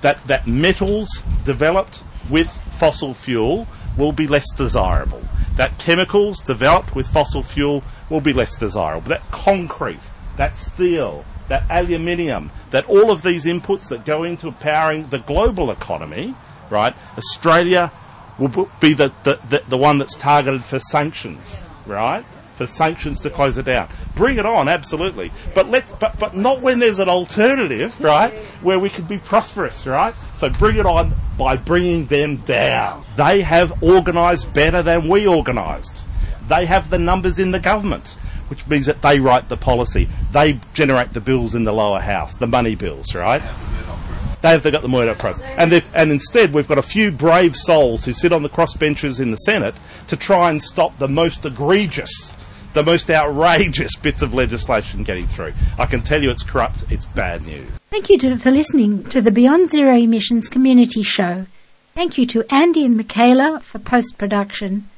that, 0.00 0.24
that 0.26 0.46
metals 0.46 1.08
developed 1.44 2.02
with 2.28 2.50
fossil 2.78 3.14
fuel 3.14 3.66
will 3.96 4.12
be 4.12 4.26
less 4.26 4.50
desirable. 4.52 5.22
That 5.56 5.78
chemicals 5.78 6.40
developed 6.40 6.94
with 6.94 7.08
fossil 7.08 7.42
fuel 7.42 7.84
will 8.08 8.20
be 8.20 8.32
less 8.32 8.56
desirable. 8.56 9.08
That 9.08 9.30
concrete, 9.30 10.00
that 10.36 10.56
steel, 10.56 11.24
that 11.48 11.64
aluminium, 11.68 12.50
that 12.70 12.88
all 12.88 13.10
of 13.10 13.22
these 13.22 13.44
inputs 13.44 13.88
that 13.88 14.06
go 14.06 14.22
into 14.22 14.50
powering 14.52 15.08
the 15.08 15.18
global 15.18 15.70
economy, 15.70 16.34
right? 16.70 16.94
Australia 17.18 17.92
will 18.40 18.68
be 18.80 18.94
the, 18.94 19.12
the, 19.22 19.62
the, 19.68 19.76
one 19.76 19.98
that's 19.98 20.16
targeted 20.16 20.64
for 20.64 20.78
sanctions, 20.80 21.56
right? 21.86 22.24
For 22.56 22.66
sanctions 22.66 23.20
to 23.20 23.30
close 23.30 23.58
it 23.58 23.66
down. 23.66 23.88
Bring 24.16 24.38
it 24.38 24.46
on, 24.46 24.68
absolutely. 24.68 25.30
But 25.54 25.68
let's, 25.68 25.92
but, 25.92 26.18
but 26.18 26.34
not 26.34 26.62
when 26.62 26.78
there's 26.78 26.98
an 26.98 27.08
alternative, 27.08 27.98
right? 28.00 28.32
Where 28.62 28.78
we 28.78 28.90
could 28.90 29.06
be 29.06 29.18
prosperous, 29.18 29.86
right? 29.86 30.14
So 30.36 30.48
bring 30.48 30.76
it 30.76 30.86
on 30.86 31.14
by 31.38 31.56
bringing 31.56 32.06
them 32.06 32.36
down. 32.38 33.04
They 33.16 33.42
have 33.42 33.82
organised 33.82 34.52
better 34.54 34.82
than 34.82 35.08
we 35.08 35.28
organised. 35.28 36.04
They 36.48 36.66
have 36.66 36.90
the 36.90 36.98
numbers 36.98 37.38
in 37.38 37.50
the 37.50 37.60
government 37.60 38.16
which 38.50 38.66
means 38.66 38.86
that 38.86 39.00
they 39.00 39.20
write 39.20 39.48
the 39.48 39.56
policy. 39.56 40.08
They 40.32 40.58
generate 40.74 41.12
the 41.12 41.20
bills 41.20 41.54
in 41.54 41.62
the 41.62 41.72
lower 41.72 42.00
house, 42.00 42.34
the 42.34 42.48
money 42.48 42.74
bills, 42.74 43.14
right? 43.14 43.40
They've 44.42 44.62
got 44.62 44.82
the 44.82 44.88
Murdoch 44.88 45.18
press. 45.18 45.40
And, 45.40 45.82
and 45.94 46.10
instead, 46.10 46.52
we've 46.52 46.68
got 46.68 46.78
a 46.78 46.82
few 46.82 47.10
brave 47.10 47.54
souls 47.54 48.04
who 48.04 48.12
sit 48.12 48.32
on 48.32 48.42
the 48.42 48.48
crossbenches 48.48 49.20
in 49.20 49.30
the 49.30 49.36
Senate 49.36 49.74
to 50.08 50.16
try 50.16 50.50
and 50.50 50.62
stop 50.62 50.98
the 50.98 51.08
most 51.08 51.44
egregious, 51.44 52.34
the 52.72 52.82
most 52.82 53.10
outrageous 53.10 53.94
bits 54.02 54.22
of 54.22 54.32
legislation 54.32 55.04
getting 55.04 55.26
through. 55.26 55.52
I 55.78 55.86
can 55.86 56.00
tell 56.02 56.22
you 56.22 56.30
it's 56.30 56.42
corrupt, 56.42 56.84
it's 56.90 57.04
bad 57.06 57.44
news. 57.44 57.68
Thank 57.90 58.08
you 58.08 58.18
to, 58.18 58.36
for 58.38 58.50
listening 58.50 59.04
to 59.10 59.20
the 59.20 59.30
Beyond 59.30 59.68
Zero 59.68 59.96
Emissions 59.96 60.48
Community 60.48 61.02
Show. 61.02 61.46
Thank 61.94 62.16
you 62.16 62.26
to 62.26 62.44
Andy 62.52 62.84
and 62.84 62.96
Michaela 62.96 63.60
for 63.60 63.78
post 63.78 64.16
production. 64.16 64.88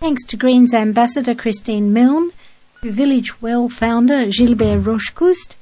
Thanks 0.00 0.24
to 0.24 0.36
Greens 0.36 0.72
Ambassador 0.72 1.34
Christine 1.34 1.92
Milne 1.92 2.32
to 2.82 2.90
Village 2.90 3.40
Well 3.42 3.68
founder 3.68 4.26
Gilbert 4.26 4.80
Rochecouste, 4.80 5.54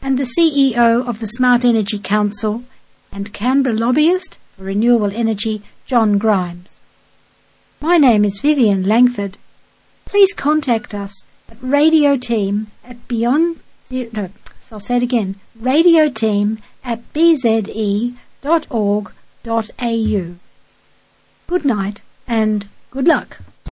and 0.00 0.18
the 0.18 0.24
CEO 0.24 1.06
of 1.06 1.20
the 1.20 1.26
Smart 1.26 1.64
Energy 1.64 1.98
Council, 1.98 2.64
and 3.12 3.32
Canberra 3.32 3.76
lobbyist 3.76 4.38
for 4.56 4.64
renewable 4.64 5.12
energy, 5.14 5.62
John 5.86 6.18
Grimes. 6.18 6.80
My 7.80 7.98
name 7.98 8.24
is 8.24 8.40
Vivian 8.40 8.84
Langford. 8.84 9.38
Please 10.04 10.32
contact 10.32 10.94
us 10.94 11.24
at 11.48 11.58
radio 11.60 12.16
team 12.16 12.68
at 12.84 13.06
beyond 13.08 13.60
zero, 13.88 14.08
no, 14.12 14.30
so 14.60 14.76
I'll 14.76 14.80
say 14.80 14.96
it 14.96 15.02
again, 15.02 15.36
radio 15.54 16.08
team 16.08 16.58
at 16.84 17.12
bze.org.au. 17.12 18.14
Good 21.46 21.64
night 21.64 22.02
and 22.26 22.68
good 22.90 23.06
luck. 23.06 23.38